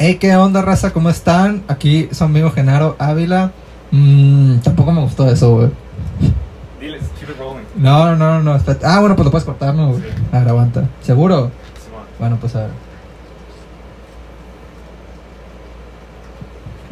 Hey, 0.00 0.14
¿qué 0.20 0.36
onda, 0.36 0.62
raza? 0.62 0.92
¿Cómo 0.92 1.10
están? 1.10 1.64
Aquí 1.66 2.08
su 2.12 2.22
amigo 2.22 2.52
Genaro 2.52 2.94
Ávila. 3.00 3.50
Mm, 3.90 4.58
tampoco 4.58 4.92
me 4.92 5.00
gustó 5.00 5.28
eso, 5.28 5.56
güey. 5.56 5.70
Diles, 6.80 7.02
keep 7.18 7.30
it 7.30 7.36
rolling. 7.36 7.64
No, 7.74 8.14
no, 8.14 8.40
no, 8.40 8.54
espérate. 8.54 8.86
Ah, 8.86 9.00
bueno, 9.00 9.16
pues 9.16 9.24
lo 9.24 9.32
puedes 9.32 9.44
cortar, 9.44 9.74
¿no? 9.74 9.96
Sí. 9.96 10.02
A 10.30 10.38
ver, 10.38 10.48
aguanta. 10.50 10.88
¿Seguro? 11.02 11.50
Bueno, 12.20 12.36
pues 12.40 12.54
a 12.54 12.60
ver. 12.60 12.70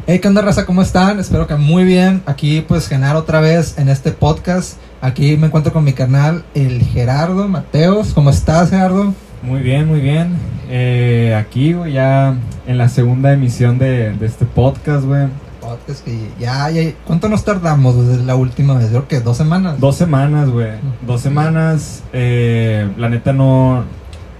Hey, 0.05 0.19
¿qué 0.19 0.27
onda, 0.27 0.41
raza? 0.41 0.65
¿Cómo 0.65 0.81
están? 0.81 1.17
Espero 1.21 1.47
que 1.47 1.55
muy 1.55 1.85
bien. 1.85 2.23
Aquí, 2.25 2.59
pues, 2.59 2.89
Genaro 2.89 3.19
otra 3.19 3.39
vez 3.39 3.77
en 3.77 3.87
este 3.87 4.11
podcast. 4.11 4.79
Aquí 4.99 5.37
me 5.37 5.47
encuentro 5.47 5.71
con 5.71 5.85
mi 5.85 5.93
canal, 5.93 6.43
el 6.53 6.81
Gerardo 6.81 7.47
Mateos. 7.47 8.13
¿Cómo 8.13 8.31
estás, 8.31 8.69
Gerardo? 8.69 9.13
Muy 9.47 9.61
bien, 9.61 9.87
muy 9.87 10.01
bien. 10.01 10.35
Eh, 10.69 11.33
aquí, 11.39 11.73
güey, 11.73 11.93
ya 11.93 12.35
en 12.65 12.77
la 12.77 12.89
segunda 12.89 13.31
emisión 13.31 13.77
de, 13.79 14.11
de 14.13 14.25
este 14.25 14.45
podcast, 14.45 15.05
güey. 15.05 15.27
Podcast 15.61 16.03
que 16.03 16.29
ya, 16.39 16.69
ya. 16.69 16.91
¿Cuánto 17.05 17.29
nos 17.29 17.45
tardamos 17.45 18.07
desde 18.07 18.23
la 18.25 18.35
última 18.35 18.73
vez? 18.77 18.89
Creo 18.89 19.07
que 19.07 19.21
dos 19.21 19.37
semanas. 19.37 19.79
Dos 19.79 19.95
semanas, 19.95 20.49
güey. 20.49 20.71
Dos 21.05 21.21
semanas. 21.21 22.03
eh, 22.11 22.89
la 22.97 23.07
neta 23.09 23.31
no, 23.31 23.85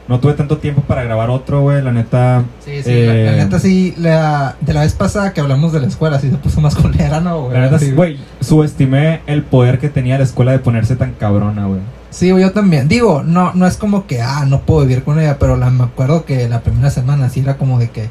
no 0.07 0.20
tuve 0.20 0.34
tanto 0.34 0.57
tiempo 0.57 0.81
para 0.81 1.03
grabar 1.03 1.29
otro, 1.29 1.61
güey. 1.61 1.81
La 1.81 1.91
neta... 1.91 2.43
Sí, 2.63 2.81
sí, 2.84 3.05
la, 3.05 3.13
la 3.13 3.34
eh, 3.34 3.35
neta 3.43 3.59
sí, 3.59 3.93
la, 3.97 4.55
de 4.61 4.73
la 4.73 4.81
vez 4.81 4.93
pasada 4.93 5.33
que 5.33 5.41
hablamos 5.41 5.73
de 5.73 5.81
la 5.81 5.88
escuela, 5.88 6.20
sí 6.20 6.30
se 6.30 6.38
puso 6.38 6.61
más 6.61 6.75
culera, 6.81 7.20
¿no, 7.20 7.43
güey? 7.43 7.53
La 7.53 7.61
neta, 7.66 7.80
Sí, 7.80 7.91
güey, 7.91 8.17
subestimé 8.39 9.21
el 9.27 9.43
poder 9.43 9.80
que 9.80 9.89
tenía 9.89 10.17
la 10.17 10.23
escuela 10.23 10.52
de 10.53 10.59
ponerse 10.59 10.95
tan 10.95 11.13
cabrona, 11.13 11.66
güey. 11.66 11.81
Sí, 12.09 12.31
güey, 12.31 12.43
yo 12.43 12.52
también. 12.52 12.88
Digo, 12.88 13.21
no, 13.23 13.53
no 13.53 13.67
es 13.67 13.75
como 13.77 14.07
que, 14.07 14.21
ah, 14.21 14.45
no 14.47 14.61
puedo 14.61 14.81
vivir 14.81 15.03
con 15.03 15.20
ella, 15.20 15.38
pero 15.39 15.57
la, 15.57 15.70
me 15.70 15.83
acuerdo 15.83 16.23
que 16.25 16.47
la 16.47 16.61
primera 16.61 16.89
semana 16.89 17.30
sí 17.30 17.41
era 17.41 17.58
como 17.58 17.77
de 17.77 17.89
que, 17.89 18.09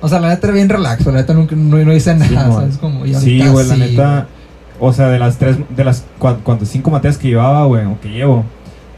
o 0.00 0.08
sea, 0.08 0.20
la 0.20 0.28
neta 0.28 0.46
era 0.46 0.54
bien 0.54 0.68
relax, 0.68 1.04
la 1.06 1.12
neta 1.12 1.34
nunca, 1.34 1.56
no, 1.56 1.76
no 1.76 1.92
hice 1.92 2.14
nada, 2.14 2.28
Sí. 2.46 2.52
¿sabes? 2.52 2.78
Como, 2.78 3.04
y 3.04 3.14
Sí, 3.14 3.44
güey, 3.46 3.66
la 3.66 3.74
sí, 3.74 3.80
neta. 3.80 4.26
O 4.80 4.92
sea, 4.92 5.08
de 5.08 5.18
las 5.18 5.36
tres, 5.38 5.56
de 5.68 5.84
las 5.84 6.04
cua- 6.18 6.38
cuantas 6.42 6.68
cinco 6.68 6.90
materias 6.90 7.18
que 7.18 7.28
llevaba, 7.28 7.64
güey, 7.66 7.84
o 7.84 8.00
que 8.00 8.08
llevo, 8.08 8.44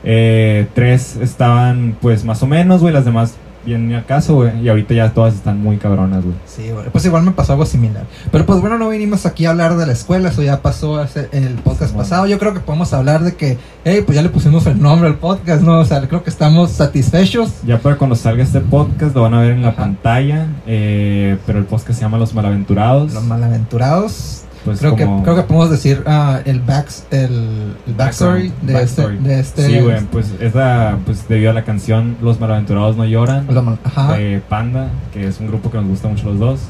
eh, 0.05 0.67
tres 0.75 1.17
estaban, 1.17 1.97
pues, 2.01 2.25
más 2.25 2.43
o 2.43 2.47
menos, 2.47 2.81
güey, 2.81 2.93
las 2.95 3.05
demás 3.05 3.35
bien 3.67 3.89
ni 3.89 3.95
al 3.95 4.05
caso, 4.05 4.35
güey, 4.35 4.61
y 4.63 4.69
ahorita 4.69 4.93
ya 4.93 5.15
todas 5.15 5.33
están 5.33 5.59
muy 5.59 5.79
cabronas, 5.79 6.23
güey. 6.23 6.37
Sí, 6.45 6.69
güey, 6.71 6.85
pues 6.93 7.03
igual 7.07 7.23
me 7.23 7.31
pasó 7.31 7.53
algo 7.55 7.65
similar. 7.65 8.05
Pero 8.31 8.45
pues 8.45 8.61
bueno, 8.61 8.77
no 8.77 8.91
vinimos 8.91 9.25
aquí 9.25 9.47
a 9.47 9.51
hablar 9.53 9.79
de 9.79 9.87
la 9.87 9.95
escuela, 9.95 10.29
eso 10.29 10.43
ya 10.43 10.61
pasó 10.61 10.99
hace- 10.99 11.31
el 11.33 11.55
podcast 11.55 11.97
pasado. 11.97 12.27
Yo 12.27 12.39
creo 12.39 12.53
que 12.53 12.61
podemos 12.61 12.93
hablar 12.93 13.23
de 13.25 13.37
que, 13.37 13.57
hey, 13.87 14.03
pues 14.05 14.17
ya 14.17 14.21
le 14.23 14.29
pusimos 14.29 14.67
el 14.67 14.83
nombre 14.83 15.09
al 15.09 15.15
podcast, 15.17 15.63
¿no? 15.63 15.79
O 15.81 15.85
sea, 15.87 16.07
creo 16.07 16.23
que 16.23 16.29
estamos 16.29 16.73
satisfechos. 16.73 17.55
Ya 17.67 17.79
para 17.79 17.97
cuando 17.97 18.17
salga 18.17 18.43
este 18.43 18.61
podcast 18.61 19.17
lo 19.17 19.23
van 19.23 19.33
a 19.33 19.41
ver 19.41 19.53
en 19.53 19.63
la 19.63 19.69
Ajá. 19.69 19.79
pantalla, 19.79 20.47
eh, 20.67 21.39
pero 21.47 21.59
el 21.59 21.65
podcast 21.65 21.95
se 21.99 22.03
llama 22.03 22.19
Los 22.19 22.35
Malaventurados. 22.35 23.15
Los 23.15 23.25
malaventurados. 23.25 24.44
Pues 24.65 24.79
creo, 24.79 24.93
como- 24.97 25.19
que, 25.19 25.25
creo 25.25 25.37
que 25.37 25.43
podemos 25.43 25.71
decir 25.71 26.03
ah, 26.07 26.41
el, 26.45 26.61
backs, 26.61 27.05
el, 27.11 27.75
el 27.87 27.95
backstory 27.95 28.53
de, 28.63 28.73
Backstory. 28.73 29.17
Este, 29.17 29.29
de 29.29 29.41
este. 29.41 29.67
Sí, 29.67 29.81
güey, 29.81 30.01
pues 30.11 30.33
es 30.41 30.55
la, 30.55 30.99
pues 31.05 31.29
debido 31.29 31.51
a 31.51 31.55
la 31.55 31.65
canción 31.65 32.17
Los 32.23 32.41
Malaventurados 32.41 32.97
no 32.97 33.05
lloran. 33.05 33.47
Mal- 33.47 33.79
de 34.17 34.41
Panda, 34.49 34.89
que 35.13 35.27
es 35.27 35.39
un 35.41 35.49
grupo 35.49 35.71
que 35.71 35.77
nos 35.79 35.87
gusta 35.89 36.09
mucho 36.09 36.27
los 36.31 36.39
dos. 36.39 36.61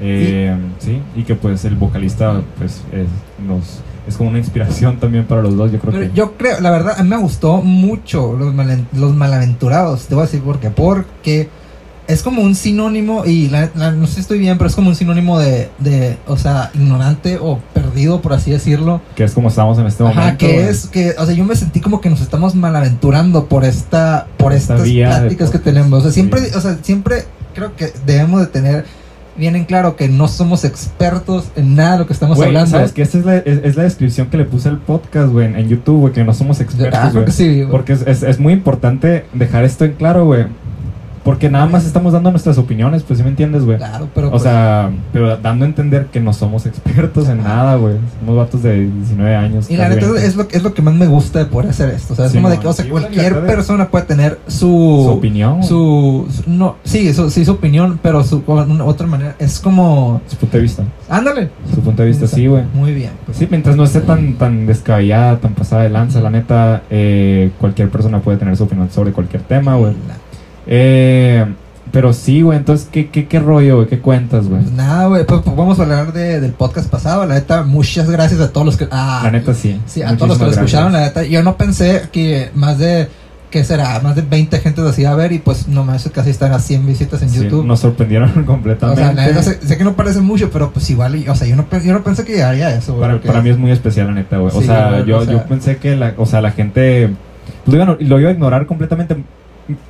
Eh, 0.00 0.56
sí, 0.78 1.00
y 1.14 1.22
que 1.22 1.34
pues 1.34 1.64
el 1.64 1.76
vocalista 1.76 2.40
pues 2.58 2.82
es, 2.92 3.06
nos, 3.46 3.80
es 4.08 4.16
como 4.16 4.30
una 4.30 4.38
inspiración 4.38 4.96
también 4.98 5.24
para 5.26 5.42
los 5.42 5.56
dos, 5.56 5.70
yo 5.70 5.78
creo 5.78 5.92
Pero 5.92 6.06
que... 6.10 6.16
yo 6.16 6.32
creo, 6.36 6.60
la 6.60 6.70
verdad, 6.70 6.94
a 6.98 7.02
mí 7.04 7.08
me 7.08 7.18
gustó 7.18 7.62
mucho 7.62 8.32
los, 8.36 8.52
los 8.94 9.14
malaventurados. 9.14 10.06
Te 10.06 10.14
voy 10.14 10.22
a 10.22 10.26
decir 10.26 10.42
por 10.42 10.58
qué. 10.58 10.70
Porque 10.70 11.48
es 12.12 12.22
como 12.22 12.42
un 12.42 12.54
sinónimo, 12.54 13.24
y 13.24 13.48
la- 13.48 13.70
la- 13.74 13.90
no 13.92 14.06
sé 14.06 14.14
si 14.14 14.20
estoy 14.20 14.38
bien, 14.38 14.58
pero 14.58 14.68
es 14.68 14.74
como 14.76 14.88
un 14.90 14.96
sinónimo 14.96 15.38
de, 15.38 15.70
de, 15.78 16.16
o 16.26 16.36
sea, 16.36 16.70
ignorante 16.74 17.38
o 17.40 17.58
perdido, 17.74 18.20
por 18.20 18.32
así 18.32 18.50
decirlo. 18.50 19.00
Que 19.14 19.24
es 19.24 19.32
como 19.32 19.48
estamos 19.48 19.78
en 19.78 19.86
este 19.86 20.02
Ajá, 20.04 20.12
momento. 20.14 20.38
que 20.38 20.52
güey. 20.54 20.66
es 20.68 20.86
que, 20.86 21.14
o 21.18 21.26
sea, 21.26 21.34
yo 21.34 21.44
me 21.44 21.56
sentí 21.56 21.80
como 21.80 22.00
que 22.00 22.10
nos 22.10 22.20
estamos 22.20 22.54
malaventurando 22.54 23.46
por 23.46 23.64
esta, 23.64 24.26
por 24.36 24.52
Esta 24.52 24.74
estas 24.76 24.88
pláticas 24.90 25.50
que 25.50 25.58
tenemos. 25.58 26.00
O 26.00 26.02
sea, 26.02 26.12
siempre, 26.12 26.40
o 26.54 26.60
sea, 26.60 26.78
siempre 26.82 27.24
creo 27.54 27.74
que 27.76 27.92
debemos 28.06 28.40
de 28.40 28.46
tener 28.46 28.84
bien 29.34 29.56
en 29.56 29.64
claro 29.64 29.96
que 29.96 30.08
no 30.08 30.28
somos 30.28 30.62
expertos 30.64 31.46
en 31.56 31.74
nada 31.74 31.92
de 31.92 31.98
lo 32.00 32.06
que 32.06 32.12
estamos 32.12 32.36
Güey, 32.36 32.48
hablando. 32.48 32.70
¿sabes 32.70 32.92
que 32.92 33.00
Esta 33.00 33.18
es 33.18 33.24
la, 33.24 33.36
es, 33.38 33.60
es 33.64 33.76
la 33.76 33.84
descripción 33.84 34.26
que 34.28 34.36
le 34.36 34.44
puse 34.44 34.68
al 34.68 34.78
podcast, 34.78 35.32
güey, 35.32 35.46
en, 35.46 35.56
en 35.56 35.68
YouTube, 35.68 36.00
güey, 36.00 36.12
que 36.12 36.22
no 36.22 36.34
somos 36.34 36.58
Yo- 36.58 36.64
expertos, 36.64 37.00
ah, 37.02 37.10
güey. 37.12 37.30
sí. 37.30 37.64
Porque 37.70 37.94
es, 37.94 38.02
es, 38.06 38.22
es 38.22 38.38
muy 38.38 38.52
importante 38.52 39.24
dejar 39.32 39.64
esto 39.64 39.86
en 39.86 39.92
claro, 39.94 40.26
güey. 40.26 40.44
Porque 41.24 41.48
nada 41.48 41.66
más 41.66 41.84
estamos 41.86 42.12
dando 42.12 42.30
nuestras 42.32 42.58
opiniones, 42.58 43.04
pues 43.04 43.18
sí 43.18 43.22
me 43.22 43.30
entiendes, 43.30 43.64
güey. 43.64 43.78
Claro, 43.78 44.08
pero 44.12 44.26
O 44.26 44.30
pues, 44.32 44.42
sea, 44.42 44.90
pero 45.12 45.36
dando 45.36 45.64
a 45.64 45.68
entender 45.68 46.06
que 46.06 46.20
no 46.20 46.32
somos 46.32 46.66
expertos 46.66 47.28
en 47.28 47.44
nada, 47.44 47.76
güey. 47.76 47.94
Somos 48.18 48.36
vatos 48.36 48.62
de 48.64 48.90
19 48.90 49.36
años. 49.36 49.70
Y 49.70 49.76
la 49.76 49.88
neta 49.88 50.06
20. 50.06 50.26
es 50.26 50.34
lo, 50.34 50.48
es 50.50 50.62
lo 50.64 50.74
que 50.74 50.82
más 50.82 50.94
me 50.94 51.06
gusta 51.06 51.38
de 51.38 51.44
poder 51.46 51.70
hacer 51.70 51.90
esto. 51.90 52.14
O 52.14 52.16
sea, 52.16 52.26
es 52.26 52.32
Sí, 52.32 52.38
como 52.38 52.50
de 52.50 52.58
que, 52.58 52.66
o 52.66 52.72
sea, 52.72 52.84
Sí, 52.84 52.90
cualquier 52.90 53.40
persona 53.46 53.88
puede 53.88 54.04
tener 54.06 54.40
su... 54.48 54.66
su 54.66 55.10
opinión. 55.10 55.62
Su, 55.62 56.26
su- 56.28 56.42
no, 56.50 56.76
sí, 56.82 57.14
su, 57.14 57.30
sí, 57.30 57.44
su 57.44 57.52
opinión, 57.52 58.00
pero 58.02 58.24
su, 58.24 58.42
una, 58.46 58.84
otra 58.84 59.06
manera. 59.06 59.36
Es 59.38 59.60
como... 59.60 60.20
Su 60.26 60.36
punto 60.36 60.56
de 60.56 60.62
vista. 60.64 60.82
Ándale. 61.08 61.50
Su 61.72 61.80
punto 61.82 62.02
de 62.02 62.08
vista, 62.08 62.26
sí, 62.26 62.46
güey. 62.48 62.64
Muy 62.74 62.94
bien. 62.94 63.10
pues. 63.26 63.38
Sí, 63.38 63.46
mientras 63.48 63.76
no 63.76 63.84
esté 63.84 64.00
tan, 64.00 64.34
tan 64.34 64.66
descabellada, 64.66 65.36
tan 65.38 65.54
pasada 65.54 65.82
de 65.82 65.90
lanza, 65.90 66.20
la 66.20 66.30
neta, 66.30 66.82
eh, 66.90 67.50
cualquier 67.60 67.90
persona 67.90 68.18
puede 68.20 68.38
tener 68.38 68.56
su 68.56 68.64
opinión 68.64 68.90
sobre 68.90 69.12
cualquier 69.12 69.42
tema, 69.42 69.76
güey. 69.76 69.92
Eh, 70.74 71.44
pero 71.90 72.14
sí, 72.14 72.40
güey, 72.40 72.56
entonces, 72.56 72.88
¿qué, 72.90 73.10
qué, 73.10 73.28
qué 73.28 73.38
rollo, 73.38 73.76
güey? 73.76 73.88
¿Qué 73.88 73.98
cuentas, 73.98 74.48
güey? 74.48 74.62
Pues 74.62 74.72
nada, 74.72 75.06
güey, 75.08 75.26
pues, 75.26 75.42
pues 75.42 75.54
vamos 75.54 75.78
a 75.78 75.82
hablar 75.82 76.14
de, 76.14 76.40
del 76.40 76.52
podcast 76.52 76.88
pasado. 76.90 77.26
La 77.26 77.34
neta, 77.34 77.62
muchas 77.64 78.08
gracias 78.08 78.40
a 78.40 78.50
todos 78.50 78.64
los 78.64 78.76
que... 78.78 78.88
Ah, 78.90 79.20
La 79.24 79.30
neta, 79.30 79.52
sí. 79.52 79.78
Sí, 79.84 80.00
a 80.00 80.16
todos 80.16 80.28
los 80.30 80.38
que 80.38 80.44
lo 80.46 80.50
escucharon, 80.52 80.94
la 80.94 81.00
neta. 81.00 81.24
Yo 81.24 81.42
no 81.42 81.56
pensé 81.58 82.04
que 82.10 82.50
más 82.54 82.78
de... 82.78 83.08
¿Qué 83.50 83.62
será? 83.64 84.00
Más 84.00 84.16
de 84.16 84.22
20 84.22 84.58
gente 84.60 84.80
lo 84.80 84.88
hacía 84.88 85.10
a 85.12 85.14
ver 85.14 85.30
y 85.32 85.38
pues 85.38 85.68
nomás 85.68 86.08
casi 86.14 86.30
están 86.30 86.52
a 86.54 86.58
100 86.58 86.86
visitas 86.86 87.20
en 87.20 87.28
Sí, 87.28 87.42
YouTube. 87.44 87.66
nos 87.66 87.80
sorprendieron 87.80 88.30
o 88.38 88.46
completamente. 88.46 89.02
sea, 89.02 89.12
la 89.12 89.26
neta, 89.26 89.42
sé, 89.42 89.58
sé 89.62 89.76
que 89.76 89.84
no 89.84 89.92
parece 89.92 90.22
mucho, 90.22 90.48
pero 90.50 90.70
pues 90.72 90.88
igual, 90.88 91.22
o 91.28 91.34
sea, 91.34 91.46
yo 91.46 91.56
no, 91.56 91.66
yo 91.84 91.92
no 91.92 92.02
pensé 92.02 92.24
que 92.24 92.32
llegaría 92.32 92.68
a 92.68 92.74
eso, 92.76 92.94
güey. 92.94 93.18
para, 93.20 93.42
mí 93.42 93.50
es 93.50 93.58
muy 93.58 93.70
especial, 93.70 94.06
la 94.06 94.14
neta, 94.14 94.38
güey. 94.38 94.56
o 94.56 94.62
sea, 94.62 95.04
yo, 95.04 95.18
o 95.18 95.24
sea- 95.26 95.32
yo 95.34 95.44
pensé 95.44 95.76
que 95.76 95.94
la, 95.96 96.14
o 96.16 96.24
sea, 96.24 96.40
la 96.40 96.52
gente 96.52 97.10
pues, 97.66 97.76
lo, 97.76 97.82
iba, 97.84 97.92
a- 97.92 97.96
lo 98.00 98.20
iba 98.20 98.30
a 98.30 98.32
ignorar 98.32 98.64
completamente, 98.64 99.18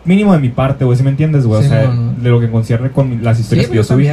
mínimo 0.04 0.32
de 0.32 0.38
mi 0.38 0.48
parte, 0.50 0.84
güey, 0.84 0.96
si 0.98 1.02
me 1.02 1.10
entiendes, 1.10 1.46
güey. 1.46 1.62
Sí, 1.62 1.66
o 1.66 1.70
sea, 1.70 1.84
no, 1.88 1.94
no. 1.94 2.12
de 2.22 2.30
lo 2.30 2.40
que 2.40 2.50
concierne 2.50 2.90
con 2.90 3.22
las 3.24 3.36
Sí, 3.38 3.42
historias 3.42 3.68
que 3.68 3.76
yo 3.76 3.84
subí. 3.84 4.08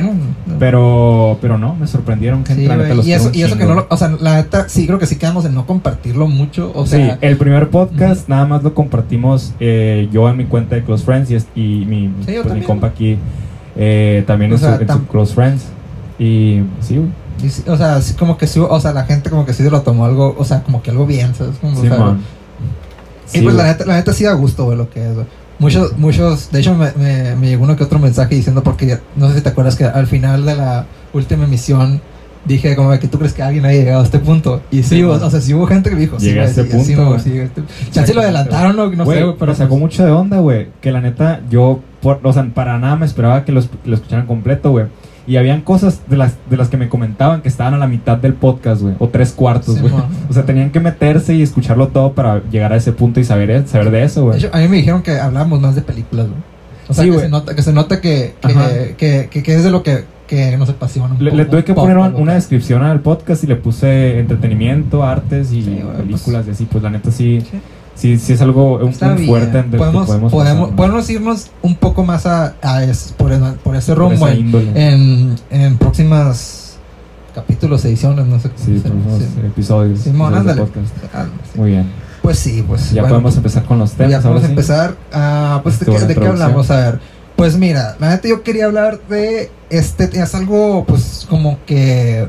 Pero, 0.58 1.38
pero 1.42 1.58
no, 1.58 1.76
me 1.76 1.86
sorprendieron, 1.88 2.46
gente. 2.46 2.64
Sí, 2.64 2.68
la 2.68 2.78
neta, 2.78 2.94
los 2.96 3.06
y, 3.08 3.14
eso, 3.14 3.30
y 3.34 3.44
eso 3.44 3.58
que 3.58 3.66
no 3.66 3.74
lo, 3.76 3.88
o 3.90 3.98
sea, 3.98 4.10
la 4.20 4.36
neta, 4.36 4.68
sí 4.70 4.88
creo 4.88 5.00
que 5.00 5.06
sí 5.06 5.18
quedamos 5.18 5.46
en 5.46 5.54
no 5.54 5.66
compartirlo 5.66 6.28
mucho, 6.28 6.72
o 6.76 6.86
sea, 6.86 7.14
sí, 7.14 7.18
el 7.22 7.38
primer 7.38 7.70
podcast 7.70 8.28
nada 8.30 8.46
más 8.46 8.64
lo 8.64 8.74
compartimos 8.74 9.54
eh, 9.60 10.08
yo 10.12 10.28
en 10.30 10.38
mi 10.38 10.46
cuenta 10.46 10.76
de 10.76 10.84
Close 10.84 11.04
Friends 11.06 11.30
y, 11.56 11.86
mi, 11.86 12.10
pues, 12.26 12.54
mi 12.54 12.62
compa 12.62 12.88
aquí 12.88 13.18
eh, 13.76 14.24
también 14.28 14.52
O 14.52 14.56
en, 14.56 14.60
sea, 14.62 14.76
su, 14.78 14.82
en 14.82 14.88
tam- 14.88 14.98
su 15.00 15.08
Close 15.08 15.34
Friends. 15.34 15.66
Y 16.18 16.62
sí, 16.82 16.98
güey. 16.98 17.10
y 17.44 17.70
o 17.70 17.78
sea, 17.78 18.02
sí, 18.02 18.14
como 18.16 18.38
que 18.38 18.48
sí, 18.48 18.60
o 18.60 18.80
sea, 18.80 18.92
la 18.94 19.04
gente 19.06 19.30
como 19.30 19.46
que 19.46 19.54
sí 19.54 19.64
lo 19.70 19.82
tomó 19.82 20.06
algo, 20.06 20.36
o 20.38 20.44
sea, 20.44 20.64
como 20.64 20.82
que 20.82 20.92
algo 20.92 21.06
bien, 21.06 21.34
¿sabes? 21.36 21.56
Como, 21.62 21.78
o 21.78 21.82
Sí, 21.82 21.88
sea. 21.88 22.18
Y 23.32 23.42
pues 23.42 23.54
la 23.56 23.64
neta, 23.66 23.86
la 23.86 23.96
neta 23.96 24.12
sí 24.12 24.24
da 24.24 24.34
gusto, 24.34 24.66
güey, 24.66 24.78
lo 24.78 24.90
que 24.90 25.06
es, 25.08 25.14
güey. 25.14 25.26
Muchos, 25.60 25.98
muchos, 25.98 26.52
de 26.52 26.60
hecho 26.62 26.74
me, 26.74 26.92
me, 26.94 27.36
me 27.36 27.48
llegó 27.48 27.64
uno 27.66 27.76
que 27.76 27.84
otro 27.84 28.00
mensaje 28.00 28.36
diciendo 28.36 28.64
porque, 28.64 28.98
no 29.18 29.28
sé 29.30 29.36
si 29.36 29.42
te 29.42 29.50
acuerdas 29.50 29.76
que 29.76 29.84
al 29.86 30.08
final 30.08 30.46
de 30.46 30.56
la 30.56 30.86
última 31.14 31.44
emisión 31.44 32.02
dije 32.46 32.76
como 32.78 32.98
que 32.98 33.08
tú 33.10 33.18
crees 33.18 33.34
que 33.34 33.44
alguien 33.44 33.66
haya 33.66 33.80
llegado 33.80 34.02
a 34.02 34.06
este 34.06 34.20
punto. 34.20 34.62
Y 34.72 34.78
sí, 34.84 34.96
Sí, 34.96 35.04
o, 35.04 35.12
o 35.12 35.30
sea, 35.30 35.42
sí 35.42 35.54
hubo 35.54 35.68
gente 35.68 35.90
que 35.90 35.98
dijo, 35.98 36.18
sí, 36.20 36.30
a 36.40 36.46
este 36.46 36.64
sí, 36.64 36.70
punto, 36.70 36.86
sí, 36.86 36.96
güey. 36.96 37.20
sí, 37.20 37.38
este- 37.40 37.64
Chance 37.92 38.14
lo 38.14 38.22
adelantaron, 38.22 38.76
no, 38.78 38.90
no 38.90 39.04
Güey, 39.04 39.20
sé, 39.20 39.26
pero 39.38 39.52
me 39.52 39.58
sacó 39.58 39.70
pues, 39.72 39.82
mucho 39.82 40.06
de 40.06 40.12
onda, 40.12 40.40
güey. 40.40 40.70
Que 40.80 40.92
la 40.94 41.02
neta, 41.02 41.42
yo, 41.50 41.82
por, 42.02 42.22
o 42.24 42.32
sea, 42.34 42.46
para 42.54 42.80
nada 42.80 42.96
me 42.96 43.06
esperaba 43.06 43.44
que, 43.44 43.52
los, 43.52 43.68
que 43.68 43.90
lo 43.90 43.96
escucharan 43.96 44.26
completo, 44.26 44.72
güey. 44.72 44.86
Y 45.30 45.38
habían 45.38 45.62
cosas 45.62 46.02
de 46.08 46.18
las, 46.18 46.34
de 46.50 46.58
las 46.58 46.70
que 46.70 46.78
me 46.78 46.90
comentaban 46.90 47.44
que 47.44 47.50
estaban 47.50 47.76
a 47.76 47.78
la 47.78 47.88
mitad 47.88 48.18
del 48.18 48.34
podcast, 48.34 48.82
güey. 48.82 48.96
O 48.98 49.10
tres 49.10 49.32
cuartos, 49.32 49.80
güey. 49.80 49.94
o 50.28 50.34
sea, 50.34 50.44
tenían 50.44 50.72
que 50.72 50.80
meterse 50.80 51.36
y 51.36 51.44
escucharlo 51.44 51.90
todo 51.90 52.14
para 52.14 52.42
llegar 52.50 52.74
a 52.74 52.78
ese 52.78 52.94
punto 52.94 53.20
y 53.20 53.24
saber, 53.24 53.68
saber 53.68 53.92
de 53.92 54.04
eso, 54.04 54.24
güey. 54.26 54.44
a 54.52 54.58
mí 54.58 54.68
me 54.68 54.78
dijeron 54.78 55.04
que 55.04 55.20
hablábamos 55.20 55.62
más 55.62 55.76
de 55.76 55.84
películas, 55.84 56.26
güey. 56.26 56.40
O 56.88 56.94
sea, 56.96 57.04
Sí, 57.04 57.12
que, 57.12 57.20
se 57.20 57.30
nota, 57.30 57.56
que 57.56 57.62
se 57.62 57.74
nota 57.74 58.02
que, 58.02 58.34
que, 58.42 58.96
que, 58.98 59.30
que, 59.30 59.44
que 59.44 59.56
es 59.56 59.64
de 59.64 59.70
lo 59.70 59.84
que, 59.84 60.06
que 60.26 60.58
nos 60.58 60.68
apasiona 60.70 61.16
Le, 61.20 61.46
tuve 61.46 61.64
que 61.64 61.76
poner 61.76 61.98
una 61.98 62.34
descripción 62.34 62.82
al 62.82 63.02
podcast 63.02 63.44
y 63.44 63.48
le 63.48 63.56
puse 63.56 64.18
entretenimiento, 64.18 65.04
artes 65.04 65.52
y 65.52 65.62
Sí, 65.62 65.80
güey, 65.84 65.98
películas 65.98 66.48
y 66.48 66.52
así. 66.52 66.66
Pues 66.66 66.84
la 66.84 66.90
neta 66.90 67.12
sí, 67.12 67.42
Sí. 67.42 67.60
Sí, 68.00 68.18
sí 68.18 68.34
es 68.34 68.42
algo 68.42 68.78
un, 68.78 68.84
un 68.86 68.94
fuerte 68.94 69.66
que 69.70 69.78
podemos, 69.78 70.08
podemos, 70.08 70.72
podemos, 70.72 71.10
irnos 71.10 71.52
un 71.62 71.76
poco 71.76 72.04
más 72.04 72.26
a, 72.26 72.56
a 72.62 72.84
es- 72.84 73.14
por, 73.18 73.32
el- 73.32 73.54
por 73.64 73.76
ese 73.76 73.94
rumbo 73.96 74.28
en, 74.28 74.56
en, 74.76 75.36
en 75.52 75.78
próximas 75.78 76.78
capítulos, 77.36 77.86
ediciones, 77.86 78.26
no 78.26 78.40
sé 78.40 78.50
Sí, 78.56 78.80
próximos 78.80 79.22
se- 79.22 79.48
episodios 79.48 80.00
Simón, 80.02 80.34
ándale. 80.34 80.66
sí. 80.66 80.72
Muy 81.60 81.72
bien. 81.72 81.86
Pues 82.22 82.38
sí, 82.40 82.64
pues 82.68 82.92
Ya 82.92 83.02
bueno, 83.02 83.16
podemos 83.16 83.38
empezar 83.38 83.64
con 83.66 83.80
los 83.80 83.92
temas. 83.94 84.12
ya 84.12 84.22
podemos 84.22 84.44
sí. 84.44 84.50
empezar. 84.50 84.96
ah, 85.14 85.60
pues, 85.64 85.80
¿de 85.80 85.86
qué, 85.86 86.00
de 86.00 86.28
hablamos? 86.28 86.70
A 86.72 86.76
ver. 86.78 87.00
Pues 87.36 87.56
mira, 87.58 87.96
la 88.00 88.10
neta 88.10 88.28
yo 88.28 88.44
quería 88.44 88.66
hablar 88.66 89.00
de 89.10 89.50
este, 89.70 90.10
es 90.22 90.36
algo 90.36 90.84
pues 90.86 91.26
como 91.30 91.58
que 91.66 92.28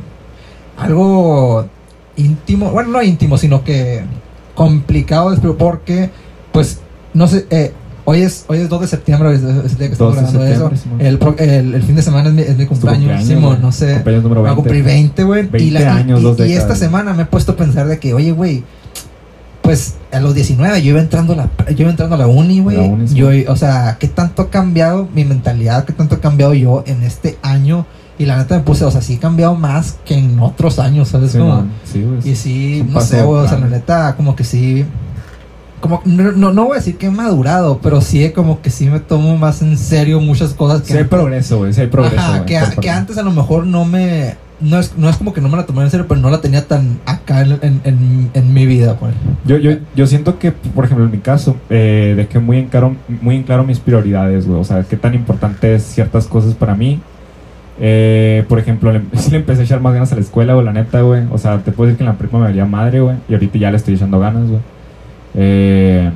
algo 0.79 1.67
íntimo, 2.17 2.71
bueno, 2.71 2.91
no 2.91 3.03
íntimo, 3.03 3.37
sino 3.39 3.65
que 3.65 4.03
complicado, 4.65 5.35
porque 5.57 6.11
pues 6.53 6.81
no 7.15 7.27
sé, 7.27 7.47
eh, 7.51 7.73
hoy 8.05 8.21
es 8.21 8.45
hoy 8.49 8.59
es 8.59 8.69
2 8.69 8.81
de 8.83 8.87
septiembre, 8.89 9.35
es, 9.35 9.43
es 9.43 9.73
el 9.73 9.79
día 9.79 9.87
que 9.87 9.93
estamos 9.95 10.17
2 10.17 10.33
de 10.33 10.39
grabando 10.39 10.75
eso. 10.75 10.87
El, 10.99 11.19
el, 11.49 11.75
el 11.77 11.83
fin 11.83 11.97
de 11.97 12.03
semana 12.03 12.29
es 12.29 12.35
mi, 12.35 12.43
es 12.43 12.57
mi 12.59 12.65
Tu 12.65 12.69
cumpleaños, 12.69 13.25
Simón, 13.25 13.59
no 13.63 13.73
sé. 13.73 13.95
Cumpleaños 13.95 14.23
número 14.25 14.43
Va 14.43 14.51
a 14.51 14.55
20. 14.55 14.63
cumplir 14.63 14.85
20, 14.85 15.25
güey. 15.25 15.45
Y, 15.45 15.49
20 15.49 15.71
la- 15.81 15.95
años, 15.97 16.21
y- 16.41 16.43
y 16.43 16.53
esta 16.53 16.77
semana 16.77 17.15
me 17.15 17.23
he 17.23 17.27
puesto 17.27 17.53
a 17.53 17.57
pensar 17.57 17.87
de 17.87 17.99
que, 17.99 18.13
oye, 18.13 18.33
güey, 18.33 18.63
pues 19.63 19.95
a 20.13 20.21
los 20.21 20.35
19 20.35 20.83
yo 20.83 20.91
iba 20.91 21.01
entrando 21.01 21.33
a 21.33 21.37
la, 21.37 21.51
yo 21.71 21.83
iba 21.83 21.91
entrando 21.91 22.17
a 22.17 22.19
la 22.19 22.27
uni, 22.27 22.61
güey. 22.61 22.77
Sí. 23.07 23.15
Yo, 23.15 23.29
o 23.49 23.57
sea, 23.57 23.97
¿qué 23.99 24.09
tanto 24.09 24.43
ha 24.43 24.51
cambiado 24.51 25.09
mi 25.15 25.25
mentalidad? 25.25 25.85
¿Qué 25.87 25.93
tanto 25.95 26.17
ha 26.17 26.21
cambiado 26.21 26.53
yo 26.55 26.85
en 26.87 27.03
este 27.03 27.39
año? 27.43 27.87
Y 28.21 28.27
la 28.27 28.37
neta 28.37 28.55
me 28.57 28.61
puse, 28.63 28.85
o 28.85 28.91
sea, 28.91 29.01
sí 29.01 29.15
he 29.15 29.19
cambiado 29.19 29.55
más 29.55 29.99
que 30.05 30.15
en 30.19 30.39
otros 30.41 30.79
años, 30.79 31.09
¿sabes? 31.09 31.33
Sí, 31.33 31.39
Como- 31.39 31.65
y 32.23 32.37
sí, 32.37 32.81
Es 32.87 32.93
no 32.93 33.01
sé, 33.01 33.23
güey, 33.23 33.47
o 33.47 33.49
sea, 33.49 33.59
la 33.59 33.67
neta, 33.69 34.15
como 34.15 34.37
que 34.37 34.45
sí. 34.45 34.85
Como, 35.81 36.03
no, 36.05 36.31
no, 36.33 36.53
no 36.53 36.65
voy 36.67 36.73
a 36.73 36.81
decir 36.81 36.99
que 36.99 37.07
he 37.07 37.11
madurado, 37.11 37.81
pero 37.83 38.03
sí, 38.03 38.29
como 38.33 38.61
que 38.61 38.69
sí 38.69 38.91
me 38.91 39.01
tomo 39.01 39.39
más 39.39 39.63
en 39.63 39.79
serio 39.79 40.21
muchas 40.21 40.53
cosas 40.53 40.83
que 40.83 40.89
Sí 40.89 40.93
hay 40.93 40.99
antes- 40.99 41.09
progreso, 41.19 41.57
güey. 41.59 41.73
Sí 41.73 41.81
hay 41.81 41.87
progreso, 41.87 42.21
Ajá, 42.21 42.45
que, 42.45 42.59
por 42.77 42.87
antes 42.91 43.17
a 43.17 43.23
lo 43.23 43.31
mejor 43.33 43.67
no 43.67 43.87
me. 43.87 44.37
No 44.61 44.79
es, 44.79 44.93
no 44.99 45.09
es 45.09 45.17
como 45.17 45.33
que 45.33 45.41
no 45.41 45.49
me 45.49 45.57
la 45.57 45.65
tomé 45.65 45.83
en 45.83 45.91
serio, 45.91 46.05
pero 46.07 46.21
no 46.21 46.29
la 46.29 46.43
tenía 46.43 46.69
tan 46.69 46.99
acá 47.07 47.41
en, 47.41 47.53
en, 47.63 47.81
en- 47.85 48.31
en 48.35 48.53
mi 48.53 48.67
vida, 48.67 48.97
pues. 49.01 49.15
Yo, 49.47 49.57
yo, 49.57 49.71
yo 49.97 50.07
siento 50.07 50.39
que, 50.39 50.53
por 50.53 50.85
ejemplo, 50.85 51.07
en 51.07 51.11
mi 51.11 51.17
caso, 51.21 51.57
eh, 51.71 52.13
dejé 52.15 52.39
muy 52.41 52.59
en, 52.59 52.67
claro, 52.69 52.95
muy 53.23 53.37
en 53.37 53.45
claro 53.45 53.65
mis 53.65 53.79
prioridades, 53.79 54.47
güey. 54.47 54.61
O 54.61 54.65
sea, 54.65 54.83
qué 54.83 54.99
tan 54.99 55.15
importantes 55.15 55.85
ciertas 55.85 56.27
cosas 56.27 56.53
para 56.53 56.75
mí. 56.75 57.01
Eh, 57.83 58.45
por 58.49 58.59
ejemplo, 58.59 58.93
le, 58.93 59.01
sí 59.15 59.31
le 59.31 59.39
empecé 59.39 59.63
a 59.63 59.65
echar 59.65 59.81
más 59.81 59.95
ganas 59.95 60.13
a 60.13 60.15
la 60.15 60.21
escuela, 60.21 60.55
güey, 60.55 60.67
la 60.67 60.73
neta, 60.73 61.01
güey. 61.01 61.23
O 61.33 61.39
sea, 61.39 61.59
te 61.59 61.73
puedo 61.73 61.87
decir 61.89 61.99
que 61.99 62.05
en 62.05 62.11
la 62.11 62.19
prepa 62.19 62.39
me 62.39 62.45
valía 62.45 62.65
madre, 62.67 63.01
güey. 63.01 63.17
Y 63.29 63.35
ahorita 63.35 63.59
ya 63.59 63.71
le 63.71 63.77
estoy 63.79 63.95
echando 63.95 64.19
ganas, 64.21 64.49
güey. 64.49 64.61
Eh, 65.35 66.11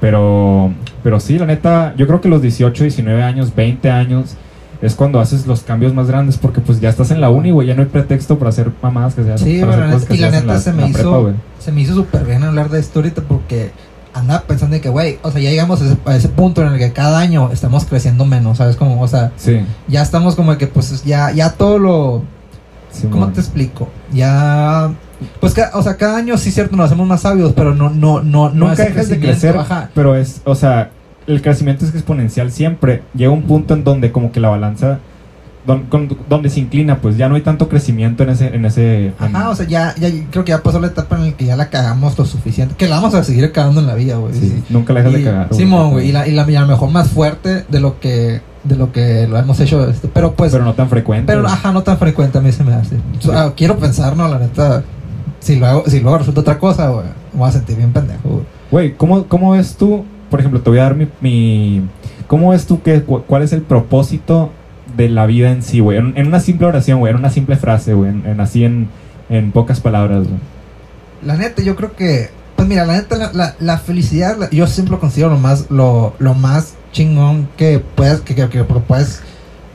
pero, 0.00 0.72
pero 1.02 1.20
sí, 1.20 1.38
la 1.38 1.46
neta, 1.46 1.94
yo 1.96 2.06
creo 2.06 2.20
que 2.20 2.28
los 2.28 2.42
18, 2.42 2.84
19 2.84 3.22
años, 3.22 3.54
20 3.54 3.90
años 3.90 4.34
es 4.80 4.94
cuando 4.96 5.20
haces 5.20 5.46
los 5.46 5.62
cambios 5.62 5.94
más 5.94 6.08
grandes 6.08 6.38
porque 6.38 6.60
pues 6.60 6.80
ya 6.80 6.88
estás 6.88 7.12
en 7.12 7.20
la 7.20 7.30
uni, 7.30 7.52
güey, 7.52 7.68
ya 7.68 7.74
no 7.76 7.82
hay 7.82 7.88
pretexto 7.88 8.36
para 8.38 8.48
hacer 8.48 8.70
mamadas 8.82 9.14
que 9.14 9.22
se 9.22 9.32
hacen. 9.32 9.46
Sí, 9.46 9.60
para 9.60 9.72
hacer 9.74 9.86
la 9.86 9.92
cosas 9.92 10.08
neta- 10.10 10.14
y 10.16 10.18
la 10.20 10.30
neta 10.40 10.58
se 10.58 10.72
me 10.72 10.88
hizo- 10.88 11.22
güey. 11.22 11.34
Se 11.60 11.70
me 11.70 11.80
hizo 11.82 11.94
súper 11.94 12.24
bien 12.24 12.42
hablar 12.42 12.68
de 12.68 12.80
esto 12.80 12.98
ahorita 12.98 13.22
porque 13.22 13.70
andaba 14.22 14.42
pensando 14.42 14.74
de 14.74 14.80
que, 14.80 14.88
güey, 14.88 15.18
o 15.22 15.30
sea, 15.30 15.40
ya 15.40 15.50
llegamos 15.50 15.80
a 15.82 15.84
ese, 15.86 15.96
a 16.06 16.16
ese 16.16 16.28
punto 16.28 16.62
en 16.62 16.72
el 16.72 16.78
que 16.78 16.92
cada 16.92 17.18
año 17.18 17.50
estamos 17.52 17.84
creciendo 17.84 18.24
menos, 18.24 18.58
¿sabes? 18.58 18.76
Como, 18.76 19.00
o 19.00 19.08
sea, 19.08 19.32
Sí, 19.36 19.60
ya 19.88 20.02
estamos 20.02 20.34
como 20.34 20.56
que, 20.56 20.66
pues, 20.66 21.04
ya, 21.04 21.30
ya 21.32 21.50
todo 21.50 21.78
lo. 21.78 22.22
sí, 22.90 23.06
¿Cómo 23.08 23.26
man. 23.26 23.32
te 23.34 23.40
explico? 23.40 23.88
Ya. 24.12 24.90
Pues, 25.40 25.54
o 25.74 25.82
sea, 25.82 25.96
cada 25.96 26.16
año 26.16 26.36
sí, 26.36 26.50
cierto, 26.50 26.76
nos 26.76 26.86
hacemos 26.86 27.06
más 27.06 27.20
sabios, 27.20 27.52
pero 27.54 27.74
no, 27.74 27.90
no, 27.90 28.22
no, 28.22 28.48
no 28.50 28.68
Nunca 28.68 28.84
dejas 28.84 29.08
de 29.08 29.20
crecer, 29.20 29.56
Ajá. 29.56 29.90
pero 29.94 30.16
es, 30.16 30.40
o 30.44 30.54
sea, 30.56 30.90
el 31.26 31.40
crecimiento 31.42 31.84
es 31.84 31.94
exponencial 31.94 32.50
siempre. 32.50 33.02
Llega 33.14 33.30
un 33.30 33.42
punto 33.42 33.74
en 33.74 33.84
donde 33.84 34.10
como 34.10 34.32
que 34.32 34.40
la 34.40 34.48
balanza, 34.48 34.98
don- 35.66 35.84
con- 35.84 36.08
donde 36.28 36.48
se 36.50 36.60
inclina, 36.60 36.98
pues 36.98 37.16
ya 37.16 37.28
no 37.28 37.34
hay 37.36 37.42
tanto 37.42 37.68
crecimiento 37.68 38.22
en 38.22 38.30
ese, 38.30 38.54
en 38.54 38.64
ese. 38.64 39.06
en- 39.06 39.14
Ajá, 39.36 39.50
o 39.50 39.54
sea, 39.54 39.66
ya, 39.66 39.94
ya 39.96 40.08
creo 40.30 40.44
que 40.44 40.50
ya 40.50 40.62
pasó 40.62 40.80
la 40.80 40.88
etapa 40.88 41.16
en 41.16 41.26
la 41.26 41.32
que 41.32 41.44
ya 41.44 41.56
la 41.56 41.70
cagamos 41.70 42.18
lo 42.18 42.24
suficiente. 42.24 42.74
Que 42.76 42.88
la 42.88 42.96
vamos 42.96 43.14
a 43.14 43.22
seguir 43.24 43.50
cagando 43.52 43.80
en 43.80 43.86
la 43.86 43.94
vida, 43.94 44.16
güey. 44.16 44.34
sí, 44.34 44.40
sí. 44.48 44.64
nunca 44.70 44.92
la 44.92 45.00
dejas 45.02 45.14
Y- 45.14 45.22
de 45.22 45.30
cagar. 45.30 45.48
Simón, 45.54 45.90
güey. 45.92 46.08
Y, 46.08 46.12
la, 46.12 46.26
y, 46.26 46.32
la, 46.32 46.50
y 46.50 46.56
a 46.56 46.60
lo 46.62 46.66
mejor 46.66 46.90
más 46.90 47.08
fuerte 47.08 47.64
de 47.68 47.80
lo 47.80 48.00
que 48.00 48.40
de 48.64 48.76
lo 48.76 48.92
que 48.92 49.26
lo 49.28 49.36
hemos 49.38 49.58
hecho. 49.58 49.88
Este, 49.88 50.06
pero 50.08 50.34
pues. 50.34 50.52
pero 50.52 50.64
no 50.64 50.74
tan 50.74 50.88
frecuente. 50.88 51.26
Pero, 51.26 51.42
güey. 51.42 51.52
ajá, 51.52 51.72
no 51.72 51.82
tan 51.82 51.98
frecuente 51.98 52.38
a 52.38 52.40
mí 52.40 52.52
se 52.52 52.62
me 52.64 52.72
hace. 52.74 52.96
O 53.18 53.22
sea, 53.22 53.52
quiero 53.56 53.76
pensar, 53.76 54.16
no, 54.16 54.28
la 54.28 54.38
neta. 54.38 54.82
Si 55.40 55.56
luego, 55.56 55.82
si 55.88 55.98
luego 56.00 56.18
resulta 56.18 56.40
otra 56.42 56.58
cosa, 56.58 56.88
güey, 56.88 57.06
me 57.32 57.40
voy 57.40 57.48
a 57.48 57.52
sentir 57.52 57.76
bien 57.76 57.92
pendejo, 57.92 58.20
güey. 58.28 58.44
Güey, 58.70 58.96
¿cómo, 58.96 59.24
¿cómo 59.26 59.50
ves 59.50 59.74
tú? 59.76 60.04
Por 60.30 60.38
ejemplo, 60.38 60.60
te 60.60 60.70
voy 60.70 60.78
a 60.78 60.84
dar 60.84 60.94
mi. 60.94 61.08
mi 61.20 61.82
¿Cómo 62.28 62.50
ves 62.50 62.64
tú 62.64 62.80
que, 62.82 63.02
cu- 63.02 63.22
cuál 63.26 63.42
es 63.42 63.52
el 63.52 63.62
propósito 63.62 64.50
de 64.96 65.08
la 65.08 65.26
vida 65.26 65.50
en 65.50 65.62
sí, 65.62 65.80
güey? 65.80 65.98
En, 65.98 66.12
en 66.16 66.26
una 66.28 66.40
simple 66.40 66.66
oración, 66.66 66.98
güey, 67.00 67.12
en 67.12 67.18
una 67.18 67.30
simple 67.30 67.56
frase, 67.56 67.94
güey, 67.94 68.10
en, 68.10 68.26
en 68.26 68.40
así 68.40 68.64
en, 68.64 68.88
en 69.28 69.52
pocas 69.52 69.80
palabras, 69.80 70.24
güey. 70.28 70.38
La 71.24 71.36
neta, 71.36 71.62
yo 71.62 71.76
creo 71.76 71.94
que. 71.94 72.30
Pues 72.56 72.68
mira, 72.68 72.84
la 72.84 72.92
neta, 72.94 73.16
la, 73.16 73.32
la, 73.32 73.54
la 73.58 73.78
felicidad, 73.78 74.36
la- 74.38 74.50
yo 74.50 74.66
siempre 74.66 74.92
lo 74.92 75.00
considero 75.00 75.30
lo 75.30 75.38
más, 75.38 75.70
lo, 75.70 76.14
lo 76.18 76.34
más 76.34 76.74
chingón 76.92 77.48
que 77.56 77.78
puedes, 77.80 78.20
que, 78.20 78.34
que, 78.34 78.48
que 78.48 78.62
puedes 78.64 79.20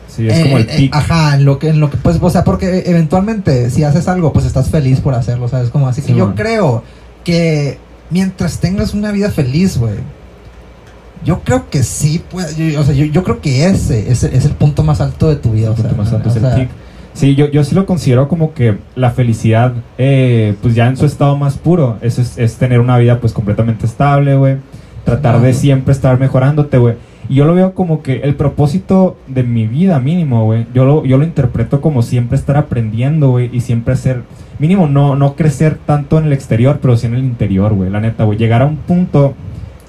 Sí, 0.07 0.27
es 0.27 0.37
Eh, 0.39 0.43
como 0.43 0.57
el 0.57 0.69
eh, 0.69 0.89
ajá, 0.93 1.35
en 1.35 1.43
lo 1.45 1.59
que, 1.59 1.69
en 1.69 1.79
lo 1.79 1.89
que 1.89 1.97
pues, 1.97 2.17
o 2.21 2.29
sea, 2.29 2.43
porque 2.43 2.83
eventualmente 2.85 3.69
si 3.69 3.83
haces 3.83 4.07
algo, 4.07 4.31
pues 4.33 4.45
estás 4.45 4.69
feliz 4.69 4.99
por 5.01 5.13
hacerlo, 5.15 5.47
¿sabes? 5.47 5.69
Como 5.69 5.87
así 5.87 6.01
que 6.01 6.07
Sí, 6.07 6.15
yo 6.15 6.27
man. 6.27 6.35
creo 6.35 6.83
que 7.23 7.77
mientras 8.09 8.59
tengas 8.59 8.93
una 8.93 9.11
vida 9.11 9.29
feliz, 9.31 9.77
güey, 9.77 9.95
yo 11.25 11.39
creo 11.41 11.69
que 11.69 11.83
sí, 11.83 12.21
pues, 12.29 12.55
yo- 12.57 12.79
o 12.79 12.83
sea, 12.83 12.93
yo, 12.93 13.05
yo 13.05 13.23
creo 13.23 13.41
que 13.41 13.65
ese, 13.65 14.11
ese 14.11 14.35
es 14.35 14.45
el 14.45 14.51
punto 14.51 14.83
más 14.83 15.01
alto 15.01 15.29
de 15.29 15.35
tu 15.35 15.51
vida, 15.51 15.71
o 15.71 15.73
punto 15.73 15.89
sea, 15.89 15.97
más 15.97 16.13
alto 16.13 16.29
o 16.29 16.31
es 16.31 16.37
el 16.37 16.41
sea. 16.43 16.67
Sí, 17.13 17.33
yo, 17.35 17.49
yo 17.49 17.63
sí 17.63 17.73
lo 17.73 17.85
considero 17.87 18.27
como 18.27 18.53
que 18.53 18.77
la 18.95 19.09
felicidad, 19.09 19.73
eh, 19.97 20.55
pues 20.61 20.75
ya 20.75 20.87
en 20.87 20.97
su 20.97 21.05
estado 21.07 21.35
más 21.35 21.57
puro, 21.57 21.97
eso 22.01 22.21
es, 22.21 22.37
es 22.37 22.57
tener 22.57 22.79
una 22.79 22.97
vida 22.99 23.19
pues 23.19 23.33
completamente 23.33 23.87
estable, 23.87 24.35
güey. 24.35 24.57
Tratar 25.03 25.41
de 25.41 25.53
siempre 25.53 25.93
estar 25.93 26.19
mejorándote, 26.19 26.77
güey. 26.77 26.95
Y 27.29 27.35
yo 27.35 27.45
lo 27.45 27.55
veo 27.55 27.73
como 27.73 28.03
que 28.03 28.17
el 28.21 28.35
propósito 28.35 29.17
de 29.27 29.41
mi 29.43 29.65
vida 29.65 29.99
mínimo, 29.99 30.45
güey. 30.45 30.67
Yo 30.75 30.85
lo, 30.85 31.05
yo 31.05 31.17
lo 31.17 31.23
interpreto 31.23 31.81
como 31.81 32.01
siempre 32.03 32.37
estar 32.37 32.55
aprendiendo, 32.55 33.29
güey. 33.31 33.49
Y 33.51 33.61
siempre 33.61 33.95
ser, 33.95 34.21
mínimo, 34.59 34.87
no, 34.87 35.15
no 35.15 35.35
crecer 35.35 35.77
tanto 35.85 36.19
en 36.19 36.25
el 36.25 36.33
exterior, 36.33 36.79
pero 36.81 36.97
sí 36.97 37.07
en 37.07 37.15
el 37.15 37.23
interior, 37.23 37.73
güey. 37.73 37.89
La 37.89 37.99
neta, 37.99 38.25
güey. 38.25 38.37
Llegar 38.37 38.61
a 38.61 38.65
un 38.65 38.75
punto 38.77 39.33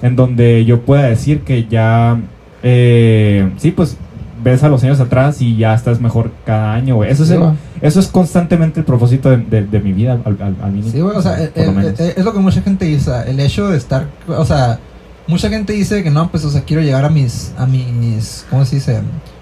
en 0.01 0.15
donde 0.15 0.65
yo 0.65 0.81
pueda 0.81 1.03
decir 1.03 1.41
que 1.41 1.67
ya, 1.67 2.19
eh, 2.63 3.51
sí, 3.57 3.71
pues 3.71 3.97
ves 4.43 4.63
a 4.63 4.69
los 4.69 4.83
años 4.83 4.99
atrás 5.01 5.41
y 5.41 5.57
ya 5.57 5.73
estás 5.73 5.99
mejor 5.99 6.31
cada 6.45 6.73
año, 6.73 6.95
güey. 6.95 7.11
Eso 7.11 7.23
es, 7.23 7.29
sí, 7.29 7.35
el- 7.35 7.51
eso 7.81 7.99
es 7.99 8.07
constantemente 8.07 8.79
el 8.79 8.85
propósito 8.85 9.29
de, 9.29 9.37
de- 9.37 9.65
de 9.65 9.79
mi 9.81 9.91
vida, 9.91 10.13
al, 10.23 10.37
al- 10.41 10.55
al 10.61 10.71
mínimo. 10.71 10.91
Sí, 10.91 11.01
güey, 11.01 11.15
o 11.17 11.21
sea, 11.21 11.41
eh, 11.43 11.51
lo 11.55 11.81
eh, 11.81 12.13
es 12.15 12.23
lo 12.23 12.33
que 12.33 12.39
mucha 12.39 12.61
gente 12.61 12.85
dice, 12.85 13.11
el 13.27 13.39
hecho 13.39 13.67
de 13.67 13.77
estar, 13.77 14.07
o 14.27 14.45
sea, 14.45 14.79
mucha 15.27 15.49
gente 15.49 15.73
dice 15.73 16.01
que 16.03 16.09
no, 16.09 16.31
pues, 16.31 16.45
o 16.45 16.49
sea, 16.49 16.61
quiero 16.61 16.81
llegar 16.81 17.03
a 17.03 17.09
mis, 17.09 17.51
a 17.57 17.65
mis, 17.65 18.45
¿cómo 18.49 18.63
se 18.65 18.77
dice? 18.77 18.99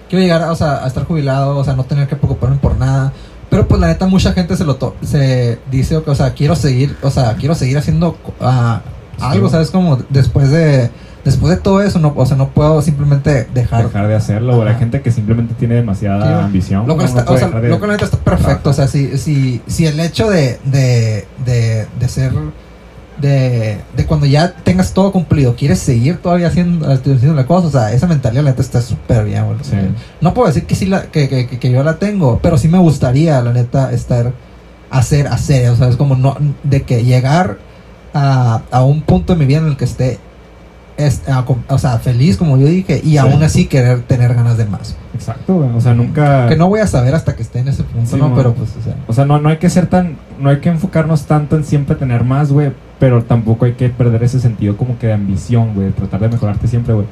Quiero 0.10 0.24
llegar, 0.24 0.42
o 0.50 0.56
sea, 0.56 0.84
a 0.84 0.88
estar 0.88 1.04
jubilado, 1.06 1.58
o 1.58 1.64
sea, 1.64 1.76
no 1.76 1.84
tener 1.84 2.08
que 2.08 2.16
preocuparme 2.16 2.58
por 2.58 2.78
nada. 2.78 3.14
Pero 3.50 3.66
pues 3.68 3.80
la 3.80 3.88
neta 3.88 4.08
mucha 4.08 4.34
gente 4.34 4.58
se 4.58 4.66
lo 4.66 4.76
to 4.76 4.96
se 5.02 5.58
dice, 5.72 5.96
o 5.98 6.16
sea, 6.16 6.34
quiero 6.34 6.56
seguir, 6.56 6.98
o 7.02 7.10
sea, 7.10 7.36
quiero 7.36 7.56
seguir 7.56 7.78
haciendo 7.78 8.18
ah, 8.42 8.82
algo. 9.20 9.50
¿sabes? 9.50 9.72
Como 9.72 9.98
después 10.10 10.50
de 10.52 10.90
después 11.26 11.54
de 11.56 11.62
todo 11.62 11.82
eso, 11.82 12.00
no, 12.00 12.14
o 12.16 12.26
sea, 12.26 12.38
no 12.38 12.50
puedo 12.50 12.82
simplemente 12.82 13.48
dejar 13.54 13.84
dejar 13.86 14.08
de 14.08 14.16
hacerlo, 14.16 14.56
güey. 14.56 14.68
La 14.70 14.76
gente 14.76 15.02
que 15.02 15.12
simplemente 15.12 15.54
tiene 15.56 15.76
demasiada 15.76 16.26
Sí, 16.40 16.46
ambición. 16.46 16.88
Lo 16.88 16.98
que 16.98 17.04
no- 17.06 17.12
no 17.14 17.20
está, 17.20 17.32
o 17.32 17.38
sea, 17.38 17.50
de- 17.50 17.68
lo 17.70 17.82
que 17.82 17.88
la 17.88 17.94
neta 17.94 18.06
está 18.06 18.18
perfecto. 18.18 18.70
O 18.70 18.74
sea, 18.74 18.88
si, 18.88 19.18
si, 19.18 19.62
si 19.68 19.86
el 19.86 20.00
hecho 20.00 20.30
de, 20.30 20.58
de, 20.66 21.28
de, 21.46 21.86
de 22.00 22.08
ser. 22.10 22.32
De, 23.20 23.80
de 23.96 24.06
cuando 24.06 24.28
ya 24.28 24.54
tengas 24.54 24.94
todo 24.94 25.12
cumplido, 25.12 25.56
quieres 25.56 25.80
seguir 25.80 26.18
todavía 26.18 26.50
haciendo, 26.50 26.88
haciendo 26.92 27.34
la 27.34 27.48
cosa, 27.48 27.66
o 27.68 27.72
sea, 27.72 27.92
esa 27.92 28.06
mentalidad 28.06 28.44
la 28.44 28.52
neta 28.52 28.62
está 28.62 28.80
súper 28.80 29.26
bien. 29.26 29.44
Sí. 29.64 29.76
No 30.22 30.36
puedo 30.36 30.48
decir 30.48 30.68
que 30.68 30.76
sí 30.76 30.86
la, 30.86 31.08
que, 31.08 31.28
que- 31.28 31.48
que 31.48 31.72
yo 31.72 31.84
la 31.84 31.96
tengo, 31.98 32.38
pero 32.44 32.60
sí 32.60 32.68
me 32.68 32.78
gustaría, 32.78 33.42
la 33.42 33.54
neta, 33.54 33.92
estar, 33.92 34.34
hacer, 34.92 35.26
hacer, 35.30 35.68
o 35.72 35.76
sea, 35.76 35.88
es 35.88 35.96
como 35.96 36.16
no, 36.16 36.38
de 36.62 36.84
que 36.84 37.04
llegar 37.04 37.58
a, 38.18 38.62
a 38.72 38.84
un 38.84 39.02
punto 39.02 39.34
de 39.34 39.40
mi 39.40 39.46
vida 39.46 39.60
en 39.60 39.68
el 39.68 39.78
que 39.78 39.86
esté, 39.86 40.20
es, 40.98 41.22
a- 41.30 41.46
o 41.70 41.78
sea, 41.78 42.00
feliz, 42.00 42.38
como 42.38 42.58
yo 42.58 42.66
dije, 42.68 43.00
y 43.04 43.12
Sí. 43.12 43.18
aún 43.18 43.44
así 43.44 43.66
querer 43.68 44.02
tener 44.02 44.34
ganas 44.34 44.58
de 44.58 44.66
más. 44.66 44.96
Exacto, 45.14 45.56
güey. 45.56 45.70
O 45.76 45.82
sea, 45.82 45.94
nunca. 45.94 46.48
Que 46.48 46.56
no 46.56 46.68
voy 46.70 46.80
a 46.80 46.88
saber 46.88 47.14
hasta 47.16 47.36
que 47.36 47.42
esté 47.44 47.60
en 47.60 47.68
ese 47.68 47.84
punto, 47.84 48.10
Sí, 48.10 48.18
¿no? 48.18 48.34
Pero 48.36 48.54
pues, 48.54 48.70
o 48.80 48.84
sea. 48.84 48.96
O 49.08 49.14
sea, 49.14 49.26
no, 49.26 49.40
no 49.40 49.50
hay 49.50 49.58
que 49.58 49.70
ser 49.70 49.88
tan. 49.88 50.16
No 50.40 50.50
hay 50.50 50.58
que 50.60 50.70
enfocarnos 50.70 51.26
tanto 51.26 51.56
en 51.56 51.64
siempre 51.64 51.96
tener 51.96 52.24
más, 52.24 52.52
güey. 52.52 52.72
Pero 53.00 53.24
tampoco 53.24 53.66
hay 53.66 53.74
que 53.74 53.90
perder 53.90 54.24
ese 54.24 54.40
sentido 54.40 54.76
como 54.78 54.98
que 55.00 55.08
de 55.08 55.14
ambición, 55.14 55.74
güey. 55.76 55.88
de 55.88 55.94
Tratar 55.94 56.20
de 56.22 56.30
mejorarte 56.30 56.68
siempre, 56.68 56.94
güey. 56.94 57.06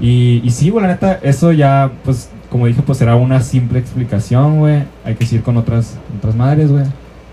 Y, 0.00 0.40
y 0.44 0.50
sí, 0.50 0.70
güey, 0.70 0.82
la 0.86 0.92
neta, 0.92 1.18
eso 1.22 1.50
ya, 1.52 1.90
pues, 2.04 2.28
como 2.50 2.66
dije, 2.66 2.82
pues 2.82 2.98
será 2.98 3.16
una 3.16 3.40
simple 3.40 3.78
explicación, 3.80 4.58
güey. 4.58 4.84
Hay 5.04 5.16
que 5.16 5.26
seguir 5.26 5.42
con 5.42 5.56
otras, 5.56 5.94
otras 6.18 6.34
madres, 6.36 6.70
güey. 6.70 6.84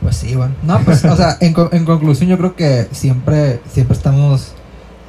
Pues 0.06 0.18
sí, 0.18 0.36
bueno. 0.36 0.54
No, 0.64 0.80
pues, 0.86 1.04
o 1.06 1.16
sea, 1.16 1.38
en, 1.40 1.56
en 1.72 1.86
conclusión, 1.86 2.30
yo 2.30 2.38
creo 2.38 2.56
que 2.56 2.88
siempre, 2.92 3.60
siempre 3.72 3.96
estamos. 3.98 4.54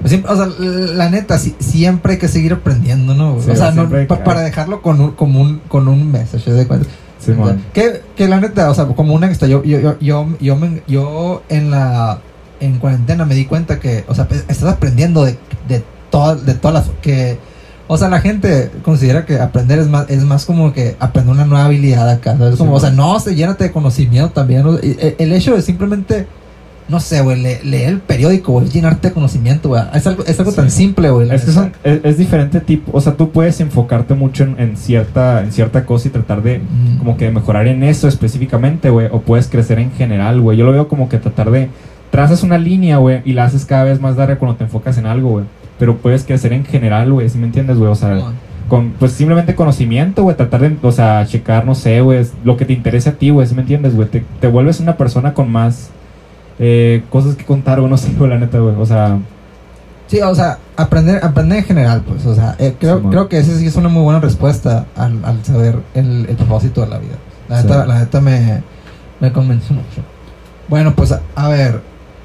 pues, 0.01 0.11
siempre- 0.11 0.33
o 0.33 0.37
sea, 0.37 0.47
la 0.95 1.11
neta, 1.11 1.39
sí- 1.39 1.55
siempre 1.59 2.15
hay 2.15 2.19
que 2.19 2.29
seguir 2.29 2.53
aprendiendo, 2.55 3.15
¿no? 3.15 3.41
Sí, 3.41 3.51
o 3.51 3.57
sea, 3.57 3.71
no, 3.73 3.83
pa- 4.07 4.17
que- 4.19 4.25
para 4.25 4.41
dejarlo 4.41 4.81
con 4.83 5.01
un, 5.01 5.11
como 5.13 5.41
un, 5.41 5.59
con 5.69 5.89
un 5.89 6.11
message 6.11 6.51
de 6.51 6.67
cuenta. 6.67 6.89
Sí, 7.19 7.33
que, 7.75 8.03
que 8.17 8.29
la 8.29 8.41
neta, 8.41 8.71
o 8.71 8.75
sea, 8.75 8.87
como 8.87 9.13
una 9.15 9.27
extra, 9.27 9.49
yo, 9.49 9.63
yo, 9.65 9.81
yo, 9.81 9.99
yo, 10.01 10.27
yo, 10.41 10.57
me- 10.57 10.83
yo 10.87 11.43
en 11.49 11.71
la 11.71 12.21
en 12.61 12.79
cuarentena 12.79 13.27
me 13.27 13.35
di 13.35 13.45
cuenta 13.45 13.79
que, 13.81 14.05
o 14.09 14.15
sea, 14.15 14.27
pues, 14.29 14.45
estás 14.49 14.73
aprendiendo 14.73 15.25
de, 15.25 15.37
de 15.69 15.85
todas, 16.11 16.47
de 16.47 16.55
todas 16.55 16.87
las, 16.87 16.97
que 17.03 17.39
O 17.89 17.97
sea, 17.97 18.09
la 18.09 18.21
gente 18.21 18.71
considera 18.83 19.25
que 19.25 19.39
aprender 19.39 19.79
es 19.79 19.89
más, 19.89 20.11
es 20.11 20.25
más 20.25 20.45
como 20.45 20.73
que 20.73 20.97
aprender 20.99 21.33
una 21.35 21.45
nueva 21.45 21.67
habilidad 21.67 22.09
acá. 22.11 22.37
¿sabes? 22.37 22.57
Como, 22.57 22.73
Sí, 22.73 22.77
o 22.79 22.81
sea, 22.81 22.91
no, 22.91 23.19
se 23.21 23.35
llénate 23.35 23.65
de 23.65 23.73
conocimiento 23.73 24.31
también. 24.31 24.65
eh, 24.83 25.15
El 25.19 25.33
hecho 25.33 25.55
de 25.55 25.63
simplemente, 25.63 26.27
no 26.89 26.99
sé, 27.01 27.21
güey, 27.23 27.41
le- 27.41 27.63
leer 27.65 27.89
el 27.91 28.01
periódico, 28.01 28.53
güey, 28.53 28.69
llenarte 28.69 29.09
de 29.09 29.15
conocimiento, 29.15 29.69
güey. 29.69 29.83
Es 29.95 30.05
algo, 30.07 30.25
es 30.25 30.37
algo 30.39 30.51
Sí. 30.51 30.57
tan 30.57 30.71
simple, 30.71 31.11
güey. 31.11 31.31
Es 31.31 31.45
que 31.45 31.53
son, 31.53 31.73
es, 31.85 32.01
es 32.03 32.19
diferente 32.19 32.61
tipo, 32.61 32.91
o 32.97 33.01
sea, 33.01 33.15
tú 33.15 33.31
puedes 33.31 33.61
enfocarte 33.61 34.15
mucho 34.15 34.43
en, 34.45 34.59
en 34.59 34.77
cierta, 34.77 35.43
en 35.45 35.53
cierta 35.53 35.85
cosa 35.85 36.09
y 36.09 36.11
tratar 36.11 36.43
de 36.43 36.59
Mm. 36.59 36.99
como 36.99 37.17
que 37.17 37.31
mejorar 37.31 37.69
en 37.69 37.85
eso 37.85 38.09
específicamente, 38.09 38.91
güey, 38.91 39.07
o 39.13 39.21
puedes 39.21 39.47
crecer 39.47 39.79
en 39.79 39.93
general, 39.93 40.41
güey. 40.41 40.57
Yo 40.59 40.65
lo 40.65 40.73
veo 40.73 40.89
como 40.89 41.09
que 41.09 41.19
tratar 41.19 41.51
de 41.53 41.69
trazas 42.11 42.43
una 42.43 42.59
línea, 42.59 42.97
güey, 42.99 43.21
y 43.25 43.33
la 43.33 43.45
haces 43.45 43.65
cada 43.65 43.85
vez 43.85 44.01
más 44.01 44.17
larga 44.17 44.39
cuando 44.39 44.57
te 44.57 44.65
enfocas 44.65 44.99
en 44.99 45.07
algo, 45.07 45.31
güey. 45.31 45.45
Pero 45.79 45.97
puedes 45.99 46.25
crecer 46.25 46.53
en 46.53 46.65
general, 46.65 47.13
güey, 47.13 47.29
¿sí 47.29 47.39
me 47.39 47.47
entiendes, 47.47 47.77
güey? 47.79 47.91
O 47.91 47.95
sea, 47.95 48.19
con 48.69 48.91
pues 48.99 49.13
simplemente 49.13 49.55
conocimiento, 49.55 50.23
güey, 50.23 50.37
tratar 50.37 50.61
de, 50.63 50.77
o 50.83 50.93
sea, 50.93 51.25
checar, 51.27 51.65
no 51.67 51.75
sé, 51.75 52.01
güey, 52.01 52.27
lo 52.45 52.57
que 52.57 52.65
te 52.65 52.73
interese 52.73 53.11
a 53.11 53.13
ti, 53.13 53.31
güey, 53.31 53.47
¿sí 53.47 53.55
me 53.55 53.61
entiendes, 53.63 53.95
güey? 53.95 54.09
Te, 54.09 54.25
te 54.41 54.47
vuelves 54.49 54.81
una 54.81 54.97
persona 54.97 55.35
con 55.35 55.51
más 55.53 55.91
eh, 56.59 57.03
cosas 57.11 57.37
que 57.37 57.45
contar, 57.45 57.79
güey, 57.81 57.91
no 57.91 57.97
sé, 57.99 58.13
güey, 58.17 58.31
la 58.31 58.39
neta, 58.39 58.59
güey, 58.59 58.75
o 58.77 58.87
sea, 58.87 59.19
Sí, 60.09 60.21
o 60.21 60.35
sea, 60.37 60.59
aprender, 60.77 61.25
aprender 61.25 61.59
en 61.59 61.65
general, 61.65 62.03
pues, 62.07 62.25
o 62.27 62.35
sea, 62.35 62.55
eh, 62.61 62.75
creo, 62.79 63.03
creo 63.11 63.29
que 63.29 63.39
esa 63.39 63.57
sí 63.59 63.67
es 63.67 63.75
una 63.75 63.89
muy 63.89 64.03
buena 64.05 64.21
respuesta 64.21 64.87
al, 64.97 65.25
al 65.25 65.45
saber 65.45 65.81
el, 65.95 66.27
el 66.29 66.37
propósito 66.37 66.81
de 66.83 66.87
la 66.87 66.99
vida. 66.99 67.17
La 67.49 67.61
Sí. 67.61 67.67
neta, 67.67 67.87
la 67.87 67.99
neta 67.99 68.21
me, 68.21 68.63
me 69.21 69.33
convenció 69.33 69.75
mucho. 69.75 70.03
Bueno, 70.69 70.95
pues, 70.95 71.11
a, 71.11 71.23
a 71.35 71.49
ver, 71.49 71.81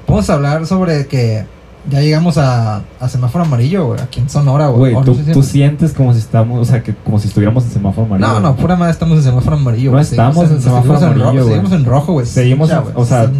vamos 0.06 0.30
a 0.30 0.34
hablar 0.34 0.64
sobre 0.66 1.06
que 1.08 1.44
ya 1.90 2.00
llegamos 2.00 2.38
a, 2.38 2.82
a 3.00 3.08
semáforo 3.08 3.44
amarillo, 3.44 3.86
güey, 3.88 4.00
aquí 4.00 4.20
en 4.20 4.28
Sonora, 4.30 4.68
güey. 4.68 4.92
güey, 4.92 4.94
O 4.94 4.98
no 5.00 5.04
tú, 5.04 5.14
sé 5.14 5.24
si- 5.24 5.32
tú 5.32 5.42
sientes 5.42 5.92
como 5.92 6.12
si 6.12 6.20
estamos, 6.20 6.60
o 6.60 6.64
sea, 6.64 6.82
que 6.82 6.94
como 6.94 7.18
si 7.18 7.28
estuviéramos 7.28 7.64
en 7.64 7.70
semáforo 7.70 8.06
amarillo. 8.06 8.28
No, 8.28 8.40
no, 8.40 8.56
pura 8.56 8.76
madre 8.76 8.92
estamos 8.92 9.18
en 9.18 9.24
semáforo 9.24 9.56
amarillo. 9.56 9.90
No 9.92 9.98
estamos 9.98 10.34
Seguimos 10.36 10.50
en 10.56 10.62
semáforo 10.62 10.98
seguimos 10.98 11.02
en 11.02 11.08
amarillo, 11.22 11.40
rojo. 11.42 11.48
Seguimos 11.50 11.72
en 11.72 11.84
rojo, 11.84 12.12
güey. 12.12 12.26
Seguimos 12.26 12.70
en- 12.70 12.78
o 12.94 13.04
sea. 13.04 13.30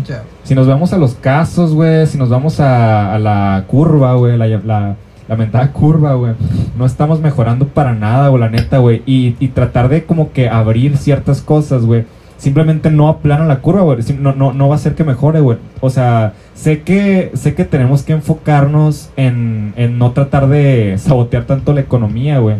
Si 0.44 0.54
nos 0.54 0.66
vamos 0.66 0.92
a 0.92 0.98
los 0.98 1.14
casos, 1.14 1.72
güey, 1.72 2.06
si 2.06 2.18
nos 2.18 2.28
vamos 2.28 2.58
a, 2.60 3.14
a 3.14 3.18
la 3.18 3.64
curva, 3.68 4.14
güey, 4.14 4.36
la, 4.36 4.46
la 4.48 4.96
lamentada 5.28 5.72
curva, 5.72 6.14
güey, 6.14 6.32
no 6.76 6.84
estamos 6.84 7.20
mejorando 7.20 7.68
para 7.68 7.94
nada, 7.94 8.28
güey, 8.28 8.40
la 8.40 8.50
neta, 8.50 8.78
güey. 8.78 9.02
Y, 9.06 9.36
y 9.38 9.48
tratar 9.48 9.88
de 9.88 10.04
como 10.04 10.32
que 10.32 10.48
abrir 10.48 10.96
ciertas 10.96 11.40
cosas, 11.42 11.84
güey. 11.84 12.04
Simplemente 12.42 12.90
no 12.90 13.06
aplana 13.06 13.44
la 13.44 13.60
curva, 13.60 13.82
güey. 13.82 13.98
No, 14.18 14.34
no, 14.34 14.52
no 14.52 14.66
va 14.68 14.74
a 14.74 14.76
hacer 14.76 14.96
que 14.96 15.04
mejore, 15.04 15.38
güey. 15.38 15.58
O 15.80 15.90
sea, 15.90 16.32
sé 16.54 16.82
que, 16.82 17.30
sé 17.34 17.54
que 17.54 17.64
tenemos 17.64 18.02
que 18.02 18.14
enfocarnos 18.14 19.10
en, 19.16 19.72
en 19.76 19.96
no 19.96 20.10
tratar 20.10 20.48
de 20.48 20.96
sabotear 20.98 21.44
tanto 21.44 21.72
la 21.72 21.82
economía, 21.82 22.40
güey. 22.40 22.56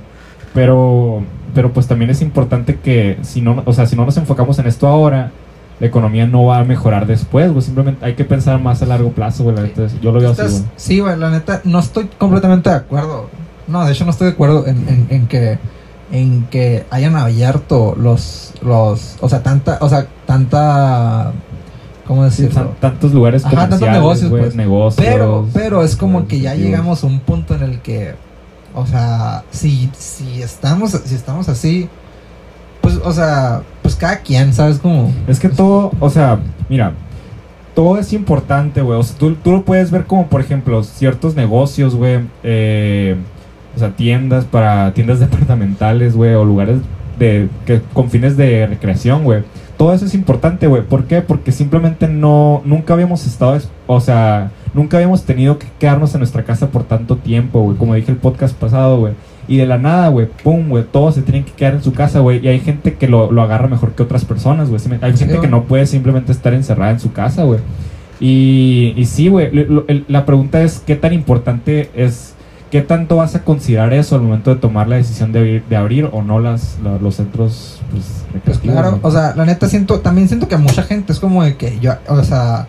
Pero, 0.55 1.25
pero 1.53 1.73
pues 1.73 1.89
también 1.89 2.12
es 2.12 2.23
importante 2.23 2.77
que 2.77 3.19
si 3.23 3.41
no, 3.41 3.61
o 3.67 3.73
sea, 3.73 3.87
si 3.87 3.97
no 3.97 4.05
nos 4.05 4.17
enfocamos 4.19 4.57
en 4.61 4.69
esto 4.69 4.87
ahora, 4.87 5.33
la 5.81 5.87
economía 5.89 6.29
no 6.29 6.45
va 6.45 6.59
a 6.59 6.65
mejorar 6.65 7.07
después, 7.09 7.51
güey. 7.51 7.62
Simplemente 7.62 8.05
hay 8.05 8.15
que 8.15 8.25
pensar 8.25 8.61
más 8.61 8.83
a 8.83 8.87
largo 8.87 9.11
plazo, 9.11 9.43
güey. 9.43 9.57
la 9.57 9.62
neta. 9.62 9.89
Yo 10.01 10.12
lo 10.12 10.21
veo 10.21 10.31
así, 10.31 10.43
Estás- 10.43 10.61
güey. 10.61 10.73
Sí, 10.77 11.01
güey, 11.01 11.19
la 11.19 11.31
neta, 11.31 11.61
no 11.65 11.81
estoy 11.81 12.09
completamente 12.19 12.71
de 12.71 12.77
acuerdo. 12.77 13.29
No, 13.67 13.85
de 13.85 13.91
hecho 13.93 14.05
no 14.05 14.12
estoy 14.12 14.29
de 14.29 14.33
acuerdo 14.35 14.65
en, 14.69 14.89
en, 14.89 15.07
en 15.11 15.27
que 15.27 15.59
en 16.12 16.45
que 16.51 16.85
hayan 16.91 17.17
abierto 17.17 17.97
los 17.99 18.52
los, 18.64 19.16
o 19.21 19.28
sea, 19.28 19.42
tanta, 19.42 19.78
o 19.81 19.88
sea, 19.88 20.07
tanta 20.26 21.33
¿cómo 22.07 22.28
Sí, 22.31 22.42
decirlo? 22.45 22.69
tan- 22.81 22.92
tantos 22.92 23.12
lugares 23.12 23.45
Ajá, 23.45 23.57
tantos 23.69 23.81
negocios, 23.81 24.31
pues. 24.31 24.54
negocios. 24.54 25.04
pero 25.07 25.47
pero 25.52 25.83
es 25.83 25.97
como 25.97 26.26
que 26.26 26.40
ya 26.40 26.54
llegamos 26.54 27.04
a 27.04 27.07
un 27.07 27.21
punto 27.21 27.54
en 27.54 27.62
el 27.62 27.81
que 27.81 28.14
o 28.75 28.87
sea, 28.87 29.45
si 29.50 29.90
si 29.97 30.42
estamos 30.42 30.90
si 30.90 31.14
estamos 31.14 31.49
así 31.49 31.88
pues 32.81 32.99
o 33.04 33.12
sea, 33.12 33.62
pues 33.83 33.95
cada 33.95 34.19
quien, 34.19 34.52
¿sabes 34.52 34.78
cómo? 34.78 35.12
Es 35.28 35.38
que 35.38 35.49
todo, 35.49 35.92
o 36.00 36.11
sea, 36.11 36.40
mira, 36.69 36.92
todo 37.76 37.97
es 37.97 38.12
importante, 38.12 38.83
güey. 38.83 38.99
O 38.99 39.02
sea, 39.04 39.16
tú, 39.16 39.35
tú 39.37 39.52
lo 39.52 39.62
puedes 39.62 39.92
ver 39.92 40.04
como, 40.04 40.26
por 40.26 40.40
ejemplo, 40.40 40.83
ciertos 40.83 41.37
negocios, 41.37 41.95
güey. 41.95 42.21
eh, 42.42 43.16
o 43.76 43.78
sea, 43.78 43.90
tiendas 43.95 44.45
para 44.47 44.92
tiendas 44.95 45.21
departamentales, 45.21 46.16
güey, 46.16 46.35
o 46.35 46.45
lugares 46.45 46.78
de 47.23 47.49
que 47.67 47.81
con 47.93 48.11
fines 48.11 48.37
de 48.37 48.67
recreación, 48.67 49.25
güey. 49.25 49.43
Todo 49.76 49.93
eso 49.95 50.05
es 50.05 50.14
importante, 50.14 50.67
güey. 50.67 50.83
¿Por 50.83 51.05
qué? 51.05 51.23
Porque 51.23 51.50
simplemente 51.52 52.07
no, 52.09 52.62
nunca 52.64 52.95
habíamos 52.95 53.26
estado, 53.26 53.57
es- 53.57 53.69
o 53.87 54.00
sea, 54.00 54.50
nunca 54.75 54.97
habíamos 54.99 55.25
tenido 55.25 55.59
que 55.59 55.67
quedarnos 55.79 56.14
en 56.14 56.21
nuestra 56.21 56.45
casa 56.45 56.69
por 56.69 56.85
tanto 56.85 57.17
tiempo, 57.17 57.62
güey. 57.62 57.76
Como 57.76 57.95
dije 57.95 58.11
el 58.12 58.19
podcast 58.19 58.55
pasado, 58.57 58.99
güey. 59.00 59.14
Y 59.49 59.57
de 59.57 59.67
la 59.67 59.76
nada, 59.79 60.09
güey, 60.09 60.29
pum, 60.45 60.69
güey, 60.69 60.85
todos 60.85 61.17
se 61.17 61.23
tienen 61.23 61.43
que 61.45 61.52
quedar 61.52 61.75
en 61.75 61.83
su 61.83 61.93
casa, 61.93 62.21
güey. 62.21 62.38
Y 62.45 62.49
hay 62.49 62.61
gente 62.61 62.95
que 62.95 63.09
lo, 63.09 63.33
lo 63.33 63.43
agarra 63.43 63.67
mejor 63.67 63.93
que 63.93 64.02
otras 64.05 64.25
personas, 64.25 64.69
güey. 64.71 64.81
Hay 65.00 65.17
gente 65.17 65.41
que 65.41 65.49
no 65.49 65.64
puede 65.64 65.87
simplemente 65.87 66.31
estar 66.33 66.55
encerrada 66.55 66.93
en 66.93 67.00
su 67.00 67.12
casa, 67.12 67.43
güey. 67.45 67.59
Y, 68.21 68.95
y 68.97 69.05
sí, 69.07 69.29
güey, 69.29 69.50
la 70.07 70.25
pregunta 70.25 70.62
es, 70.62 70.81
¿qué 70.87 70.95
tan 70.95 71.12
importante 71.12 71.91
es, 71.97 72.32
qué 72.73 72.81
tanto 72.83 73.17
vas 73.17 73.35
a 73.37 73.45
considerar 73.45 73.93
eso 73.93 74.17
al 74.17 74.23
momento 74.23 74.52
de 74.52 74.61
tomar 74.61 74.88
la 74.88 74.97
decisión 74.97 75.31
de 75.31 75.38
abrir, 75.38 75.64
de 75.69 75.76
abrir 75.76 76.09
o 76.11 76.23
no 76.23 76.41
las, 76.41 76.79
la- 76.83 76.97
los 76.99 77.14
centros, 77.17 77.81
pues, 77.93 78.05
Pues 78.45 78.59
claro, 78.59 78.93
¿no? 78.93 78.99
o 79.02 79.11
sea, 79.12 79.35
la 79.37 79.45
neta 79.45 79.69
siento, 79.69 80.00
también 80.00 80.26
siento 80.26 80.49
que 80.49 80.55
a 80.57 80.59
mucha 80.59 80.83
gente 80.83 81.12
es 81.12 81.21
como 81.21 81.45
de 81.45 81.57
que 81.57 81.79
yo, 81.81 81.93
o 82.09 82.25
sea, 82.25 82.67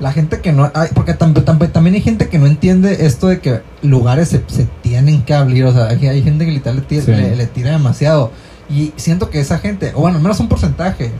la 0.00 0.10
gente 0.10 0.40
que 0.40 0.52
no, 0.52 0.70
ay, 0.74 0.88
porque 0.94 1.16
tam- 1.16 1.34
tam- 1.34 1.70
también 1.70 1.94
hay 1.94 2.00
gente 2.00 2.28
que 2.28 2.38
no 2.38 2.46
entiende 2.46 3.04
esto 3.06 3.28
de 3.28 3.38
que 3.40 3.60
lugares 3.82 4.30
se, 4.30 4.42
se 4.48 4.66
tienen 4.82 5.22
que 5.22 5.34
abrir, 5.34 5.66
o 5.66 5.72
sea, 5.72 5.88
hay, 5.88 6.06
hay 6.06 6.22
gente 6.22 6.44
que 6.46 6.50
literal 6.50 6.76
le 6.76 6.82
tira, 6.82 7.02
Sí. 7.04 7.12
le, 7.12 7.36
le 7.36 7.46
tira 7.46 7.70
demasiado 7.72 8.32
y 8.70 8.92
siento 8.96 9.28
que 9.28 9.38
esa 9.38 9.58
gente, 9.58 9.92
o 9.94 10.00
bueno, 10.00 10.16
al 10.16 10.22
menos 10.22 10.40
un 10.40 10.48
porcentaje, 10.48 11.10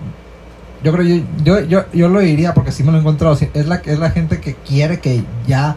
yo 0.82 0.90
creo, 0.90 1.04
yo, 1.06 1.22
yo, 1.44 1.60
yo, 1.60 1.84
yo 1.92 2.08
lo 2.08 2.20
diría 2.20 2.54
porque 2.54 2.72
sí 2.72 2.82
me 2.82 2.90
lo 2.92 2.96
he 2.96 3.00
encontrado, 3.02 3.36
es 3.54 3.66
la, 3.66 3.76
es 3.84 3.98
la 3.98 4.10
gente 4.10 4.40
que 4.40 4.54
quiere 4.54 5.00
que 5.00 5.22
ya, 5.46 5.76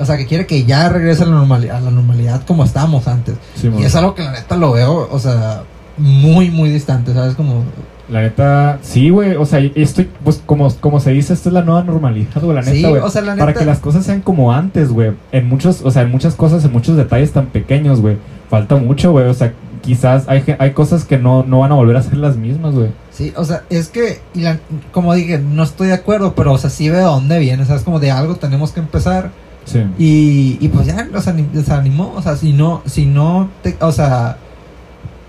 o 0.00 0.04
sea, 0.04 0.16
que 0.16 0.26
quiere 0.26 0.46
que 0.46 0.64
ya 0.64 0.88
regrese 0.88 1.22
a 1.22 1.26
la, 1.26 1.32
normalidad, 1.32 1.76
a 1.76 1.80
la 1.80 1.90
normalidad 1.90 2.42
como 2.46 2.64
estábamos 2.64 3.06
antes. 3.06 3.36
Sí, 3.54 3.70
Y 3.78 3.84
es 3.84 3.94
algo 3.94 4.14
que 4.14 4.22
la 4.22 4.32
neta 4.32 4.56
lo 4.56 4.72
veo, 4.72 5.08
o 5.10 5.18
sea, 5.18 5.62
muy, 5.98 6.50
muy 6.50 6.70
distante, 6.70 7.12
¿sabes? 7.14 7.34
Como... 7.34 7.62
La 8.08 8.22
neta, 8.22 8.78
sí, 8.82 9.10
güey, 9.10 9.36
o 9.36 9.46
sea, 9.46 9.60
esto, 9.76 10.02
pues, 10.24 10.42
como, 10.44 10.68
como 10.80 10.98
se 10.98 11.10
dice, 11.12 11.32
esto 11.32 11.48
es 11.48 11.52
la 11.52 11.62
nueva 11.62 11.84
normalidad, 11.84 12.42
güey, 12.42 12.56
la 12.56 12.62
Sí, 12.64 12.72
neta, 12.72 12.88
güey. 12.88 13.00
o 13.02 13.08
sea, 13.08 13.22
la 13.22 13.36
Para 13.36 13.52
neta- 13.52 13.60
que 13.60 13.64
las 13.66 13.78
cosas 13.78 14.04
sean 14.04 14.20
como 14.20 14.52
antes, 14.52 14.88
güey. 14.90 15.12
En 15.30 15.48
muchos, 15.48 15.82
o 15.84 15.90
sea, 15.92 16.02
en 16.02 16.10
muchas 16.10 16.34
cosas, 16.34 16.64
en 16.64 16.72
muchos 16.72 16.96
detalles 16.96 17.30
tan 17.32 17.46
pequeños, 17.46 18.00
güey. 18.00 18.16
Falta 18.48 18.74
mucho, 18.74 19.12
güey. 19.12 19.26
O 19.28 19.34
sea, 19.34 19.52
quizás 19.82 20.24
hay, 20.28 20.42
hay 20.58 20.72
cosas 20.72 21.04
que 21.04 21.18
no, 21.18 21.44
no 21.44 21.60
van 21.60 21.70
a 21.70 21.76
volver 21.76 21.96
a 21.96 22.02
ser 22.02 22.16
las 22.16 22.36
mismas, 22.36 22.74
güey. 22.74 22.88
Sí, 23.12 23.32
o 23.36 23.44
sea, 23.44 23.62
es 23.70 23.88
que, 23.90 24.20
y 24.34 24.40
la- 24.40 24.58
como 24.90 25.14
dije, 25.14 25.38
no 25.38 25.62
estoy 25.62 25.86
de 25.86 25.94
acuerdo, 25.94 26.34
pero, 26.34 26.52
o 26.54 26.58
sea, 26.58 26.68
sí 26.68 26.88
veo 26.90 27.10
dónde 27.12 27.38
viene, 27.38 27.64
¿sabes? 27.64 27.82
Como 27.84 28.00
de 28.00 28.10
algo 28.10 28.34
tenemos 28.34 28.72
que 28.72 28.80
empezar. 28.80 29.30
Sí. 29.64 29.84
Y, 29.98 30.58
y 30.60 30.68
pues 30.68 30.86
ya 30.86 31.04
nos 31.04 31.26
anim- 31.28 31.50
desanimó, 31.52 32.12
o 32.16 32.22
sea, 32.22 32.36
si 32.36 32.52
no, 32.52 32.82
si 32.86 33.06
no 33.06 33.48
te, 33.62 33.76
o 33.80 33.92
sea, 33.92 34.36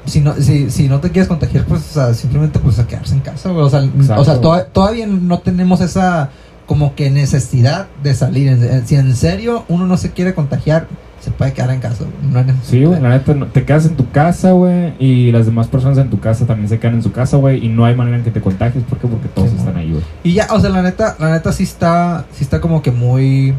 si 0.06 0.20
no, 0.22 0.34
si, 0.36 0.70
si 0.72 0.88
no 0.88 1.00
te 1.00 1.12
quieres 1.12 1.28
contagiar, 1.28 1.66
pues, 1.66 1.82
o 1.92 1.94
sea, 1.94 2.14
simplemente 2.14 2.58
pues 2.60 2.80
a 2.80 2.88
quedarse 2.88 3.14
en 3.14 3.20
casa, 3.22 3.50
güey. 3.52 3.64
O 3.64 3.70
sea, 3.70 3.84
Exacto. 3.84 4.22
o 4.22 4.26
sea 4.26 4.42
toda- 4.42 4.66
todavía 4.66 5.06
no 5.08 5.40
tenemos 5.40 5.80
esa 5.82 6.30
como 6.66 6.96
que 6.96 7.12
necesidad 7.12 7.88
de 8.02 8.14
salir. 8.16 8.84
Si 8.86 8.96
en 8.96 9.16
serio 9.16 9.66
uno 9.68 9.86
no 9.86 9.98
se 9.98 10.12
quiere 10.12 10.34
contagiar, 10.34 10.88
se 11.20 11.30
puede 11.30 11.54
quedar 11.54 11.70
en 11.72 11.82
casa. 11.82 12.06
No 12.32 12.40
hay. 12.40 12.46
Sí, 12.64 12.84
güey, 12.84 13.00
la 13.00 13.10
neta, 13.10 13.34
no- 13.36 13.46
te 13.48 13.64
quedas 13.66 13.86
en 13.86 13.96
tu 13.96 14.10
casa, 14.10 14.54
güey, 14.54 14.94
y 14.98 15.32
las 15.32 15.46
demás 15.46 15.68
personas 15.68 15.98
en 16.00 16.10
tu 16.10 16.20
casa 16.20 16.46
también 16.48 16.68
se 16.70 16.80
quedan 16.80 16.96
en 16.96 17.04
su 17.04 17.12
casa, 17.12 17.38
güey, 17.38 17.64
y 17.64 17.68
no 17.70 17.86
hay 17.86 17.94
manera 17.96 18.18
en 18.18 18.24
que 18.24 18.32
te 18.32 18.42
contagies, 18.42 18.84
¿por 18.86 18.98
qué? 18.98 19.08
Porque 19.08 19.28
todos 19.28 19.50
Sí, 19.52 19.58
están 19.58 19.78
ahí, 19.78 19.92
güey. 19.92 20.04
Y 20.24 20.34
ya, 20.34 20.48
o 20.52 20.60
sea, 20.60 20.70
la 20.72 20.82
neta, 20.82 21.16
la 21.20 21.32
neta 21.32 21.52
sí 21.52 21.64
está, 21.64 22.26
sí 22.34 22.44
está 22.44 22.60
como 22.60 22.82
que 22.82 22.90
muy... 22.92 23.54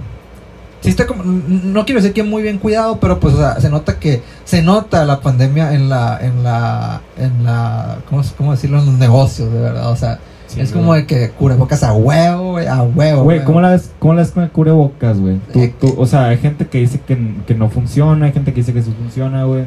Sí 0.83 0.91
está 0.91 1.07
como, 1.07 1.23
no 1.25 1.85
quiero 1.85 2.01
decir 2.01 2.13
que 2.13 2.23
muy 2.25 2.43
bien 2.43 2.59
cuidado, 2.59 2.99
pero 3.01 3.21
pues, 3.21 3.35
o 3.35 3.39
sea, 3.39 3.61
se 3.61 3.71
nota 3.71 3.99
que, 3.99 4.23
se 4.45 4.63
nota 4.63 5.05
la 5.05 5.21
pandemia 5.21 5.75
en 5.75 5.89
la, 5.89 6.19
en 6.21 6.43
la, 6.43 7.01
en 7.17 7.45
la, 7.45 7.99
¿cómo, 8.11 8.23
cómo 8.37 8.53
decirlo? 8.53 8.81
En 8.81 8.87
los 8.87 8.95
negocios, 8.97 9.53
de 9.53 9.61
verdad, 9.61 9.91
o 9.91 9.97
sea, 9.97 10.19
Sí, 10.53 10.61
es 10.61 10.73
como 10.73 10.93
de 10.93 11.07
que 11.07 11.31
cubrebocas 11.31 11.83
a 11.83 11.95
huevo, 11.95 12.53
güey, 12.53 12.67
a 12.67 12.83
huevo. 12.83 13.23
Güey, 13.23 13.43
¿cómo 13.43 13.63
la 13.63 13.71
ves, 13.71 13.91
cómo 13.99 14.13
la 14.13 14.21
ves 14.21 14.33
con 14.33 14.43
el 14.43 14.51
cubrebocas, 14.51 15.19
güey? 15.19 15.39
Eh, 15.55 15.73
o 15.97 16.05
sea, 16.05 16.27
hay 16.27 16.37
gente 16.37 16.67
que 16.67 16.79
dice 16.79 17.01
que, 17.01 17.17
que 17.47 17.55
no 17.55 17.71
funciona, 17.71 18.27
hay 18.27 18.33
gente 18.33 18.53
que 18.53 18.61
dice 18.61 18.75
que 18.75 18.83
sí 18.83 18.93
funciona, 18.99 19.45
güey. 19.45 19.65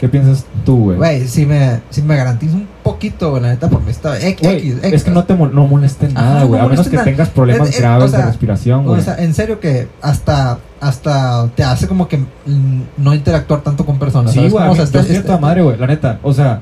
¿Qué 0.00 0.08
piensas 0.08 0.44
tú, 0.66 0.76
güey? 0.84 0.98
Güey, 0.98 1.28
sí 1.28 1.46
me, 1.46 1.80
sí 1.90 2.02
me 2.02 2.16
garantizo 2.16 2.56
un 2.56 2.66
poquito, 2.82 3.30
güey, 3.30 3.42
la 3.42 3.48
neta, 3.50 3.68
porque 3.70 3.90
está 3.92 4.20
X, 4.20 4.46
Güey, 4.46 4.70
X, 4.72 4.78
es 4.82 5.04
que 5.04 5.10
no 5.12 5.24
te 5.24 5.34
mol- 5.34 5.52
no 5.52 5.66
moleste 5.66 6.06
Ajá, 6.06 6.14
nada, 6.14 6.40
no 6.40 6.46
güey. 6.48 6.60
a 6.60 6.66
menos 6.68 6.88
que 6.88 6.96
nada. 6.96 7.04
tengas 7.04 7.28
problemas 7.30 7.68
Es- 7.68 7.76
es- 7.76 7.80
graves 7.80 8.04
o 8.04 8.08
sea, 8.08 8.18
de 8.18 8.26
respiración, 8.26 8.84
güey. 8.84 9.00
O 9.00 9.02
sea, 9.02 9.16
en 9.16 9.32
serio 9.34 9.60
que 9.60 9.88
hasta, 10.02 10.58
hasta 10.80 11.48
te 11.54 11.62
hace 11.62 11.86
como 11.86 12.08
que 12.08 12.18
no 12.98 13.14
interactuar 13.14 13.62
tanto 13.62 13.86
con 13.86 13.98
personas. 13.98 14.32
sí, 14.32 14.48
güey. 14.48 14.68
O 14.68 14.74
sea, 14.74 14.76
yo 14.76 14.82
está- 14.82 15.00
estoy 15.00 15.14
a 15.16 15.18
está- 15.20 15.26
toda 15.28 15.38
madre, 15.40 15.62
güey. 15.62 15.78
La 15.78 15.86
neta. 15.86 16.18
O 16.22 16.34
sea, 16.34 16.60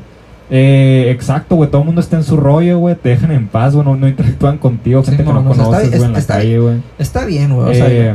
eh, 0.51 1.07
exacto, 1.11 1.57
güey. 1.57 1.71
Todo 1.71 1.81
el 1.81 1.87
mundo 1.87 2.03
está 2.03 2.17
en 2.19 2.25
su 2.25 2.37
rollo, 2.37 2.79
güey. 2.79 2.95
Te 2.97 3.09
dejan 3.09 3.33
en 3.33 3.49
paz, 3.49 3.75
güey. 3.75 3.85
No, 3.87 3.97
no 3.97 4.07
interactúan 4.07 4.59
contigo. 4.59 5.01
Sí, 5.03 5.07
Gente 5.13 5.25
que 5.25 5.33
no 5.33 5.43
conoces, 5.43 5.89
güey, 5.91 6.05
en 6.05 6.13
la 6.13 6.19
está 6.19 6.35
calle, 6.35 6.59
güey. 6.59 6.83
Está 6.99 7.25
bien, 7.25 7.55
güey. 7.55 7.71
O 7.71 7.75
sea, 7.75 7.87
Eh, 7.89 8.15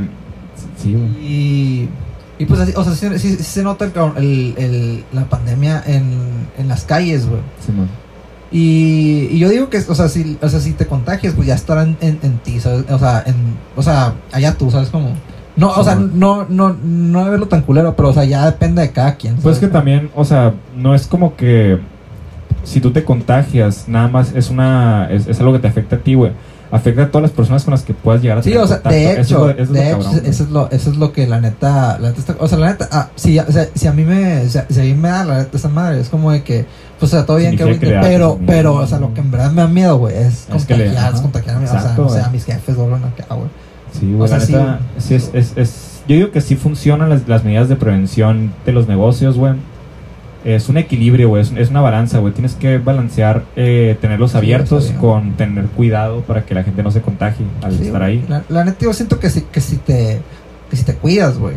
sí, 0.81 0.93
güey. 0.93 1.25
y 1.25 1.89
Y 2.39 2.45
pues 2.45 2.59
así, 2.59 2.73
o 2.75 2.83
sea, 2.83 2.93
sí, 2.93 3.07
sí- 3.19 3.35
sí 3.37 3.43
se 3.43 3.63
nota 3.63 3.85
el, 3.85 5.03
la 5.13 5.25
pandemia 5.25 5.83
en, 5.87 6.11
en 6.57 6.67
las 6.67 6.83
calles, 6.83 7.27
güey. 7.27 7.41
Simón. 7.65 7.87
Y, 8.51 9.27
y 9.31 9.39
yo 9.39 9.49
digo 9.49 9.69
que, 9.69 9.77
o 9.87 9.95
sea, 9.95 10.07
si, 10.07 10.37
o 10.41 10.47
sea, 10.47 10.59
si 10.59 10.71
te 10.73 10.85
contagias, 10.87 11.33
pues 11.33 11.47
ya 11.47 11.55
estará 11.55 11.83
en, 11.83 11.97
en, 11.99 12.19
en 12.23 12.37
ti, 12.39 12.59
¿sabes? 12.59 12.85
O 12.89 12.97
sea, 12.99 13.23
en, 13.25 13.35
o 13.75 13.83
sea, 13.83 14.13
allá 14.31 14.53
tú, 14.57 14.71
¿sabes? 14.71 14.89
Como... 14.89 15.09
No, 15.57 15.71
o 15.71 15.83
sea, 15.83 15.95
no, 15.95 16.45
no, 16.47 16.75
no 16.83 17.25
de 17.25 17.31
verlo 17.31 17.47
tan 17.47 17.63
culero, 17.63 17.95
pero, 17.95 18.09
o 18.09 18.13
sea, 18.13 18.23
ya 18.25 18.45
depende 18.45 18.83
de 18.83 18.91
cada 18.91 19.15
quien. 19.15 19.33
Pues 19.35 19.57
¿sabes? 19.57 19.59
que 19.59 19.67
también, 19.67 20.11
o 20.15 20.23
sea, 20.23 20.53
no 20.75 20.93
es 20.93 21.07
como 21.07 21.35
que 21.35 21.79
si 22.63 22.79
tú 22.79 22.91
te 22.91 23.03
contagias, 23.03 23.85
nada 23.87 24.07
más 24.07 24.33
es 24.35 24.51
una 24.51 25.07
es, 25.09 25.25
es 25.27 25.39
algo 25.39 25.53
que 25.53 25.59
te 25.59 25.67
afecta 25.67 25.95
a 25.95 25.99
ti, 25.99 26.13
güey. 26.13 26.31
Afecta 26.69 27.03
a 27.03 27.07
todas 27.07 27.23
las 27.23 27.31
personas 27.31 27.63
con 27.63 27.71
las 27.71 27.83
que 27.83 27.93
puedas 27.93 28.21
llegar 28.21 28.39
a 28.39 28.43
Sí, 28.43 28.49
tener 28.49 28.63
o 28.63 28.67
sea, 28.67 28.77
contacto. 28.81 28.97
de 28.97 29.11
Eso 29.11 29.19
es 29.21 29.27
hecho, 29.27 29.37
lo- 29.39 29.49
eso 29.51 29.61
es 29.63 29.67
lo 29.69 29.73
de 29.73 29.87
hecho, 29.89 29.97
cabrón, 29.99 30.21
eso 30.25 30.43
es 30.43 30.49
lo, 30.49 30.71
eso 30.71 30.91
es 30.91 30.97
lo 30.97 31.11
que 31.13 31.27
la 31.27 31.39
neta, 31.41 31.97
la 31.99 32.09
neta 32.09 32.19
está- 32.19 32.35
o 32.39 32.47
sea, 32.47 32.57
la 32.57 32.67
neta, 32.67 32.89
ah, 32.91 33.09
si, 33.15 33.39
o 33.39 33.51
sea, 33.51 33.67
si 33.73 33.87
a 33.87 33.93
mí 33.93 34.03
me, 34.03 34.41
o 34.41 34.49
sea, 34.49 34.65
si 34.69 34.79
a 34.79 34.83
mí 34.83 34.93
me 34.93 35.07
da 35.09 35.23
la 35.23 35.37
neta 35.39 35.55
esa 35.57 35.69
madre, 35.69 35.99
es 36.01 36.09
como 36.09 36.31
de 36.31 36.43
que, 36.43 36.65
pues, 36.99 37.13
o 37.13 37.15
sea, 37.15 37.25
todo 37.25 37.37
bien 37.37 37.55
que, 37.55 37.63
pero, 38.01 38.39
pero, 38.45 38.73
o 38.75 38.87
sea, 38.87 38.99
lo 38.99 39.13
que 39.13 39.21
en 39.21 39.31
verdad 39.31 39.51
me 39.51 39.61
da 39.61 39.67
miedo, 39.67 39.97
güey, 39.97 40.15
es 40.17 40.47
Es 40.53 40.65
que 40.65 40.75
le- 40.77 40.93
contagiar, 41.21 41.57
o 41.63 41.67
sea, 41.67 41.95
o 41.97 42.09
sea, 42.09 42.29
mis 42.29 42.43
jefes 42.43 42.75
doblan 42.75 43.03
acá, 43.05 43.25
güey. 43.33 43.47
Sí, 43.97 44.11
güey, 44.13 44.21
O 44.23 44.27
sea, 44.27 44.39
la 44.39 44.45
neta, 44.45 44.79
sí 44.97 45.15
es, 45.15 45.29
es, 45.33 45.53
es- 45.55 46.01
yo 46.07 46.15
digo 46.15 46.31
que 46.31 46.41
sí 46.41 46.55
funcionan 46.55 47.09
las, 47.09 47.27
las 47.27 47.43
medidas 47.43 47.69
de 47.69 47.75
prevención 47.77 48.53
de 48.65 48.71
los 48.73 48.87
negocios, 48.87 49.37
güey. 49.37 49.53
Es 50.55 50.69
un 50.69 50.77
equilibrio, 50.77 51.27
güey, 51.29 51.41
es, 51.41 51.51
es 51.57 51.69
una 51.69 51.81
balanza, 51.81 52.19
güey. 52.19 52.33
Tienes 52.33 52.55
que 52.55 52.77
balancear 52.77 53.43
eh, 53.55 53.97
tenerlos 53.99 54.31
Sí, 54.31 54.37
abiertos 54.37 54.93
con 54.99 55.33
tener 55.33 55.65
cuidado 55.65 56.21
para 56.21 56.45
que 56.45 56.53
la 56.55 56.63
gente 56.63 56.81
no 56.83 56.91
se 56.91 57.01
contagie 57.01 57.45
al 57.61 57.77
Sí, 57.77 57.85
estar 57.87 58.01
ahí. 58.01 58.23
La, 58.29 58.43
la 58.47 58.63
neta, 58.63 58.77
yo 58.85 58.93
siento 58.93 59.19
que 59.19 59.29
si, 59.29 59.41
que 59.41 59.59
si 59.59 59.75
te, 59.77 60.21
que 60.69 60.75
si 60.77 60.83
te 60.85 60.93
cuidas, 60.95 61.37
güey, 61.37 61.55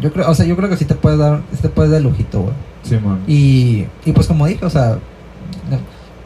yo 0.00 0.10
creo, 0.12 0.30
o 0.30 0.34
sea, 0.34 0.46
yo 0.46 0.56
creo 0.56 0.68
que 0.70 0.76
sí 0.76 0.86
te 0.86 0.94
puedes 0.94 1.18
dar, 1.18 1.42
sí 1.52 1.58
te 1.60 1.68
puedes 1.68 1.92
dar 1.92 2.00
lujito, 2.00 2.40
güey. 2.40 2.54
Sí, 2.82 2.96
man. 3.04 3.20
Y, 3.26 3.84
y 4.06 4.12
pues 4.12 4.26
como 4.26 4.46
dije, 4.46 4.64
o 4.64 4.70
sea, 4.70 4.96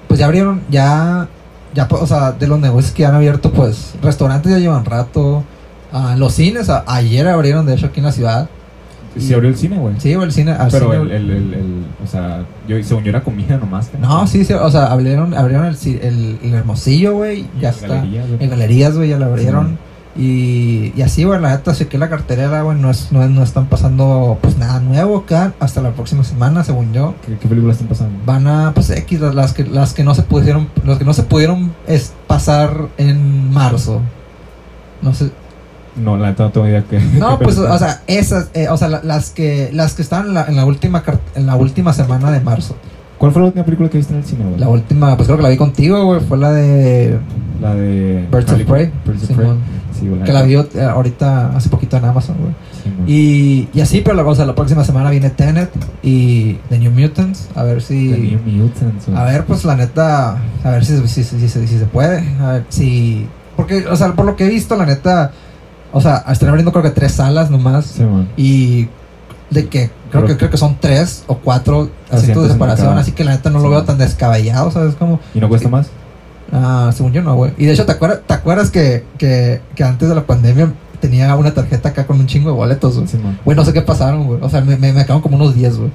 pues 0.07 0.21
ya 0.21 0.27
abrieron, 0.27 0.63
ya, 0.71 1.29
ya, 1.75 1.87
o 1.91 2.07
sea, 2.07 2.33
de 2.33 2.47
los 2.47 2.59
negocios 2.61 2.93
que 2.95 3.05
han 3.07 3.15
abierto, 3.15 3.53
pues 3.53 3.95
restaurantes 4.03 4.51
ya 4.53 4.59
llevan 4.59 4.85
rato, 4.85 5.45
ah, 5.93 6.15
los 6.17 6.33
cines, 6.35 6.71
a- 6.71 6.85
ayer 6.87 7.27
abrieron 7.29 7.67
de 7.67 7.75
hecho 7.75 7.87
aquí 7.87 8.01
en 8.01 8.07
la 8.07 8.13
ciudad. 8.13 8.49
Sí 9.17 9.33
abrió 9.35 9.51
el 9.51 9.57
cine, 9.57 9.79
güey. 9.79 9.95
Sí, 9.99 10.13
el 10.13 10.33
cine, 10.33 10.53
al 10.53 10.71
Pero 10.71 10.93
cine- 10.93 11.03
el, 11.03 11.11
el, 11.11 11.31
el, 11.31 11.55
el- 11.55 11.85
o 12.05 12.07
sea, 12.07 12.45
yo, 12.69 12.83
según 12.85 13.05
yo 13.05 13.11
era 13.11 13.23
comida 13.23 13.57
nomás. 13.57 13.91
No, 14.01 14.27
sí, 14.27 14.45
sí, 14.45 14.53
o 14.53 14.71
sea, 14.71 14.87
abrieron, 14.87 15.35
abrieron 15.35 15.67
el, 15.67 15.77
el, 16.03 16.39
el 16.43 16.55
Hermosillo, 16.55 17.15
güey, 17.15 17.47
ya 17.61 17.71
está. 17.71 17.89
galerías. 17.89 18.27
En 18.39 18.51
galerías, 18.51 18.97
güey, 18.97 19.09
ya 19.09 19.19
lo 19.19 19.27
abrieron. 19.27 19.79
Y, 20.17 20.93
y 20.97 21.03
así, 21.03 21.23
güey, 21.23 21.41
la 21.41 21.51
neta, 21.51 21.75
sí 21.75 21.85
que 21.85 21.97
la 21.97 22.09
cartelera, 22.09 22.63
güey, 22.63 22.77
no, 22.79 22.91
es, 22.91 23.13
no, 23.13 23.23
es- 23.23 23.31
no 23.31 23.43
están 23.45 23.67
pasando, 23.67 24.39
pues 24.43 24.57
nada 24.59 24.81
nuevo 24.81 25.19
acá, 25.19 25.53
hasta 25.61 25.81
la 25.81 25.91
próxima 25.93 26.25
semana, 26.25 26.65
según 26.65 26.93
yo. 26.93 27.15
¿Qué, 27.25 27.37
qué 27.39 27.47
películas 27.49 27.77
están 27.77 27.89
pasando? 27.89 28.19
van 28.27 28.47
a 28.49 28.73
pues 28.75 28.91
X 28.91 29.21
las, 29.21 29.35
las 29.35 29.53
que 29.53 29.65
las 29.65 29.95
que 29.95 30.03
no 30.05 30.15
se 30.15 30.23
pudieron 30.23 30.69
los 30.85 30.99
que 30.99 31.05
no 31.05 31.13
se 31.15 31.23
pudieron 31.23 31.73
es 31.87 32.13
pasar 32.27 32.89
en 32.99 33.53
marzo 33.53 34.01
no 35.03 35.15
sé 35.15 35.31
No, 36.03 36.17
la 36.17 36.29
neta 36.29 36.45
no 36.45 36.51
tengo 36.51 36.67
idea 36.69 36.83
que. 36.85 36.99
no 37.19 37.39
pues 37.39 37.59
o 37.59 37.79
sea 37.79 38.03
esas 38.07 38.51
eh, 38.55 38.69
o 38.69 38.77
sea 38.77 38.89
la- 38.89 39.03
las 39.03 39.31
que 39.31 39.71
las 39.73 39.95
que 39.95 40.03
están 40.03 40.27
en 40.27 40.35
la, 40.35 40.45
en 40.47 40.57
la 40.57 40.65
última 40.65 41.03
en 41.35 41.47
la 41.47 41.57
última 41.57 41.93
semana 41.93 42.31
de 42.31 42.41
marzo 42.41 42.77
¿Cuál 43.19 43.33
fue 43.33 43.43
la 43.43 43.47
última 43.49 43.65
película 43.65 43.89
que 43.89 43.99
viste 43.99 44.13
en 44.13 44.21
el 44.21 44.25
cine, 44.25 44.45
güey? 44.45 44.59
la 44.61 44.69
última 44.69 45.17
pues 45.17 45.27
creo 45.27 45.37
que 45.37 45.43
la 45.43 45.49
vi 45.49 45.57
contigo 45.57 46.05
güey 46.05 46.21
fue 46.21 46.39
la 46.39 46.53
de 46.53 47.19
La 47.61 47.75
de. 47.75 48.27
Birds 48.31 48.53
of 48.53 48.63
Prey. 48.63 48.93
Birds 49.05 49.23
of 49.25 49.29
Simón. 49.29 49.45
Prey. 49.59 49.79
Sí, 49.99 50.07
güey. 50.07 50.23
que 50.23 50.33
la 50.33 50.43
vi 50.43 50.55
eh, 50.55 50.65
ahorita 50.89 51.57
hace 51.57 51.69
poquito 51.69 51.97
en 51.97 52.05
Amazon 52.05 52.37
güey 52.41 52.53
y, 53.07 53.69
y 53.75 53.81
así 53.81 54.01
pero 54.01 54.15
la, 54.17 54.23
o 54.25 54.35
sea, 54.35 54.47
la 54.47 54.55
próxima 54.55 54.85
semana 54.85 55.11
viene 55.11 55.31
Tenet 55.31 55.71
y 56.03 56.55
The 56.69 56.79
New 56.79 56.93
Mutants 56.93 57.49
a 57.55 57.63
ver 57.65 57.83
si 57.83 58.11
The 58.11 58.19
New 58.19 58.63
Mutants, 58.65 59.07
güey. 59.09 59.19
A 59.19 59.25
ver, 59.25 59.45
pues 59.45 59.65
la 59.65 59.77
neta, 59.77 60.37
a 60.65 60.71
ver 60.71 60.85
si, 60.85 60.97
si, 61.09 61.25
si, 61.25 61.39
si, 61.49 61.49
si 61.67 61.79
se 61.79 61.85
puede. 61.87 62.23
A 62.41 62.53
ver 62.53 62.65
si. 62.69 63.27
Porque, 63.57 63.87
o 63.87 63.97
sea, 63.97 64.13
por 64.13 64.25
lo 64.25 64.37
que 64.37 64.47
he 64.47 64.49
visto, 64.49 64.77
la 64.77 64.87
neta, 64.87 65.33
o 65.93 66.01
sea, 66.01 66.25
están 66.31 66.49
abriendo 66.51 66.71
creo 66.73 66.83
que 66.83 66.91
tres 66.91 67.13
salas 67.13 67.51
nomás. 67.51 67.87
Simón. 67.87 68.29
Y 68.37 68.89
de 69.51 69.67
que 69.69 69.91
creo 70.11 70.27
que 70.27 70.37
creo 70.37 70.51
que 70.51 70.57
son 70.59 70.77
tres 70.81 71.25
o 71.27 71.37
cuatro 71.39 71.91
asientos 72.11 72.45
de 72.47 72.53
separación, 72.53 72.97
así 72.99 73.13
que 73.13 73.25
la 73.25 73.33
neta 73.33 73.49
no 73.51 73.59
lo 73.59 73.65
Sí. 73.65 73.71
veo 73.71 73.85
tan 73.85 73.97
descabellado, 73.99 74.71
¿sabes? 74.71 74.95
Como, 74.95 75.21
¿Y 75.35 75.41
no 75.41 75.49
cuesta 75.49 75.69
Sí. 75.69 75.73
más? 75.73 75.89
ah, 76.53 76.91
según 76.95 77.13
yo 77.13 77.23
no, 77.23 77.35
güey. 77.35 77.53
Y 77.59 77.67
de 77.67 77.73
hecho, 77.73 77.87
¿te 77.87 77.93
acuerdas, 77.93 78.21
¿te 78.27 78.35
acuerdas 78.35 78.71
que, 78.71 79.05
que, 79.19 79.61
que 79.75 79.85
antes 79.85 80.09
de 80.09 80.15
la 80.15 80.25
pandemia 80.27 80.73
tenía 81.01 81.35
una 81.37 81.53
tarjeta 81.55 81.91
acá 81.91 82.07
con 82.07 82.19
un 82.21 82.27
chingo 82.27 82.51
de 82.51 82.57
boletos, 82.57 82.97
güey? 82.99 83.07
Güey, 83.45 83.57
no 83.57 83.65
sé 83.65 83.73
qué 83.73 83.83
pasaron, 83.83 84.27
güey. 84.27 84.41
O 84.43 84.49
sea, 84.51 84.61
me, 84.61 84.77
me, 84.77 84.93
me 84.93 85.07
como 85.07 85.37
unos 85.37 85.55
10, 85.55 85.79
güey. 85.79 85.91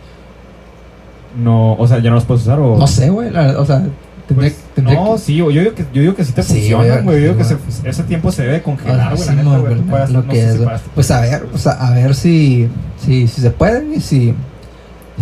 No, 1.41 1.73
o 1.73 1.87
sea, 1.87 1.99
¿ya 1.99 2.09
no 2.09 2.15
los 2.15 2.25
puedes 2.25 2.43
usar 2.43 2.59
o...? 2.59 2.77
No 2.77 2.85
sé, 2.87 3.09
güey. 3.09 3.29
O 3.55 3.65
sea, 3.65 3.83
Pues, 4.27 4.55
no, 4.77 5.13
que- 5.15 5.21
sí, 5.21 5.35
yo 5.35 5.49
digo 5.49 5.73
que, 5.75 5.85
yo 5.93 6.01
digo 6.01 6.15
que 6.15 6.23
sí 6.23 6.31
te 6.33 6.43
Sí, 6.43 6.53
funciona, 6.53 6.97
güey. 7.01 7.17
Yo 7.21 7.33
digo 7.33 7.37
que 7.37 7.43
se- 7.43 7.57
ese 7.89 8.03
tiempo 8.03 8.31
se 8.31 8.43
debe 8.43 8.61
congelar, 8.61 9.15
güey. 9.15 9.27
no, 10.13 10.23
Pues 10.95 11.11
a 11.11 11.21
ver, 11.21 11.45
o 11.53 11.57
sea, 11.57 11.73
a 11.73 11.91
ver 11.91 12.15
si, 12.15 12.69
si, 13.05 13.27
si 13.27 13.41
se 13.41 13.51
puede 13.51 13.95
y 13.95 13.99
si, 13.99 14.33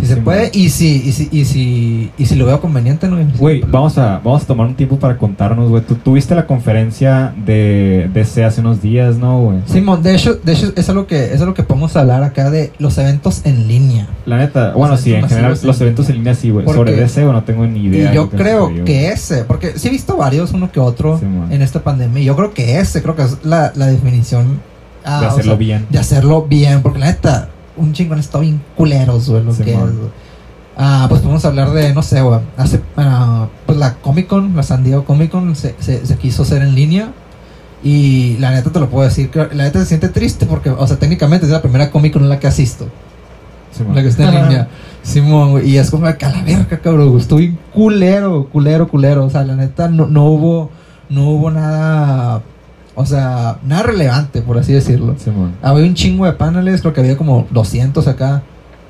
si 0.00 0.06
se 0.06 0.14
Sí, 0.14 0.20
puede 0.20 0.50
y 0.52 0.68
si, 0.70 1.02
y 1.04 1.12
si, 1.12 1.28
y 1.30 1.44
si, 1.44 2.10
y 2.16 2.26
si 2.26 2.34
lo 2.34 2.46
veo 2.46 2.60
conveniente, 2.60 3.08
¿no? 3.08 3.18
Güey, 3.38 3.62
vamos 3.66 3.98
a, 3.98 4.20
vamos 4.24 4.42
a 4.42 4.46
tomar 4.46 4.66
un 4.66 4.74
tiempo 4.74 4.98
para 4.98 5.16
contarnos, 5.18 5.68
güey. 5.68 5.82
Tú 5.82 5.96
tuviste 5.96 6.34
la 6.34 6.46
conferencia 6.46 7.34
de 7.44 8.10
DC 8.12 8.44
hace 8.44 8.60
unos 8.60 8.80
días, 8.82 9.16
¿no, 9.16 9.40
güey? 9.40 9.58
Simón, 9.66 10.02
de 10.02 10.14
hecho, 10.14 10.34
de 10.34 10.52
hecho 10.52 10.72
es 10.76 10.88
algo 10.88 11.06
que 11.06 11.32
es 11.32 11.40
algo 11.40 11.54
que 11.54 11.62
podemos 11.62 11.94
hablar 11.96 12.22
acá 12.22 12.50
de 12.50 12.72
los 12.78 12.98
eventos 12.98 13.42
en 13.44 13.68
línea. 13.68 14.08
La 14.26 14.36
neta, 14.38 14.72
bueno, 14.74 14.96
sí, 14.96 15.14
en 15.14 15.28
general, 15.28 15.58
los 15.62 15.80
eventos 15.80 16.08
en 16.08 16.16
línea 16.16 16.34
sí, 16.34 16.50
güey. 16.50 16.66
Sobre 16.66 16.92
DC, 16.94 17.22
güey, 17.22 17.32
no 17.32 17.44
tengo 17.44 17.66
ni 17.66 17.84
idea. 17.84 18.12
y 18.12 18.14
yo 18.14 18.22
lo 18.24 18.30
que 18.30 18.36
creo 18.36 18.84
que 18.84 19.08
ese, 19.08 19.44
porque 19.44 19.78
sí 19.78 19.88
he 19.88 19.90
visto 19.90 20.16
varios, 20.16 20.52
uno 20.52 20.70
que 20.72 20.80
otro, 20.80 21.20
en 21.50 21.62
esta 21.62 21.82
pandemia. 21.82 22.22
Yo 22.22 22.36
creo 22.36 22.52
que 22.54 22.78
ese, 22.78 23.02
creo 23.02 23.16
que 23.16 23.22
es 23.22 23.38
la, 23.44 23.72
la 23.76 23.86
definición 23.86 24.60
ah, 25.04 25.20
De 25.20 25.26
o 25.26 25.28
hacerlo 25.30 25.52
sea, 25.52 25.58
bien. 25.58 25.86
de 25.90 25.98
hacerlo 25.98 26.46
bien, 26.48 26.82
porque 26.82 26.98
la 26.98 27.06
neta, 27.06 27.48
un 27.82 27.92
chingón 27.92 28.18
está 28.18 28.38
bien 28.38 28.62
culeros, 28.76 29.28
güey, 29.28 29.44
lo 29.44 29.52
Simón. 29.52 29.64
que 29.64 30.06
es. 30.06 30.10
Ah, 30.76 31.06
pues 31.08 31.20
podemos 31.20 31.44
hablar 31.44 31.70
de, 31.72 31.92
no 31.92 32.02
sé, 32.02 32.22
güey, 32.22 32.40
hace, 32.56 32.80
ah, 32.96 33.46
pues 33.66 33.76
la 33.78 33.94
Comic 33.96 34.26
Con, 34.26 34.56
la 34.56 34.62
San 34.62 34.82
Diego 34.82 35.04
Comic 35.04 35.30
Con 35.30 35.54
se, 35.54 35.74
se, 35.80 36.06
se 36.06 36.16
quiso 36.16 36.42
hacer 36.44 36.62
en 36.62 36.74
línea 36.74 37.12
y 37.84 38.36
la 38.38 38.52
neta 38.52 38.70
te 38.70 38.80
lo 38.80 38.88
puedo 38.88 39.06
decir, 39.06 39.28
que 39.28 39.38
la 39.38 39.64
neta 39.64 39.80
se 39.80 39.86
siente 39.86 40.08
triste 40.08 40.46
porque, 40.46 40.70
o 40.70 40.86
sea, 40.86 40.98
técnicamente 40.98 41.46
es 41.46 41.52
la 41.52 41.60
primera 41.60 41.90
Comic 41.90 42.14
Con 42.14 42.22
en 42.22 42.30
la 42.30 42.38
que 42.38 42.46
asisto, 42.46 42.88
Simón. 43.76 43.96
la 43.96 44.02
que 44.02 44.08
está 44.08 44.28
en 44.28 44.42
línea. 44.42 44.68
Simón, 45.02 45.50
güey, 45.50 45.68
y 45.68 45.76
es 45.76 45.90
como 45.90 46.04
que 46.16 46.24
a 46.24 46.30
la 46.30 46.42
verga, 46.42 46.78
cabrón, 46.78 47.20
bien 47.36 47.58
culero, 47.74 48.48
culero, 48.50 48.88
culero, 48.88 49.26
o 49.26 49.30
sea, 49.30 49.44
la 49.44 49.56
neta 49.56 49.88
no, 49.88 50.06
no 50.06 50.24
hubo, 50.26 50.70
no 51.10 51.28
hubo 51.28 51.50
nada, 51.50 52.40
o 52.94 53.06
sea, 53.06 53.58
nada 53.64 53.82
relevante, 53.84 54.42
por 54.42 54.58
así 54.58 54.72
decirlo. 54.72 55.14
Simón. 55.18 55.52
Había 55.62 55.84
un 55.86 55.94
chingo 55.94 56.26
de 56.26 56.32
paneles, 56.32 56.80
creo 56.80 56.92
que 56.92 57.00
había 57.00 57.16
como 57.16 57.46
200 57.50 58.06
acá. 58.08 58.42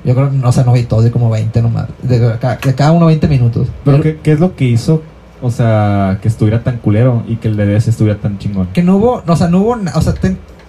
Yo 0.03 0.13
creo, 0.15 0.29
o 0.43 0.51
sea, 0.51 0.63
no 0.65 0.73
vi 0.73 0.83
todo, 0.83 1.01
de 1.01 1.11
como 1.11 1.29
20 1.29 1.61
nomás. 1.61 1.85
De, 2.01 2.37
ca- 2.39 2.57
de 2.63 2.75
cada 2.75 2.91
uno 2.91 3.05
20 3.05 3.27
minutos. 3.27 3.67
Pero, 3.85 4.01
¿qué, 4.01 4.17
¿qué 4.21 4.33
es 4.33 4.39
lo 4.41 4.55
que 4.55 4.65
hizo, 4.65 5.01
o 5.41 5.49
sea, 5.49 6.19
que 6.21 6.27
estuviera 6.27 6.61
tan 6.63 6.77
culero 6.77 7.23
y 7.27 7.37
que 7.37 7.47
el 7.47 7.55
de 7.55 7.65
DC 7.65 7.89
estuviera 7.91 8.19
tan 8.19 8.37
chingón? 8.37 8.67
Que 8.73 8.83
no 8.83 8.97
hubo, 8.97 9.23
o 9.25 9.35
sea, 9.37 9.47
no 9.47 9.59
hubo, 9.61 9.77
o 9.95 10.01
sea, 10.01 10.13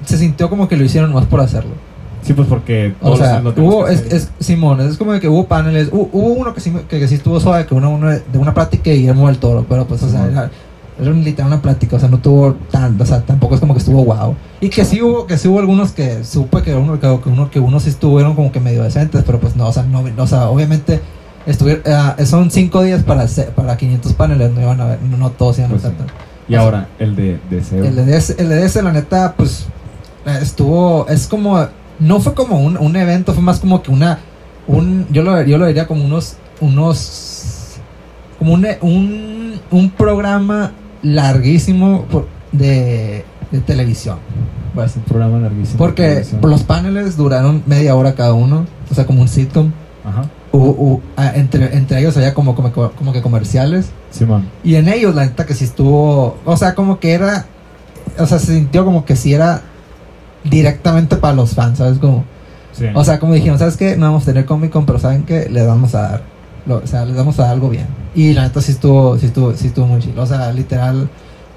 se 0.04 0.18
sintió 0.18 0.48
como 0.48 0.68
que 0.68 0.76
lo 0.76 0.84
hicieron 0.84 1.12
más 1.12 1.24
por 1.26 1.40
hacerlo. 1.40 1.72
Sí, 2.22 2.32
pues 2.32 2.48
porque 2.48 2.94
O 3.02 3.16
sea, 3.18 3.42
tenemos 3.42 3.54
hubo, 3.58 3.86
es, 3.88 4.30
Simón, 4.40 4.80
es 4.80 4.96
como 4.96 5.12
de 5.12 5.20
que 5.20 5.28
hubo 5.28 5.46
paneles, 5.46 5.90
hu- 5.92 6.08
hubo 6.12 6.28
uno 6.28 6.54
que 6.54 6.60
sí, 6.60 6.72
que, 6.88 6.98
que 7.00 7.06
sí 7.08 7.16
estuvo 7.16 7.38
suave, 7.40 7.66
que 7.66 7.74
uno, 7.74 7.90
uno 7.90 8.08
de 8.10 8.38
una 8.38 8.54
plática 8.54 8.88
y 8.90 8.98
Guillermo 9.00 9.26
del 9.26 9.36
Toro, 9.38 9.66
pero 9.68 9.84
pues, 9.86 10.02
o 10.04 10.08
sea. 10.08 10.48
Era, 11.00 11.10
un- 11.10 11.24
literal 11.24 11.52
una 11.52 11.62
plática, 11.62 11.96
o 11.96 12.00
sea, 12.00 12.08
no 12.08 12.18
tuvo 12.18 12.54
tan, 12.70 13.00
o 13.00 13.06
sea, 13.06 13.20
tampoco 13.22 13.54
es 13.54 13.60
como 13.60 13.74
que 13.74 13.80
estuvo 13.80 14.04
wow. 14.04 14.34
Y 14.60 14.68
que 14.68 14.84
sí 14.84 15.02
hubo, 15.02 15.26
que 15.26 15.36
sí 15.38 15.48
hubo 15.48 15.58
algunos 15.58 15.92
que 15.92 16.22
supe 16.24 16.62
que 16.62 16.74
uno, 16.74 16.94
que, 17.00 17.20
que 17.22 17.28
uno, 17.28 17.50
que 17.50 17.60
unos 17.60 17.82
sí 17.84 17.90
estuvieron 17.90 18.34
como 18.34 18.52
que 18.52 18.60
medio 18.60 18.82
decentes, 18.82 19.22
pero 19.26 19.40
pues 19.40 19.56
no, 19.56 19.66
o 19.68 19.72
sea, 19.72 19.82
no, 19.84 20.04
o 20.18 20.26
sea, 20.26 20.48
obviamente 20.48 21.00
estuvieron, 21.46 21.82
eh, 22.18 22.26
son 22.26 22.50
cinco 22.50 22.82
días 22.82 23.02
para, 23.02 23.26
para 23.56 23.76
500 23.76 24.12
paneles, 24.14 24.52
no 24.52 24.60
iban 24.62 24.80
a 24.80 24.86
ver, 24.86 25.02
no, 25.02 25.16
no 25.16 25.30
todos 25.30 25.58
iban 25.58 25.70
a 25.70 25.74
Pues 25.74 25.84
estar 25.84 26.06
sí. 26.06 26.12
Y 26.48 26.54
ahora, 26.56 26.88
el 26.98 27.16
de 27.16 27.38
güey. 27.50 27.86
el 27.88 27.96
de 27.96 28.04
DS, 28.06 28.30
el 28.38 28.48
de 28.50 28.56
DS, 28.64 28.76
la 28.82 28.92
neta, 28.92 29.34
pues 29.36 29.66
eh, 30.26 30.38
estuvo, 30.42 31.06
es 31.08 31.26
como, 31.26 31.66
no 31.98 32.20
fue 32.20 32.34
como 32.34 32.60
un, 32.60 32.76
un 32.76 32.96
evento, 32.96 33.32
fue 33.34 33.42
más 33.42 33.60
como 33.60 33.82
que 33.82 33.90
una, 33.90 34.18
un, 34.66 35.06
yo 35.10 35.22
lo, 35.22 35.42
yo 35.42 35.58
lo 35.58 35.66
diría 35.66 35.86
como 35.86 36.04
unos, 36.04 36.36
unos, 36.60 37.76
como 38.38 38.52
un, 38.54 38.66
un, 38.82 39.60
un 39.70 39.90
programa 39.90 40.72
larguísimo 41.04 42.04
de, 42.52 43.24
de 43.50 43.60
televisión. 43.60 44.18
a 44.76 44.80
un 44.96 45.02
programa 45.04 45.38
larguísimo. 45.38 45.78
Porque 45.78 46.24
los 46.42 46.62
paneles 46.64 47.16
duraron 47.16 47.62
media 47.66 47.94
hora 47.94 48.14
cada 48.14 48.32
uno, 48.32 48.66
o 48.90 48.94
sea, 48.94 49.06
como 49.06 49.20
un 49.22 49.28
sitcom. 49.28 49.70
Ajá. 50.04 50.24
Hubo- 50.52 51.00
ah, 51.16 51.32
entre, 51.34 51.76
entre 51.76 52.00
ellos 52.00 52.16
había 52.16 52.32
como, 52.34 52.54
como, 52.54 52.72
como 52.72 53.12
que 53.12 53.22
comerciales. 53.22 53.90
Y 54.62 54.74
en 54.76 54.88
ellos, 54.88 55.14
la 55.14 55.24
neta, 55.24 55.46
que 55.46 55.54
sí 55.54 55.64
estuvo. 55.64 56.36
O 56.44 56.56
sea, 56.56 56.74
como 56.74 56.98
que 57.00 57.12
era. 57.12 57.46
O 58.18 58.26
sea, 58.26 58.38
se 58.38 58.54
sintió 58.54 58.84
como 58.84 59.04
que 59.04 59.16
sí 59.16 59.32
era 59.34 59.62
directamente 60.44 61.16
para 61.16 61.34
los 61.34 61.54
fans, 61.54 61.78
¿sabes? 61.78 61.98
Como. 61.98 62.24
Sí. 62.72 62.86
O 62.94 63.04
sea, 63.04 63.18
como 63.20 63.34
dijeron, 63.34 63.58
¿sabes 63.58 63.76
qué? 63.76 63.96
No 63.96 64.06
vamos 64.06 64.24
a 64.24 64.26
tener 64.26 64.44
Comic 64.46 64.70
Con, 64.70 64.84
pero 64.86 64.98
¿saben 64.98 65.22
qué? 65.24 65.48
Le 65.48 65.64
vamos 65.66 65.94
a 65.94 66.02
dar. 66.02 66.22
lo- 66.66 66.78
o 66.78 66.86
sea, 66.86 67.04
les 67.04 67.16
vamos 67.16 67.38
a 67.38 67.42
dar 67.44 67.52
algo 67.52 67.68
bien. 67.70 67.86
Y 68.14 68.32
la 68.32 68.42
neta 68.42 68.60
sí 68.60 68.72
estuvo, 68.72 69.18
sí 69.18 69.26
estuvo, 69.26 69.50
estuvo 69.50 69.86
muy 69.86 70.00
chido. 70.00 70.22
O 70.22 70.26
sea, 70.26 70.52
literal, 70.52 71.08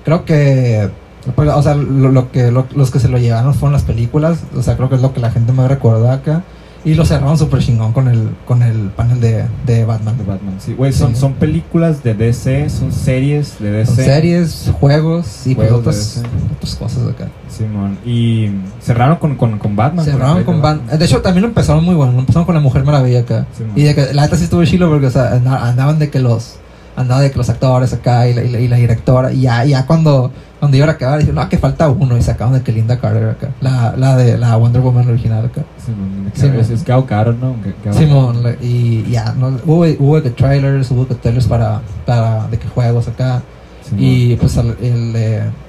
creo 0.04 0.26
que. 0.26 0.90
O 1.36 1.62
sea, 1.62 1.76
lo, 1.76 2.32
que, 2.32 2.52
lo- 2.52 2.68
los 2.76 2.90
que 2.90 3.00
se 3.00 3.10
lo 3.10 3.18
llevaron 3.18 3.54
fueron 3.54 3.74
las 3.74 3.84
películas. 3.84 4.40
O 4.56 4.62
sea, 4.64 4.76
creo 4.78 4.90
que 4.90 4.96
es 4.96 5.02
lo 5.02 5.14
que 5.14 5.20
la 5.20 5.30
gente 5.32 5.52
me 5.54 5.68
recuerda 5.68 6.14
acá. 6.14 6.44
Y 6.86 6.94
lo 6.94 7.06
cerraron 7.06 7.38
súper 7.38 7.60
chingón 7.62 7.92
con 7.92 8.08
el, 8.08 8.30
con 8.46 8.62
el 8.62 8.90
panel 8.96 9.20
de, 9.20 9.46
de 9.66 9.84
Batman. 9.84 10.18
De 10.18 10.24
Batman, 10.24 10.56
sí. 10.60 10.74
Güey, 10.74 10.94
son, 10.94 11.14
Sí. 11.16 11.22
son 11.22 11.34
películas 11.34 12.04
de 12.04 12.14
DC, 12.14 12.70
son 12.70 12.92
series 12.94 13.60
de 13.60 13.72
DC. 13.72 13.96
Son 13.96 14.06
series, 14.06 14.72
juegos 14.80 15.46
y 15.48 15.56
pues 15.56 15.68
Juegos 15.70 15.84
de 15.84 15.90
otras, 15.90 16.24
otras 16.56 16.76
cosas 16.76 17.08
acá. 17.10 17.28
Simón. 17.50 17.98
Y 18.06 18.50
cerraron 18.82 19.18
con, 19.18 19.36
con, 19.36 19.58
con 19.60 19.76
Batman. 19.76 20.06
Cerraron 20.06 20.44
con 20.44 20.62
Batman. 20.62 20.98
De 20.98 21.04
hecho, 21.06 21.22
también 21.22 21.42
lo 21.42 21.48
empezaron 21.50 21.84
muy 21.84 21.96
bueno. 21.96 22.14
Lo 22.14 22.20
empezaron 22.20 22.46
con 22.46 22.56
la 22.56 22.62
Mujer 22.62 22.84
Maravilla 22.86 23.20
acá. 23.22 23.48
Sí, 23.58 23.64
y 23.76 23.84
de 23.84 23.96
que 23.96 24.14
la 24.14 24.22
neta 24.24 24.36
sí 24.38 24.46
estuvo 24.46 24.64
chilo 24.64 24.90
porque, 24.90 25.08
o 25.08 25.12
sea, 25.12 25.34
anda- 25.34 25.68
andaban 25.68 26.00
de 26.00 26.10
que 26.10 26.20
los. 26.20 26.56
Andaban 26.96 27.24
de 27.24 27.32
que 27.32 27.38
los 27.38 27.50
actores 27.50 27.94
acá 27.94 28.28
y 28.28 28.34
la, 28.34 28.44
y 28.44 28.50
la, 28.50 28.60
y 28.60 28.68
la 28.68 28.78
directora. 28.78 29.32
Y 29.32 29.42
ya, 29.42 29.64
ya 29.66 29.86
cuando, 29.86 30.32
cuando 30.60 30.76
iban 30.78 30.90
a 30.90 30.94
acabar, 30.94 31.20
dijeron, 31.20 31.36
no, 31.44 31.50
que 31.50 31.58
falta 31.58 31.88
uno. 31.90 32.18
Y 32.18 32.22
sacaban 32.22 32.54
de 32.56 32.62
que 32.62 32.72
Linda 32.72 33.00
Carter 33.00 33.30
acá. 33.30 33.50
La, 33.62 33.94
la 33.98 34.16
de 34.18 34.38
la 34.38 34.56
Wonder 34.58 34.82
Woman 34.82 35.08
original 35.08 35.46
acá. 35.46 35.64
Simón. 35.86 36.32
Sí, 36.34 36.74
es, 36.74 36.84
Gal 36.86 37.04
Gadot, 37.08 37.38
¿no? 37.40 37.56
Simón, 37.94 38.38
y 38.62 39.04
ya, 39.10 39.34
no, 39.38 39.48
hubo, 39.66 39.86
hubo 40.00 40.22
que 40.22 40.30
trailers, 40.32 40.90
hubo 40.92 41.08
que 41.08 41.16
trailers 41.16 41.48
para, 41.48 41.82
para 42.06 42.48
de 42.48 42.58
que 42.58 42.68
juegos 42.68 43.08
acá. 43.08 43.42
Simón. 43.84 44.04
Y 44.04 44.36
pues 44.36 44.58
el, 44.58 44.76
el, 44.82 45.16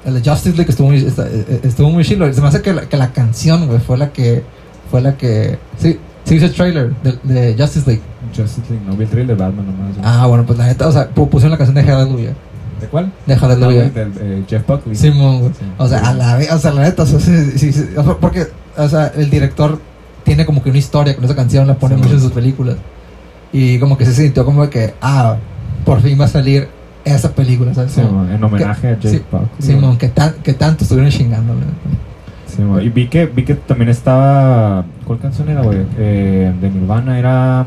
el 0.04 0.14
de 0.22 0.30
Justice 0.30 0.56
League 0.56 0.70
estuvo 0.70 0.88
muy, 0.88 0.96
esta- 0.98 1.26
eh, 1.28 1.60
estuvo 1.62 1.90
muy 1.90 2.04
chilo. 2.04 2.32
Se 2.32 2.40
me 2.40 2.48
hace 2.48 2.60
que 2.62 2.72
la, 2.72 2.82
que 2.82 2.96
la 2.96 3.12
canción, 3.12 3.66
güey, 3.66 3.78
fue 3.78 3.96
la 3.98 4.10
que. 4.12 4.42
Fue 4.90 5.00
la 5.00 5.16
que. 5.16 5.58
Sí, 5.78 5.98
sí 6.24 6.34
hizo 6.36 6.46
el 6.46 6.54
trailer 6.54 6.94
de, 7.02 7.18
de 7.22 7.54
Justice 7.62 7.86
League. 7.86 8.02
Justice 8.36 8.62
League, 8.70 8.84
no 8.86 8.96
vi 8.96 9.04
el 9.04 9.10
trailer 9.10 9.36
de 9.36 9.42
Batman 9.44 9.66
nomás. 9.66 9.96
güey. 9.96 10.00
Ah, 10.02 10.26
bueno, 10.26 10.44
pues 10.44 10.58
la 10.58 10.66
neta, 10.66 10.88
o 10.88 10.92
sea, 10.92 11.08
pu- 11.14 11.28
pusieron 11.28 11.52
la 11.52 11.58
canción 11.58 11.74
de 11.76 11.82
Hallelujah. 11.82 12.32
¿De 12.80 12.86
cuál? 12.86 13.12
De 13.26 13.34
No, 13.34 13.40
Hallelujah. 13.40 13.90
del, 13.90 14.12
eh, 14.20 14.44
Jeff 14.48 14.66
Buckley. 14.66 14.94
Simón. 14.96 15.52
Sí. 15.58 15.64
O 15.76 15.88
sea, 15.88 15.98
a 16.00 16.14
la 16.14 16.36
vez, 16.36 16.50
o 16.52 16.58
sea, 16.58 16.72
la 16.72 16.82
neta, 16.82 17.02
o 17.02 17.06
sea, 17.06 17.20
sí, 17.20 17.52
sí, 17.56 17.72
sí, 17.72 17.84
o 17.96 18.04
sea, 18.04 18.14
porque, 18.14 18.46
o 18.76 18.88
sea, 18.88 19.12
el 19.16 19.30
director 19.30 19.80
tiene 20.24 20.44
como 20.44 20.62
que 20.62 20.70
una 20.70 20.78
historia 20.78 21.14
con 21.14 21.24
esa 21.24 21.34
canción, 21.34 21.66
la 21.66 21.74
pone 21.74 21.96
mucho 21.96 22.14
en 22.14 22.20
sus 22.20 22.32
películas. 22.32 22.76
Y 23.52 23.78
como 23.78 23.96
que 23.96 24.04
se 24.04 24.12
sintió 24.12 24.44
como 24.44 24.62
de 24.62 24.70
que, 24.70 24.94
ah, 25.00 25.36
por 25.84 26.00
fin 26.00 26.20
va 26.20 26.26
a 26.26 26.28
salir 26.28 26.68
esa 27.04 27.32
película, 27.32 27.72
en 27.72 28.44
homenaje 28.44 28.88
a 28.88 28.96
Jeff 29.00 29.22
Buckley. 29.30 29.48
Simón, 29.60 29.96
que, 29.96 30.08
tan, 30.08 30.34
que 30.42 30.52
tanto 30.52 30.84
estuvieron 30.84 31.10
chingando, 31.10 31.54
man. 31.54 32.82
Y 32.82 32.88
vi 32.88 33.06
que, 33.06 33.26
vi 33.26 33.44
que 33.44 33.54
también 33.54 33.88
estaba. 33.88 34.84
¿Cuál 35.04 35.20
canción 35.20 35.48
era, 35.48 35.62
güey? 35.62 35.86
Eh, 35.96 36.52
de 36.60 36.70
Nirvana 36.70 37.18
era. 37.18 37.66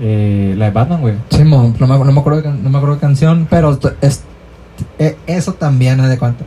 Eh, 0.00 0.54
la 0.56 0.66
de 0.66 0.70
Batman, 0.70 1.00
güey. 1.02 1.14
Simón, 1.30 1.74
no 1.78 1.86
me, 1.86 1.98
no 1.98 2.12
me 2.12 2.20
acuerdo 2.20 2.42
no 2.50 2.70
me 2.70 2.76
acuerdo 2.78 2.94
de 2.96 3.00
canción, 3.00 3.46
pero 3.50 3.78
es, 4.00 4.22
e- 4.98 5.16
eso 5.26 5.52
también, 5.54 6.00
haz 6.00 6.08
de 6.08 6.18
cuenta. 6.18 6.44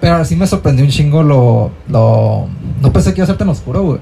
Pero 0.00 0.24
sí 0.24 0.36
me 0.36 0.46
sorprendió 0.46 0.84
un 0.84 0.90
chingo 0.90 1.22
lo, 1.22 1.70
lo... 1.88 2.46
No 2.82 2.92
pensé 2.92 3.14
que 3.14 3.20
iba 3.20 3.24
a 3.24 3.28
ser 3.28 3.36
tan 3.38 3.48
oscuro, 3.48 3.82
güey. 3.82 4.00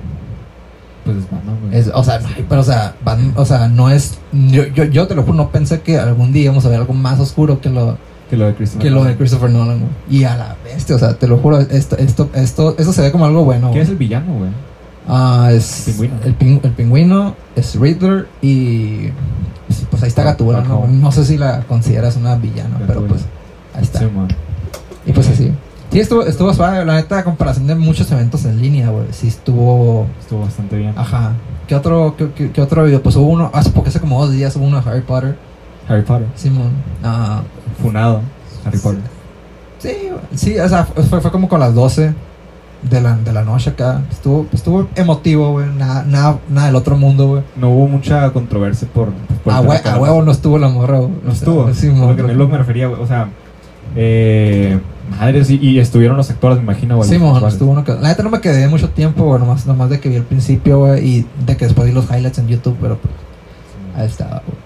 Pues 1.04 1.18
es 1.18 1.30
Batman, 1.30 1.56
güey. 1.62 1.78
Es- 1.78 1.90
o 1.94 2.02
sea, 2.02 2.18
no, 2.18 2.28
pero 2.48 2.60
o 2.62 2.64
sea, 2.64 2.94
Batman- 3.04 3.34
o 3.36 3.44
sea, 3.44 3.68
no 3.68 3.90
es... 3.90 4.18
Yo, 4.32 4.64
yo, 4.68 4.84
yo 4.84 5.06
te 5.06 5.14
lo 5.14 5.22
juro, 5.22 5.34
no 5.34 5.50
pensé 5.50 5.82
que 5.82 5.98
algún 5.98 6.32
día 6.32 6.44
íbamos 6.44 6.64
a 6.64 6.70
ver 6.70 6.80
algo 6.80 6.94
más 6.94 7.20
oscuro 7.20 7.60
que 7.60 7.68
lo, 7.68 7.98
Que 8.30 8.36
lo 8.38 8.46
de 8.46 8.54
Christopher 8.54 8.82
que 8.82 8.90
lo 8.90 8.96
de 8.96 9.02
Nolan. 9.02 9.18
Christopher 9.18 9.50
Nolan, 9.50 9.78
güey. 9.80 9.90
Y 10.20 10.24
a 10.24 10.34
la 10.36 10.56
bestia, 10.64 10.96
o 10.96 10.98
sea, 10.98 11.12
te 11.14 11.28
lo 11.28 11.36
juro, 11.38 11.60
esto, 11.60 11.96
esto, 11.98 12.30
esto, 12.34 12.74
esto 12.78 12.92
se 12.92 13.02
ve 13.02 13.12
como 13.12 13.26
algo 13.26 13.44
bueno, 13.44 13.70
¿Quién 13.70 13.82
es 13.82 13.90
el 13.90 13.96
villano, 13.96 14.32
güey? 14.34 14.50
Ah, 15.06 15.50
es 15.52 15.82
Pingüino. 15.86 16.14
El, 16.24 16.34
pin- 16.38 16.60
el 16.62 16.70
pingüino, 16.72 17.34
es 17.56 17.74
Riddler 17.78 18.26
y 18.40 19.10
sí, 19.68 19.86
pues 19.90 20.02
ahí 20.02 20.08
está 20.08 20.22
Ah, 20.22 20.26
Gatúbela, 20.26 20.62
¿no? 20.62 21.12
Sé 21.12 21.24
si 21.24 21.36
la 21.36 21.60
consideras 21.62 22.16
una 22.16 22.36
villana, 22.36 22.78
pero 22.86 23.04
pues 23.06 23.22
ahí 23.74 23.82
está. 23.82 23.98
Sí. 24.00 24.06
Y 25.06 25.12
pues 25.12 25.28
así. 25.28 25.52
Sí, 25.90 26.00
estuvo, 26.00 26.22
estuvo 26.22 26.52
suave, 26.54 26.84
la 26.84 26.94
neta, 26.96 27.18
a 27.18 27.24
comparación 27.24 27.66
de 27.66 27.74
muchos 27.74 28.10
eventos 28.10 28.44
en 28.46 28.60
línea, 28.60 28.88
güey. 28.88 29.04
Sí 29.12 29.28
estuvo... 29.28 30.06
Estuvo 30.18 30.40
bastante 30.40 30.76
bien. 30.76 30.92
Ajá. 30.96 31.32
¿Qué 31.68 31.74
otro, 31.76 32.14
qué, 32.16 32.30
qué- 32.34 32.50
qué 32.50 32.60
otro 32.62 32.82
video? 32.84 33.00
Pues 33.02 33.14
hubo 33.16 33.28
uno, 33.28 33.50
hace 33.54 33.70
porque 33.70 33.90
hace 33.90 34.00
como 34.00 34.20
dos 34.20 34.32
días 34.32 34.56
hubo 34.56 34.64
uno 34.64 34.80
de 34.80 34.90
Harry 34.90 35.02
Potter. 35.02 35.36
Harry 35.88 36.02
Potter. 36.02 36.26
Simón. 36.34 36.70
Ah, 37.04 37.42
Funado. 37.80 38.22
Harry 38.64 38.78
Potter. 38.78 39.00
sí, 39.78 39.90
sí, 40.34 40.58
o 40.58 40.68
sea, 40.68 40.84
fue, 40.86 41.20
fue 41.20 41.30
como 41.30 41.48
con 41.48 41.60
las 41.60 41.74
12 41.74 42.12
de 42.88 43.00
la, 43.00 43.16
de 43.16 43.32
la 43.32 43.42
noche 43.44 43.70
acá. 43.70 44.02
Estuvo, 44.10 44.46
estuvo 44.52 44.88
emotivo, 44.94 45.52
güey. 45.52 45.66
Nada, 45.78 46.04
nada, 46.04 46.38
nada 46.48 46.66
del 46.68 46.76
otro 46.76 46.96
mundo, 46.96 47.26
güey. 47.28 47.42
No 47.56 47.70
hubo 47.70 47.88
mucha 47.88 48.30
controversia 48.32 48.88
por. 48.92 49.08
por 49.42 49.52
A, 49.52 49.60
hue- 49.62 49.98
huevo 50.00 50.22
no 50.22 50.32
estuvo 50.32 50.58
la 50.58 50.68
morra, 50.68 50.98
güey. 50.98 51.10
No 51.24 51.32
estuvo. 51.32 51.72
Sí, 51.74 51.88
Lo 51.88 52.14
que, 52.16 52.22
es 52.30 52.36
lo 52.36 52.46
que 52.46 52.52
me 52.52 52.58
refería, 52.58 52.86
güey. 52.88 53.00
O 53.00 53.06
sea, 53.06 53.28
eh, 53.96 54.78
madres, 55.18 55.50
y, 55.50 55.56
y 55.56 55.78
estuvieron 55.78 56.16
los 56.16 56.30
actores, 56.30 56.58
me 56.58 56.64
imagino, 56.64 56.96
güey. 56.96 57.08
Sí, 57.08 57.18
mon, 57.18 57.42
estuvo 57.46 57.72
uno 57.72 57.84
que... 57.84 57.92
La 57.92 58.08
neta 58.08 58.22
no 58.22 58.30
me 58.30 58.40
quedé 58.40 58.68
mucho 58.68 58.90
tiempo, 58.90 59.24
güey. 59.24 59.40
Nomás, 59.40 59.66
nomás 59.66 59.90
de 59.90 60.00
que 60.00 60.08
vi 60.08 60.16
el 60.16 60.24
principio, 60.24 60.78
güey. 60.80 61.06
Y 61.06 61.26
de 61.46 61.56
que 61.56 61.66
después 61.66 61.86
vi 61.86 61.92
los 61.94 62.06
highlights 62.10 62.38
en 62.38 62.48
YouTube, 62.48 62.76
pero 62.80 62.98
pues 62.98 63.14
ahí 63.96 64.06
estaba, 64.06 64.42
güey. 64.46 64.58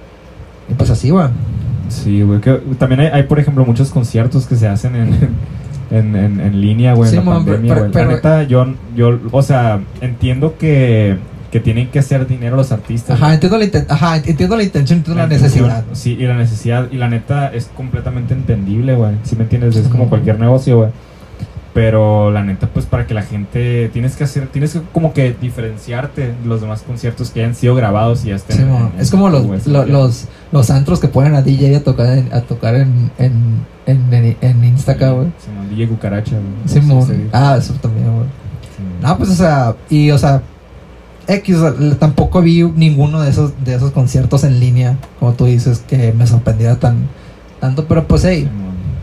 Y 0.71 0.75
pues 0.75 0.91
así, 0.91 1.11
güey. 1.11 1.29
Sí, 1.89 2.23
güey. 2.23 2.41
que 2.41 2.53
También 2.79 3.01
hay, 3.01 3.07
hay, 3.09 3.23
por 3.25 3.39
ejemplo, 3.39 3.65
muchos 3.65 3.91
conciertos 3.91 4.47
que 4.47 4.57
se 4.57 4.69
hacen 4.69 4.95
en, 4.97 5.11
en, 5.91 6.15
en, 6.17 6.41
en 6.41 6.61
línea, 6.61 6.95
güey, 6.95 7.11
Sí, 7.11 7.17
en 7.17 7.25
la 7.25 7.31
mon, 7.31 7.45
pandemia, 7.45 7.75
pero- 7.91 8.07
La 8.07 8.13
neta, 8.15 8.43
yo, 8.45 8.67
yo, 8.97 9.19
o 9.31 9.43
sea, 9.43 9.81
entiendo 10.01 10.57
que, 10.59 11.17
que 11.51 11.61
tienen 11.61 11.89
que 11.89 11.99
hacer 12.01 12.27
dinero 12.27 12.57
los 12.57 12.73
artistas. 12.73 13.21
Ajá, 13.21 13.35
entiendo 13.35 13.57
la, 13.59 13.65
inten- 13.65 13.87
Ajá, 13.89 14.17
entiendo 14.19 14.57
la 14.57 14.63
intención, 14.65 14.99
entiendo 14.99 15.23
la, 15.23 15.29
necesidad. 15.29 15.85
Sí, 15.93 16.17
y 16.19 16.27
la 16.27 16.37
necesidad. 16.37 16.89
Y 16.93 16.97
la 16.97 17.09
neta 17.09 17.49
es 17.55 17.71
completamente 17.77 18.35
entendible, 18.35 18.95
güey. 18.95 19.13
Si 19.23 19.35
me 19.37 19.45
entiendes, 19.45 19.77
es 19.77 19.89
como 19.89 20.09
cualquier 20.09 20.39
negocio, 20.39 20.77
güey. 20.79 20.91
Pero 21.81 22.33
la 22.33 22.43
neta, 22.43 22.67
pues 22.67 22.87
para 22.87 23.07
que 23.07 23.15
la 23.15 23.23
gente. 23.23 23.89
Tienes 23.93 24.17
que 24.17 24.25
hacer. 24.25 24.49
Tienes 24.49 24.73
que 24.73 24.81
como 24.93 25.13
que 25.13 25.33
diferenciarte 25.41 26.23
de 26.29 26.35
los 26.45 26.61
demás 26.61 26.83
conciertos 26.83 27.31
que 27.31 27.39
hayan 27.41 27.55
sido 27.55 27.77
grabados 27.77 28.25
y 28.25 28.31
ya 28.31 28.35
estén. 28.35 28.57
Sí, 28.57 28.63
en- 28.65 28.69
mon. 28.69 28.83
en- 28.95 29.01
es 29.01 29.13
como 29.13 29.29
los, 29.29 29.65
lo- 29.69 29.87
los, 29.87 30.25
los 30.51 30.71
antros 30.71 30.99
que 30.99 31.07
ponen 31.07 31.37
a 31.37 31.43
DJ 31.43 31.77
a 31.77 31.85
tocar 31.85 32.19
en, 32.19 32.33
a 32.33 32.41
tocar 32.41 32.75
en, 32.75 33.13
en, 33.19 33.33
en, 33.87 34.13
en, 34.13 34.37
en 34.41 34.65
Insta 34.65 34.93
acá, 34.93 35.11
güey. 35.13 35.29
Sí, 35.39 35.51
DJ 35.77 35.87
Cucaracha. 35.87 36.33
Sí. 36.67 36.81
Ah, 37.33 37.55
eso 37.57 37.75
también, 37.75 38.13
güey. 38.13 38.27
No, 39.01 39.17
pues, 39.17 39.31
o 39.31 39.35
sea, 39.35 39.77
y, 39.89 40.11
o 40.11 40.19
sea, 40.19 40.43
X, 41.29 41.57
o 41.59 41.61
sea, 41.61 41.75
l- 41.81 41.95
tampoco 41.95 42.43
vi 42.43 42.65
ninguno 42.65 43.21
de 43.21 43.31
esos, 43.31 43.53
de 43.65 43.77
esos 43.77 43.93
conciertos 43.93 44.43
en 44.43 44.59
línea, 44.59 44.97
como 45.21 45.35
tú 45.35 45.45
dices, 45.45 45.85
que 45.87 46.13
me 46.13 46.27
sorprendiera 46.27 46.75
tan, 46.75 47.07
tanto, 47.61 47.85
pero 47.87 48.09
pues, 48.09 48.25
hey, 48.25 48.49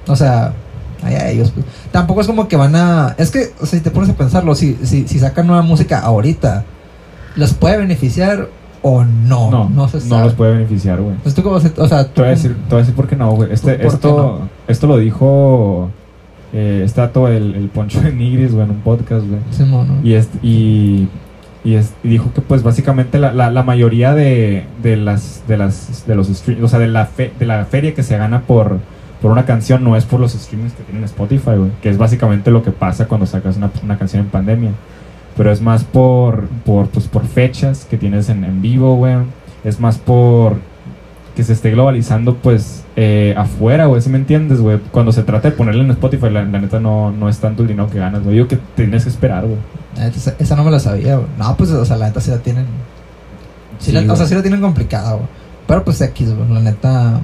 o 0.08 0.16
sea, 0.18 0.54
allá 1.06 1.30
ellos, 1.30 1.52
pues. 1.52 1.66
Tampoco 1.92 2.22
es 2.22 2.28
como 2.28 2.48
que 2.48 2.56
van 2.58 2.76
a, 2.76 3.16
es 3.18 3.32
que, 3.32 3.52
o 3.62 3.66
sea, 3.66 3.80
si 3.80 3.84
te 3.84 3.92
pones 3.92 4.10
a 4.10 4.14
pensarlo, 4.14 4.56
si, 4.56 4.78
si, 4.84 5.08
si 5.08 5.20
sacan 5.20 5.48
nueva 5.48 5.62
música 5.62 6.00
ahorita, 6.00 6.66
¿les 7.36 7.54
puede 7.54 7.78
beneficiar 7.78 8.48
o 8.82 9.04
no? 9.04 9.50
No, 9.52 9.70
no 9.70 9.88
se 9.88 10.08
no 10.08 10.22
los 10.22 10.34
puede 10.34 10.54
beneficiar, 10.54 11.02
güey. 11.02 11.16
Pues 11.24 11.34
tú 11.36 11.42
como, 11.44 11.60
se- 11.60 11.74
o 11.78 11.88
sea, 11.88 12.06
tú 12.06 12.14
Te 12.16 12.22
voy 12.22 12.28
a 12.28 12.32
decir, 12.32 12.56
te 12.56 12.70
voy 12.70 12.76
a 12.76 12.80
decir 12.80 12.96
por 12.96 13.08
qué 13.08 13.16
no, 13.16 13.32
güey. 13.32 13.52
Este, 13.52 13.72
¿Por 13.74 13.80
qué 13.82 13.88
esto, 13.88 14.40
no? 14.42 14.50
esto 14.68 14.88
lo 14.88 14.98
dijo 14.98 15.90
eh, 16.54 16.84
está 16.86 17.12
todo 17.12 17.28
el, 17.28 17.56
el 17.56 17.68
Poncho 17.70 18.00
de 18.02 18.12
Nigris, 18.14 18.52
güey, 18.54 18.64
en 18.66 18.72
un 18.72 18.82
podcast, 18.82 19.26
güey. 19.28 19.40
¿no? 19.84 20.00
Y, 20.04 20.14
es, 20.14 20.30
y, 20.44 21.08
y, 21.64 21.74
es- 21.76 21.94
y 22.04 22.10
dijo 22.10 22.32
que 22.34 22.42
pues 22.42 22.62
básicamente 22.64 23.20
la, 23.20 23.34
la, 23.34 23.50
la 23.52 23.64
mayoría 23.64 24.14
de, 24.14 24.66
de 24.84 24.96
las 24.98 25.44
de 25.48 25.58
las 25.58 26.06
de 26.08 26.16
los 26.16 26.30
stream- 26.30 26.64
o 26.64 26.68
sea 26.68 26.80
de 26.80 26.88
la 26.88 27.08
fe- 27.08 27.34
de 27.40 27.46
la 27.46 27.66
feria 27.66 27.94
que 27.96 28.04
se 28.04 28.18
gana 28.18 28.42
por, 28.44 28.78
por 29.22 29.32
una 29.32 29.46
canción 29.46 29.84
no 29.84 29.96
es 29.96 30.06
por 30.06 30.20
los 30.20 30.34
streamings 30.34 30.74
que 30.74 30.84
tienen 30.84 31.04
Spotify, 31.06 31.52
güey, 31.58 31.72
que 31.82 31.90
es 31.90 31.98
básicamente 31.98 32.52
lo 32.52 32.64
que 32.64 32.72
pasa 32.72 33.08
cuando 33.08 33.26
sacas 33.26 33.58
una, 33.58 33.72
una 33.84 33.98
canción 33.98 34.24
en 34.24 34.30
pandemia. 34.30 34.72
Pero 35.38 35.52
es 35.52 35.62
más 35.62 35.84
por 35.84 36.48
por 36.66 36.88
pues 36.88 37.08
por 37.08 37.26
fechas 37.26 37.86
que 37.90 37.98
tienes 37.98 38.30
en, 38.30 38.44
en 38.46 38.62
vivo, 38.62 38.96
güey. 38.96 39.16
Es 39.64 39.80
más 39.80 39.98
por 39.98 40.58
que 41.36 41.44
se 41.44 41.52
esté 41.52 41.72
globalizando 41.72 42.36
pues 42.36 42.84
eh, 42.96 43.34
afuera, 43.38 43.88
güey, 43.88 44.02
si 44.02 44.10
me 44.10 44.18
entiendes, 44.18 44.62
güey? 44.62 44.80
Cuando 44.92 45.12
se 45.12 45.24
trata 45.24 45.50
de 45.50 45.56
ponerle 45.58 45.84
en 45.84 45.92
Spotify, 45.92 46.30
la, 46.30 46.44
la 46.46 46.60
neta 46.62 46.80
no, 46.80 47.12
no 47.12 47.28
es 47.28 47.40
tanto 47.40 47.64
el 47.64 47.68
dinero 47.68 47.90
que 47.90 48.00
ganas, 48.00 48.24
güey. 48.24 48.38
Yo 48.38 48.48
que 48.48 48.58
tienes 48.76 49.04
que 49.04 49.10
esperar, 49.10 49.44
güey. 49.46 49.58
Esa, 50.16 50.34
esa 50.40 50.56
no 50.56 50.64
me 50.64 50.72
la 50.72 50.80
sabía, 50.80 51.16
güey. 51.18 51.28
No, 51.38 51.58
pues, 51.58 51.72
o 51.72 51.84
sea, 51.84 51.98
la 51.98 52.08
neta 52.08 52.22
sí 52.22 52.32
la 52.32 52.38
tienen. 52.38 52.66
Sí 53.80 53.92
Sí, 53.92 53.92
la- 53.92 54.14
o 54.14 54.16
sea, 54.16 54.26
sí 54.28 54.34
la 54.36 54.42
tienen 54.42 54.62
complicada, 54.62 55.14
güey. 55.16 55.26
Pero 55.68 55.84
pues 55.84 56.00
X, 56.00 56.34
güey. 56.34 56.50
La 56.54 56.62
neta. 56.62 57.20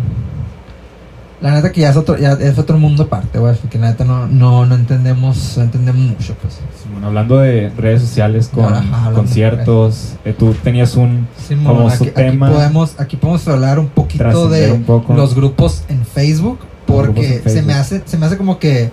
La 1.42 1.52
neta 1.52 1.72
que 1.72 1.82
ya 1.82 1.90
es 1.90 1.98
otro, 1.98 2.18
ya 2.18 2.34
es 2.34 2.58
otro 2.60 2.78
mundo 2.78 3.04
aparte, 3.04 3.40
güey. 3.40 3.56
Que 3.70 3.80
la 3.80 3.90
neta 3.90 4.06
no, 4.06 4.28
no, 4.28 4.66
no 4.68 4.76
entendemos, 4.76 5.56
no 5.58 5.64
entendemos 5.64 6.02
mucho, 6.02 6.36
pues. 6.42 6.60
Simón, 6.84 7.04
hablando 7.04 7.38
de 7.40 7.70
redes 7.76 8.02
sociales 8.02 8.50
con 8.54 8.72
Ajá, 8.72 9.12
conciertos, 9.12 10.14
eh, 10.24 10.36
tú 10.38 10.54
tenías 10.64 10.96
un 10.96 11.28
Como 11.66 11.88
aquí, 11.90 11.98
su 11.98 12.04
aquí 12.06 12.12
tema. 12.14 12.52
podemos, 12.52 13.00
aquí 13.00 13.18
podemos 13.18 13.48
hablar 13.48 13.80
un 13.80 13.88
poquito 13.90 14.50
de 14.50 14.72
un 14.72 14.84
poco. 14.84 15.14
los 15.16 15.34
grupos 15.36 15.84
en 15.90 16.06
Facebook. 16.06 16.60
Porque 16.86 17.42
en 17.46 17.50
se 17.50 17.62
me 17.62 17.74
hace, 17.74 18.02
se 18.06 18.18
me 18.18 18.26
hace 18.26 18.38
como 18.38 18.60
que 18.60 18.92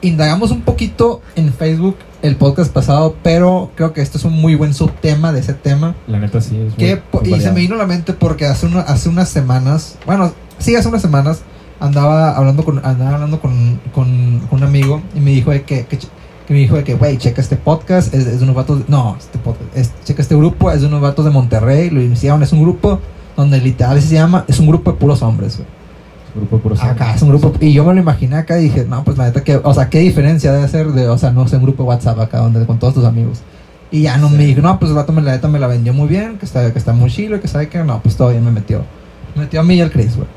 indagamos 0.00 0.50
un 0.50 0.62
poquito 0.62 1.20
en 1.36 1.52
Facebook 1.52 1.96
el 2.22 2.36
podcast 2.36 2.72
pasado, 2.72 3.16
pero 3.22 3.70
creo 3.74 3.92
que 3.92 4.00
esto 4.00 4.16
es 4.16 4.24
un 4.24 4.34
muy 4.40 4.54
buen 4.54 4.74
subtema 4.74 5.32
de 5.32 5.40
ese 5.40 5.54
tema. 5.54 5.94
La 6.06 6.20
neta 6.20 6.40
sí. 6.40 6.56
Es 6.68 6.74
Que, 6.74 7.02
muy- 7.12 7.28
muy 7.30 7.38
y 7.38 7.42
se 7.42 7.50
me 7.50 7.60
vino 7.60 7.74
a 7.74 7.78
la 7.78 7.86
mente 7.86 8.12
porque 8.12 8.46
hace, 8.46 8.66
una- 8.66 8.80
hace 8.82 9.08
unas 9.08 9.28
semanas, 9.28 9.96
bueno, 10.06 10.32
sí, 10.58 10.76
hace 10.76 10.86
unas 10.88 11.02
semanas 11.02 11.42
andaba 11.82 12.36
hablando 12.36 12.64
con, 12.64 12.78
andaba 12.84 13.14
hablando 13.14 13.40
con, 13.40 13.80
con- 13.94 14.40
con 14.48 14.58
un 14.58 14.62
amigo 14.64 15.02
y 15.14 15.20
me 15.20 15.30
dijo 15.32 15.50
de 15.50 15.62
que, 15.62 15.84
que, 15.86 15.98
ch- 15.98 16.08
que 16.46 16.54
me 16.54 16.60
dijo 16.60 16.76
de 16.76 16.84
que, 16.84 16.94
güey, 16.94 17.18
checa 17.18 17.40
este 17.40 17.56
podcast, 17.56 18.12
es, 18.14 18.26
es 18.26 18.38
de 18.38 18.44
unos 18.44 18.56
vatos, 18.56 18.82
no, 18.88 19.16
este 19.18 19.38
podcast, 19.38 19.76
es- 19.76 19.92
checa 20.04 20.22
este 20.22 20.36
grupo, 20.36 20.70
es 20.70 20.80
de 20.80 20.86
unos 20.86 21.00
vatos 21.00 21.24
de 21.24 21.30
Monterrey, 21.30 21.90
lo 21.90 22.00
iniciaron, 22.02 22.42
es 22.42 22.52
un 22.52 22.62
grupo 22.62 23.00
donde 23.36 23.60
literal 23.60 24.00
se 24.00 24.14
llama, 24.14 24.44
es 24.48 24.58
un 24.60 24.66
grupo 24.68 24.92
de 24.92 24.98
puros 24.98 25.22
hombres, 25.22 25.56
güey. 25.56 25.68
Grupo 26.34 26.56
de 26.56 26.62
puros 26.62 26.80
Acá 26.82 26.90
hombres. 26.92 27.16
es 27.16 27.22
un 27.22 27.28
grupo, 27.28 27.52
y 27.60 27.72
yo 27.72 27.84
me 27.84 27.92
lo 27.94 28.00
imaginé 28.00 28.36
acá 28.36 28.58
y 28.58 28.64
dije, 28.64 28.84
no, 28.88 29.04
pues 29.04 29.18
la 29.18 29.24
neta 29.24 29.42
que, 29.44 29.56
o 29.56 29.74
sea, 29.74 29.88
qué 29.90 29.98
diferencia 30.00 30.52
debe 30.52 30.66
ser 30.68 30.88
de, 30.92 31.08
o 31.08 31.18
sea, 31.18 31.30
no 31.30 31.46
sé, 31.48 31.56
un 31.56 31.62
grupo 31.62 31.82
de 31.82 31.88
WhatsApp 31.90 32.18
acá 32.20 32.38
donde 32.38 32.64
con 32.66 32.78
todos 32.78 32.94
tus 32.94 33.04
amigos. 33.04 33.40
Y 33.90 34.02
ya 34.02 34.16
no 34.16 34.30
Sí. 34.30 34.36
me 34.36 34.44
dijo, 34.46 34.62
no, 34.62 34.78
pues 34.78 34.90
el 34.90 34.96
vato 34.96 35.12
me 35.12 35.20
la 35.20 35.32
neta 35.32 35.48
me 35.48 35.58
la 35.58 35.66
vendió 35.66 35.92
muy 35.92 36.08
bien, 36.08 36.38
que 36.38 36.46
está, 36.46 36.72
que 36.72 36.78
está 36.78 36.92
muy 36.94 37.10
chilo, 37.10 37.40
que 37.40 37.48
sabe 37.48 37.68
que 37.68 37.78
no, 37.84 38.00
pues 38.02 38.16
todo 38.16 38.30
bien 38.30 38.42
me 38.44 38.50
metió. 38.50 38.82
Me 39.34 39.42
metió 39.42 39.60
a 39.60 39.62
mí 39.62 39.74
y 39.74 39.80
al 39.82 39.90
Chris, 39.90 40.16
güey. 40.16 40.28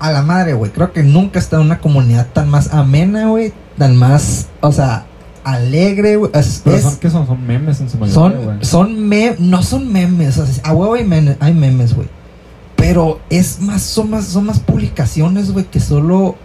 A 0.00 0.12
la 0.12 0.22
madre, 0.22 0.52
güey. 0.54 0.70
Creo 0.70 0.92
que 0.92 1.02
nunca 1.02 1.38
he 1.38 1.42
estado 1.42 1.62
en 1.62 1.66
una 1.68 1.78
comunidad 1.80 2.28
tan 2.32 2.48
más 2.48 2.72
amena, 2.72 3.26
güey. 3.28 3.52
Tan 3.76 3.96
más, 3.96 4.46
o 4.60 4.70
sea, 4.72 5.06
alegre, 5.44 6.16
güey. 6.16 6.30
Es, 6.34 6.62
Pero 6.64 6.78
son, 6.80 6.96
¿qué 6.98 7.10
son? 7.10 7.26
Son 7.26 7.46
memes 7.46 7.80
en 7.80 7.88
su 7.90 7.96
mayoría, 7.98 8.14
son, 8.38 8.44
güey. 8.44 8.64
son 8.64 9.08
memes, 9.08 9.40
no 9.40 9.62
son 9.62 9.92
memes, 9.92 10.38
o 10.38 10.46
sea, 10.46 10.62
a 10.64 10.72
huevo 10.72 10.94
hay, 10.94 11.04
men- 11.04 11.36
hay 11.40 11.54
memes, 11.54 11.94
güey. 11.94 12.08
Pero 12.76 13.20
es 13.28 13.60
más, 13.60 13.82
son 13.82 14.10
más, 14.10 14.26
son 14.26 14.46
más 14.46 14.60
publicaciones, 14.60 15.50
güey, 15.52 15.64
que 15.64 15.80
solo, 15.80 16.36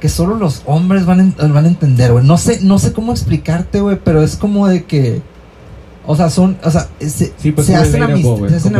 que 0.00 0.08
solo 0.08 0.36
los 0.36 0.62
hombres 0.66 1.04
van, 1.06 1.20
en- 1.20 1.52
van 1.52 1.64
a 1.64 1.68
entender, 1.68 2.12
güey. 2.12 2.24
No 2.24 2.38
sé, 2.38 2.60
no 2.62 2.78
sé 2.78 2.92
cómo 2.92 3.12
explicarte, 3.12 3.80
güey, 3.80 3.98
pero 4.02 4.22
es 4.22 4.36
como 4.36 4.68
de 4.68 4.84
que, 4.84 5.20
o 6.06 6.16
sea, 6.16 6.30
son, 6.30 6.56
o 6.64 6.70
sea, 6.70 6.88
se, 7.00 7.32
Sí, 7.36 7.52
pues 7.52 7.66
se 7.66 7.76
hacen 7.76 7.92
relatable, 8.00 8.22
amist- 8.24 8.38
güey. 8.38 8.50
se 8.50 8.56
hacen. 8.56 8.72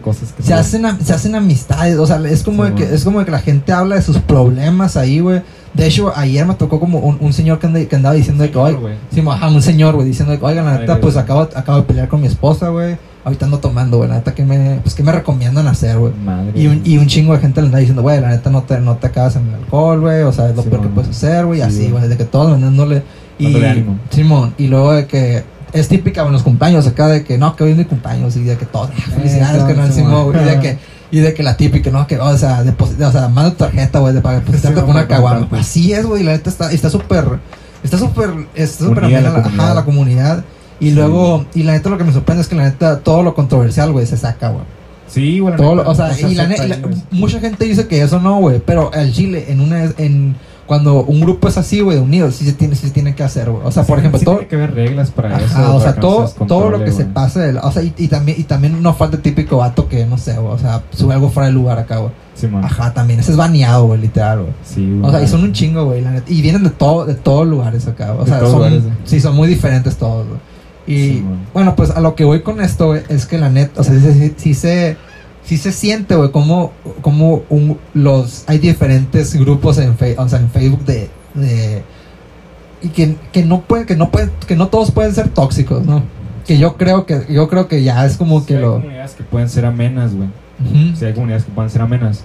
Cosas 0.00 0.32
que 0.32 0.42
se 0.42 0.54
hacen, 0.54 0.86
am- 0.86 0.98
se 1.00 1.12
hacen 1.12 1.34
amistades, 1.34 1.96
o 1.98 2.06
sea, 2.06 2.20
es 2.28 2.42
como, 2.42 2.64
Sí, 2.64 2.70
de 2.70 2.76
que, 2.76 2.94
es 2.94 3.04
como 3.04 3.18
de 3.20 3.24
que 3.24 3.30
la 3.30 3.38
gente 3.40 3.72
habla 3.72 3.96
de 3.96 4.02
sus 4.02 4.18
problemas 4.18 4.96
ahí, 4.96 5.20
güey. 5.20 5.42
De 5.74 5.86
hecho, 5.86 6.12
ayer 6.16 6.44
me 6.46 6.54
tocó 6.54 6.80
como 6.80 6.98
un, 6.98 7.16
un 7.20 7.32
señor 7.32 7.58
que, 7.60 7.66
anda- 7.68 7.84
que 7.84 7.94
andaba 7.96 8.14
diciendo 8.14 8.42
de 8.42 8.50
que, 8.50 8.58
oye, 8.58 8.74
güey. 8.76 8.94
Sí, 9.14 9.22
ajá, 9.26 9.48
un 9.48 9.62
señor, 9.62 9.94
güey, 9.94 10.06
diciendo, 10.08 10.36
que, 10.38 10.44
oigan, 10.44 10.64
la 10.64 10.78
neta, 10.78 11.00
pues 11.00 11.16
acabo, 11.16 11.42
acabo 11.54 11.78
de 11.78 11.84
pelear 11.84 12.08
con 12.08 12.20
mi 12.20 12.26
esposa, 12.26 12.68
güey. 12.68 12.96
Ahorita 13.22 13.44
ando 13.44 13.58
tomando, 13.58 13.98
güey, 13.98 14.08
la 14.08 14.16
neta, 14.16 14.34
que 14.34 14.44
me, 14.44 14.80
pues, 14.82 14.94
¿qué 14.94 15.02
me 15.02 15.12
recomiendan 15.12 15.68
hacer, 15.68 15.98
güey? 15.98 16.12
Madre. 16.24 16.52
Y 16.58 16.66
un, 16.66 16.80
y 16.84 16.96
un 16.98 17.06
chingo 17.06 17.34
de 17.34 17.38
gente 17.40 17.60
le 17.60 17.66
anda 17.66 17.78
diciendo, 17.78 18.02
güey, 18.02 18.18
la 18.20 18.30
neta, 18.30 18.50
no 18.50 18.62
te, 18.62 18.80
no 18.80 18.96
te 18.96 19.06
acabas 19.08 19.36
en 19.36 19.46
el 19.46 19.54
alcohol, 19.56 20.00
güey, 20.00 20.22
o 20.22 20.32
sea, 20.32 20.48
es 20.48 20.56
lo 20.56 20.62
Sí, 20.62 20.70
peor 20.70 20.82
que 20.82 20.88
puedes 20.88 21.10
hacer, 21.10 21.44
güey, 21.46 21.60
así, 21.60 21.90
güey. 21.90 22.08
de 22.08 22.16
que 22.16 22.24
todos 22.24 22.50
vendiéndole. 22.50 23.02
Y. 23.38 23.54
Simón, 24.10 24.54
y 24.58 24.66
luego 24.66 24.92
de 24.92 25.06
que 25.06 25.44
es 25.72 25.88
típica 25.88 26.22
en 26.26 26.32
los 26.32 26.42
cumpleaños 26.42 26.86
acá 26.86 27.06
de 27.08 27.24
que, 27.24 27.38
no, 27.38 27.54
que 27.56 27.64
hoy 27.64 27.70
es 27.72 27.76
mi 27.76 27.84
cumpleaños, 27.84 28.36
y 28.36 28.44
de 28.44 28.56
que 28.56 28.66
todos, 28.66 28.90
ah, 28.96 29.10
felicidades, 29.16 29.62
que 29.64 29.74
no, 30.02 30.24
güey, 30.24 30.40
y 30.42 30.44
de 30.44 30.60
que, 30.60 30.78
y 31.12 31.18
de 31.20 31.34
que 31.34 31.42
la 31.42 31.56
típica, 31.56 31.90
¿no? 31.90 32.06
Que, 32.06 32.18
o 32.18 32.36
sea, 32.38 32.62
deposit- 32.64 33.00
o 33.02 33.12
sea, 33.12 33.28
manda 33.28 33.52
tarjeta, 33.56 33.98
güey, 33.98 34.14
de 34.14 34.20
para 34.20 34.36
depositarte 34.40 34.78
Sí, 34.80 34.86
con 34.86 34.90
una 34.90 35.06
caguama. 35.08 35.40
comprarte. 35.40 35.64
Así 35.66 35.92
es, 35.92 36.06
güey, 36.06 36.22
la 36.22 36.32
neta 36.32 36.50
está 36.50 36.72
está 36.72 36.88
súper, 36.90 37.24
está 37.82 37.98
súper, 37.98 38.30
está 38.54 38.84
súper 38.84 39.04
amena 39.04 39.20
la 39.20 39.30
la, 39.30 39.38
ajá, 39.38 39.42
comunidad. 39.50 39.74
la 39.74 39.84
comunidad. 39.84 40.44
Y 40.78 40.90
Sí. 40.90 40.94
luego, 40.94 41.44
y 41.54 41.62
la 41.64 41.72
neta 41.72 41.90
lo 41.90 41.98
que 41.98 42.04
me 42.04 42.12
sorprende 42.12 42.42
es 42.42 42.48
que 42.48 42.54
la 42.54 42.64
neta 42.64 43.00
todo 43.00 43.22
lo 43.22 43.34
controversial, 43.34 43.92
güey, 43.92 44.06
se 44.06 44.16
saca, 44.16 44.48
güey. 44.50 44.64
Sí, 45.08 45.40
güey. 45.40 45.50
la 45.52 45.56
Todo 45.56 45.70
neta, 45.74 45.84
lo- 45.84 45.90
o 45.90 45.94
sea, 45.94 46.06
y 46.18 46.34
la, 46.34 46.44
acepta 46.44 46.46
ne- 46.46 46.56
y 46.56 46.60
ahí, 46.60 46.68
la- 46.80 46.86
güey. 46.88 47.02
mucha 47.10 47.40
gente 47.40 47.64
dice 47.64 47.86
que 47.88 48.00
eso 48.02 48.20
no, 48.20 48.36
güey, 48.38 48.60
pero 48.64 48.92
el 48.94 49.12
Chile 49.12 49.46
en 49.48 49.60
una 49.60 49.84
en 49.98 50.36
cuando 50.70 51.02
un 51.02 51.18
grupo 51.20 51.48
es 51.48 51.58
así, 51.58 51.80
güey, 51.80 51.98
unido, 51.98 52.30
sí 52.30 52.44
se 52.44 52.52
tiene 52.52 52.76
sí 52.76 52.86
se 52.86 52.92
tiene 52.92 53.12
que 53.16 53.24
hacer, 53.24 53.50
güey. 53.50 53.66
O 53.66 53.72
sea, 53.72 53.82
por 53.82 53.96
Sí, 53.96 54.02
ejemplo, 54.02 54.18
sí 54.20 54.24
todo 54.24 54.36
tiene 54.36 54.48
que 54.48 54.54
haber 54.54 54.72
reglas 54.72 55.10
para 55.10 55.36
eso. 55.36 55.46
Ajá, 55.46 55.70
o 55.74 55.78
para 55.80 55.92
sea, 55.92 56.00
todo, 56.00 56.28
todo 56.46 56.70
lo 56.70 56.84
que 56.84 56.92
se 56.92 57.02
güey. 57.02 57.12
pase, 57.12 57.40
de 57.40 57.52
la- 57.54 57.62
o 57.62 57.72
sea, 57.72 57.82
y, 57.82 57.92
y 57.98 58.06
también 58.06 58.38
y 58.40 58.44
también 58.44 58.80
no 58.80 58.94
falta 58.94 59.16
el 59.16 59.22
típico 59.22 59.56
vato 59.56 59.88
que 59.88 60.06
no 60.06 60.16
sé, 60.16 60.34
güey, 60.34 60.54
o 60.54 60.58
sea, 60.58 60.82
sube 60.92 61.12
algo 61.14 61.28
fuera 61.28 61.48
de 61.48 61.52
lugar 61.52 61.80
acá, 61.80 61.96
güey. 61.96 62.12
Simón. 62.36 62.64
Ajá, 62.64 62.94
también, 62.94 63.18
ese 63.18 63.32
es 63.32 63.36
baneado, 63.36 63.86
güey, 63.88 64.00
literal, 64.00 64.42
güey. 64.42 64.52
Sí, 64.64 64.88
güey. 64.88 65.02
O 65.08 65.10
sea, 65.10 65.20
y 65.20 65.26
son 65.26 65.42
un 65.42 65.52
chingo, 65.52 65.86
güey, 65.86 66.02
la 66.02 66.12
neta. 66.12 66.30
Y 66.32 66.40
vienen 66.40 66.62
de 66.62 66.70
todo, 66.70 67.04
de 67.04 67.14
todos 67.14 67.48
lugares 67.48 67.88
acá. 67.88 68.14
O 68.14 68.24
De 68.24 68.30
sea, 68.30 68.38
son, 68.40 68.52
lugares, 68.52 68.82
güey. 68.84 68.94
sí, 69.02 69.20
son 69.20 69.34
muy 69.34 69.48
diferentes 69.48 69.96
todos, 69.96 70.24
güey. 70.28 70.38
Y 70.86 71.08
Sí, 71.16 71.20
güey. 71.26 71.36
bueno, 71.52 71.74
pues 71.74 71.90
a 71.90 72.00
lo 72.00 72.14
que 72.14 72.22
voy 72.24 72.42
con 72.42 72.60
esto, 72.60 72.86
güey, 72.86 73.02
es 73.08 73.26
que 73.26 73.38
la 73.38 73.50
neta, 73.50 73.80
o 73.80 73.84
sea, 73.84 73.92
sí, 73.98 74.12
sí- 74.12 74.34
sí 74.36 74.54
se, 74.54 74.96
sí 75.50 75.56
se 75.56 75.72
siente, 75.72 76.14
güey, 76.14 76.30
como, 76.30 76.70
como 77.02 77.42
un, 77.48 77.76
los, 77.92 78.44
hay 78.46 78.58
diferentes 78.58 79.34
grupos 79.34 79.78
en, 79.78 79.96
Fe- 79.96 80.14
o 80.16 80.28
sea, 80.28 80.38
en 80.38 80.48
Facebook 80.48 80.84
de, 80.84 81.10
de 81.34 81.82
y 82.82 82.88
que, 82.90 83.16
que 83.32 83.44
no 83.44 83.62
pueden, 83.62 83.84
que 83.84 83.96
no 83.96 84.10
pueden, 84.12 84.30
que 84.46 84.54
no 84.54 84.68
todos 84.68 84.92
pueden 84.92 85.12
ser 85.12 85.28
tóxicos, 85.30 85.84
¿no? 85.84 86.04
Que 86.46 86.56
yo 86.56 86.76
creo 86.76 87.04
que, 87.04 87.26
yo 87.28 87.48
creo 87.48 87.66
que 87.66 87.82
ya 87.82 88.06
es 88.06 88.16
como 88.16 88.38
Sí, 88.40 88.46
que 88.46 88.56
hay 88.58 88.62
lo, 88.62 88.74
comunidades 88.74 89.14
que 89.14 89.24
pueden 89.24 89.48
ser 89.48 89.66
amenas, 89.66 90.14
güey. 90.14 90.28
Ujú. 90.60 90.96
Sí, 90.96 91.04
hay 91.04 91.14
comunidades 91.14 91.44
que 91.46 91.50
pueden 91.50 91.68
ser 91.70 91.82
amenas. 91.82 92.22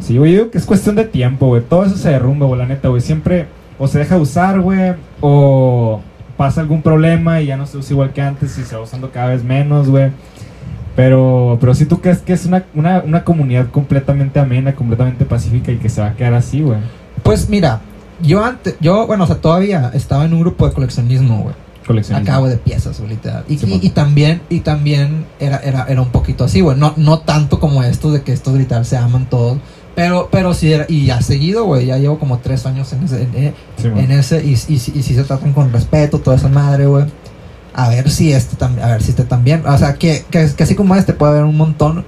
Sí, 0.00 0.18
güey, 0.18 0.32
yo 0.32 0.38
digo 0.40 0.50
que 0.50 0.58
es 0.58 0.64
cuestión 0.66 0.96
de 0.96 1.04
tiempo, 1.04 1.46
güey. 1.46 1.62
Todo 1.62 1.84
eso 1.84 1.96
se 1.96 2.10
derrumba, 2.10 2.46
güey, 2.46 2.58
la 2.58 2.66
neta, 2.66 2.88
güey. 2.88 3.00
Siempre 3.00 3.46
o 3.78 3.86
se 3.86 4.00
deja 4.00 4.16
de 4.16 4.20
usar, 4.20 4.58
güey, 4.60 4.94
o 5.20 6.00
pasa 6.36 6.60
algún 6.60 6.82
problema 6.82 7.40
y 7.40 7.46
ya 7.46 7.56
no 7.56 7.66
se 7.68 7.78
usa 7.78 7.92
igual 7.92 8.12
que 8.12 8.20
antes 8.20 8.58
y 8.58 8.64
se 8.64 8.74
va 8.74 8.82
usando 8.82 9.12
cada 9.12 9.28
vez 9.28 9.44
menos, 9.44 9.88
güey. 9.88 10.10
Pero, 10.96 11.58
pero 11.60 11.74
si 11.74 11.86
tú 11.86 12.00
crees 12.00 12.18
que 12.18 12.32
es 12.32 12.46
una, 12.46 12.64
una, 12.74 13.02
una 13.04 13.24
comunidad 13.24 13.70
completamente 13.70 14.38
amena, 14.38 14.74
completamente 14.74 15.24
pacífica 15.24 15.72
y 15.72 15.76
que 15.78 15.88
se 15.88 16.00
va 16.00 16.08
a 16.08 16.14
quedar 16.14 16.34
así, 16.34 16.60
güey. 16.62 16.78
Pues 17.22 17.48
mira, 17.48 17.80
yo 18.22 18.44
antes, 18.44 18.76
yo, 18.80 19.06
bueno, 19.06 19.24
o 19.24 19.26
sea, 19.26 19.36
todavía 19.36 19.90
estaba 19.94 20.24
en 20.24 20.34
un 20.34 20.40
grupo 20.40 20.66
de 20.68 20.72
coleccionismo, 20.72 21.40
güey. 21.42 21.54
Coleccionismo. 21.86 22.30
Acabo 22.30 22.48
de 22.48 22.56
piezas, 22.58 22.98
güey, 22.98 23.10
literal. 23.10 23.44
Y, 23.48 23.58
Sí, 23.58 23.78
y- 23.82 23.90
también, 23.90 24.40
y 24.48 24.60
también 24.60 25.26
era, 25.40 25.58
era, 25.58 25.84
era 25.88 26.00
un 26.00 26.08
poquito 26.10 26.44
así, 26.44 26.60
güey. 26.60 26.78
No, 26.78 26.94
no 26.96 27.18
tanto 27.18 27.58
como 27.60 27.82
estos 27.82 28.12
de 28.12 28.22
que 28.22 28.32
estos 28.32 28.54
literal 28.54 28.84
se 28.86 28.96
aman 28.96 29.26
todos. 29.28 29.58
Pero, 29.96 30.28
pero 30.30 30.54
sí 30.54 30.72
era, 30.72 30.86
y 30.88 31.06
ya 31.06 31.20
seguido, 31.20 31.64
güey, 31.66 31.86
ya 31.86 31.98
llevo 31.98 32.18
como 32.18 32.38
tres 32.38 32.66
años 32.66 32.92
en 32.92 33.04
ese, 33.04 33.22
en, 33.22 33.54
Sí, 33.76 33.88
güey. 33.88 34.04
en 34.04 34.10
ese, 34.12 34.44
y, 34.44 34.50
y, 34.68 34.74
y 34.74 34.78
si 34.78 35.02
se 35.14 35.22
tratan 35.24 35.52
con 35.52 35.72
respeto, 35.72 36.18
toda 36.18 36.36
esa 36.36 36.48
madre, 36.48 36.86
güey. 36.86 37.04
A 37.74 37.88
ver 37.88 38.08
si 38.10 38.32
este 38.32 38.56
también, 38.56 38.84
a 38.86 38.92
ver 38.92 39.02
si 39.02 39.10
este 39.10 39.24
también, 39.24 39.66
o 39.66 39.76
sea, 39.78 39.94
que, 39.94 40.24
que, 40.30 40.48
que 40.56 40.62
así 40.62 40.74
como 40.74 40.94
este 40.94 41.12
puede 41.12 41.32
haber 41.32 41.44
un 41.44 41.56
montón, 41.56 42.04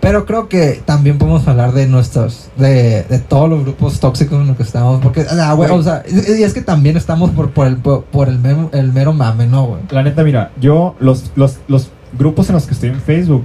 pero 0.00 0.26
creo 0.26 0.48
que 0.48 0.82
también 0.84 1.16
podemos 1.18 1.46
hablar 1.48 1.72
de 1.72 1.86
nuestros, 1.86 2.48
de, 2.58 3.04
de 3.04 3.18
todos 3.20 3.48
los 3.48 3.62
grupos 3.62 4.00
tóxicos 4.00 4.40
en 4.40 4.48
los 4.48 4.56
que 4.56 4.64
estamos, 4.64 5.00
porque, 5.02 5.20
o 5.22 5.28
sea, 5.28 5.52
güey, 5.54 5.68
Güey. 5.70 5.80
o 5.80 5.82
sea, 5.82 6.02
y 6.06 6.42
es 6.42 6.52
que 6.52 6.60
también 6.62 6.96
estamos 6.96 7.30
por, 7.30 7.50
por 7.52 7.66
el, 7.66 7.76
por 7.76 8.28
el, 8.28 8.38
mero, 8.38 8.68
el 8.72 8.92
mero 8.92 9.12
mame, 9.12 9.46
¿no, 9.46 9.66
güey? 9.66 9.80
La 9.90 10.02
neta, 10.02 10.22
mira, 10.24 10.50
yo, 10.60 10.94
los, 11.00 11.30
los, 11.36 11.58
los 11.68 11.90
grupos 12.18 12.48
en 12.50 12.56
los 12.56 12.66
que 12.66 12.74
estoy 12.74 12.90
en 12.90 13.00
Facebook, 13.00 13.44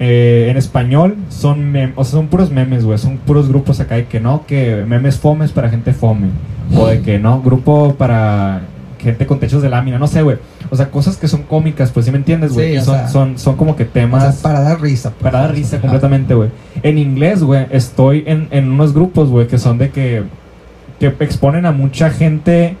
eh, 0.00 0.48
en 0.50 0.56
español, 0.56 1.16
son, 1.28 1.72
mem- 1.72 1.92
o 1.94 2.02
sea, 2.02 2.12
son 2.12 2.26
puros 2.26 2.50
memes, 2.50 2.84
güey. 2.84 2.98
Son 2.98 3.18
puros 3.18 3.48
grupos 3.48 3.78
acá 3.78 3.94
de 3.94 4.06
que 4.06 4.18
no, 4.18 4.44
que 4.46 4.84
memes 4.88 5.18
fomes 5.18 5.52
para 5.52 5.68
gente 5.70 5.92
fome. 5.92 6.30
O 6.76 6.86
de 6.88 7.00
que 7.02 7.18
no, 7.20 7.40
grupo 7.42 7.94
para 7.96 8.62
gente 9.04 9.26
con 9.26 9.38
techos 9.38 9.62
de 9.62 9.68
lámina, 9.68 9.98
no 9.98 10.08
sé, 10.08 10.22
güey. 10.22 10.38
O 10.70 10.76
sea, 10.76 10.90
cosas 10.90 11.16
que 11.16 11.28
son 11.28 11.42
cómicas, 11.44 11.92
pues, 11.92 12.06
¿sí 12.06 12.12
me 12.12 12.18
entiendes, 12.18 12.52
güey? 12.52 12.78
Sí, 12.78 12.84
son, 12.84 12.94
sea, 12.96 13.08
son, 13.08 13.38
son 13.38 13.56
como 13.56 13.76
que 13.76 13.84
O 13.84 13.88
temas... 13.88 14.34
sea, 14.34 14.42
para 14.42 14.60
dar 14.60 14.80
risa. 14.80 15.10
pues. 15.10 15.22
Para 15.22 15.46
dar 15.46 15.54
risa 15.54 15.80
completamente, 15.80 16.34
güey. 16.34 16.50
En 16.82 16.98
inglés, 16.98 17.42
güey, 17.42 17.66
estoy 17.70 18.24
en, 18.26 18.48
en 18.50 18.72
unos 18.72 18.92
grupos, 18.92 19.28
güey, 19.28 19.46
que 19.46 19.58
son 19.58 19.78
de 19.78 19.90
que, 19.90 20.24
que 20.98 21.06
exponen 21.20 21.66
a 21.66 21.72
mucha 21.72 22.10
gente 22.10 22.76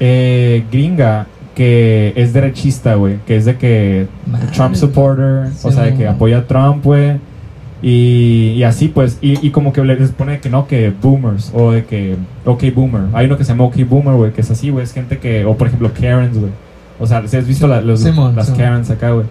eh, 0.00 0.64
gringa 0.70 1.26
que 1.54 2.12
es 2.14 2.32
derechista, 2.32 2.94
güey. 2.94 3.18
Que 3.26 3.36
es 3.36 3.44
de 3.44 3.56
que. 3.56 4.06
Trump 4.54 4.76
supporter, 4.76 5.50
o 5.62 5.72
sea, 5.72 5.82
de 5.84 5.94
que 5.96 6.06
apoya 6.06 6.38
a 6.38 6.46
Trump, 6.46 6.84
güey. 6.84 7.18
Y, 7.80 8.54
y 8.56 8.62
así, 8.64 8.88
pues, 8.88 9.18
y, 9.20 9.44
y 9.46 9.50
como 9.50 9.72
que 9.72 9.84
les 9.84 10.10
pone 10.10 10.40
que 10.40 10.50
no, 10.50 10.66
que 10.66 10.90
boomers, 10.90 11.52
o 11.54 11.70
de 11.72 11.84
que 11.84 12.16
OK 12.44 12.64
Boomer. 12.74 13.02
Hay 13.12 13.26
uno 13.26 13.36
que 13.36 13.44
se 13.44 13.52
llama 13.52 13.64
OK 13.64 13.76
Boomer, 13.88 14.14
güey, 14.14 14.32
que 14.32 14.40
es 14.40 14.50
así, 14.50 14.70
güey, 14.70 14.82
es 14.84 14.92
gente 14.92 15.18
que, 15.18 15.44
o 15.44 15.56
por 15.56 15.68
ejemplo, 15.68 15.90
Karens, 15.92 16.36
güey. 16.36 16.50
O 16.98 17.06
sea, 17.06 17.26
si 17.28 17.36
has 17.36 17.46
visto 17.46 17.68
la- 17.68 17.80
los, 17.80 18.00
Simón, 18.00 18.34
las 18.34 18.46
Simón. 18.46 18.60
Karens 18.60 18.90
acá, 18.90 19.10
güey. 19.12 19.26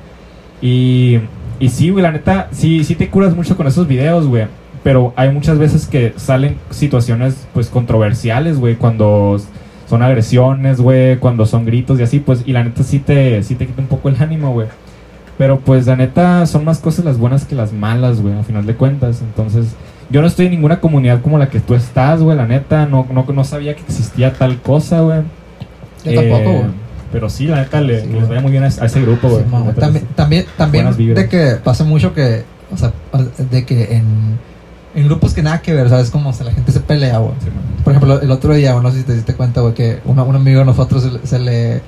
Y, 0.61 1.19
y 1.59 1.69
sí, 1.69 1.89
güey, 1.89 2.01
la 2.03 2.11
neta, 2.13 2.47
sí, 2.51 2.83
sí 2.85 2.95
te 2.95 3.09
curas 3.09 3.35
mucho 3.35 3.57
con 3.57 3.67
esos 3.67 3.87
videos, 3.87 4.27
güey. 4.27 4.45
Pero 4.83 5.11
hay 5.17 5.29
muchas 5.31 5.57
veces 5.59 5.85
que 5.85 6.13
salen 6.15 6.55
situaciones, 6.69 7.47
pues, 7.53 7.67
controversiales, 7.67 8.57
güey, 8.59 8.75
cuando 8.75 9.37
son 9.89 10.01
agresiones, 10.03 10.79
güey, 10.79 11.17
cuando 11.17 11.45
son 11.45 11.65
gritos 11.65 11.99
y 11.99 12.03
así, 12.03 12.19
pues, 12.19 12.43
y 12.45 12.53
la 12.53 12.63
neta 12.63 12.83
sí 12.83 12.99
te, 12.99 13.43
sí 13.43 13.55
te 13.55 13.65
quita 13.67 13.81
un 13.81 13.87
poco 13.89 14.07
el 14.07 14.15
ánimo, 14.21 14.53
güey. 14.53 14.67
Pero 15.37 15.59
pues 15.59 15.85
la 15.85 15.95
neta 15.95 16.45
son 16.47 16.65
más 16.65 16.79
cosas 16.79 17.05
las 17.05 17.17
buenas 17.17 17.45
que 17.45 17.53
las 17.55 17.71
malas, 17.73 18.21
güey, 18.21 18.37
a 18.37 18.43
final 18.43 18.65
de 18.65 18.75
cuentas. 18.75 19.21
Entonces, 19.21 19.67
yo 20.09 20.21
no 20.21 20.27
estoy 20.27 20.45
en 20.47 20.53
ninguna 20.53 20.79
comunidad 20.79 21.21
como 21.21 21.37
la 21.37 21.49
que 21.49 21.59
tú 21.59 21.75
estás, 21.75 22.21
güey, 22.21 22.35
la 22.35 22.47
neta, 22.47 22.85
no, 22.87 23.05
no, 23.11 23.23
no 23.31 23.43
sabía 23.43 23.75
que 23.75 23.81
existía 23.83 24.33
tal 24.33 24.59
cosa, 24.61 25.01
güey. 25.01 25.19
Yo 26.05 26.15
tampoco, 26.15 26.49
Eh, 26.49 26.57
güey. 26.59 26.87
Pero 27.11 27.29
sí, 27.29 27.45
la 27.47 27.57
neta, 27.57 27.79
le, 27.81 28.01
Sí, 28.01 28.07
les 28.11 28.27
vaya 28.27 28.41
muy 28.41 28.51
bien 28.51 28.63
a, 28.63 28.67
a 28.67 28.85
ese 28.85 29.01
grupo, 29.01 29.29
güey. 29.29 29.43
Sí, 29.43 29.49
también, 29.79 30.05
también, 30.15 30.45
también 30.57 30.85
de 31.15 31.29
que 31.29 31.55
pasa 31.63 31.83
mucho 31.83 32.13
que, 32.13 32.43
o 32.73 32.77
sea, 32.77 32.91
de 33.51 33.63
que 33.65 33.95
en, 33.95 34.05
en 34.95 35.05
grupos 35.05 35.33
que 35.33 35.41
nada 35.43 35.61
que 35.61 35.73
ver, 35.73 35.87
¿sabes? 35.87 36.09
Como 36.09 36.31
o 36.31 36.33
sea, 36.33 36.47
la 36.47 36.51
gente 36.51 36.71
se 36.71 36.79
pelea, 36.81 37.19
güey. 37.19 37.31
Sí. 37.39 37.47
Por 37.83 37.93
ejemplo, 37.93 38.19
el 38.21 38.31
otro 38.31 38.53
día, 38.55 38.73
no 38.81 38.91
sé 38.91 38.97
si 38.97 39.03
te 39.03 39.13
diste 39.13 39.35
cuenta, 39.35 39.61
güey, 39.61 39.73
que 39.73 39.99
una- 40.05 40.23
un 40.23 40.35
amigo 40.35 40.59
de 40.59 40.65
nosotros 40.65 41.03
se, 41.03 41.11
le- 41.11 41.25
se 41.25 41.39
le 41.39 41.81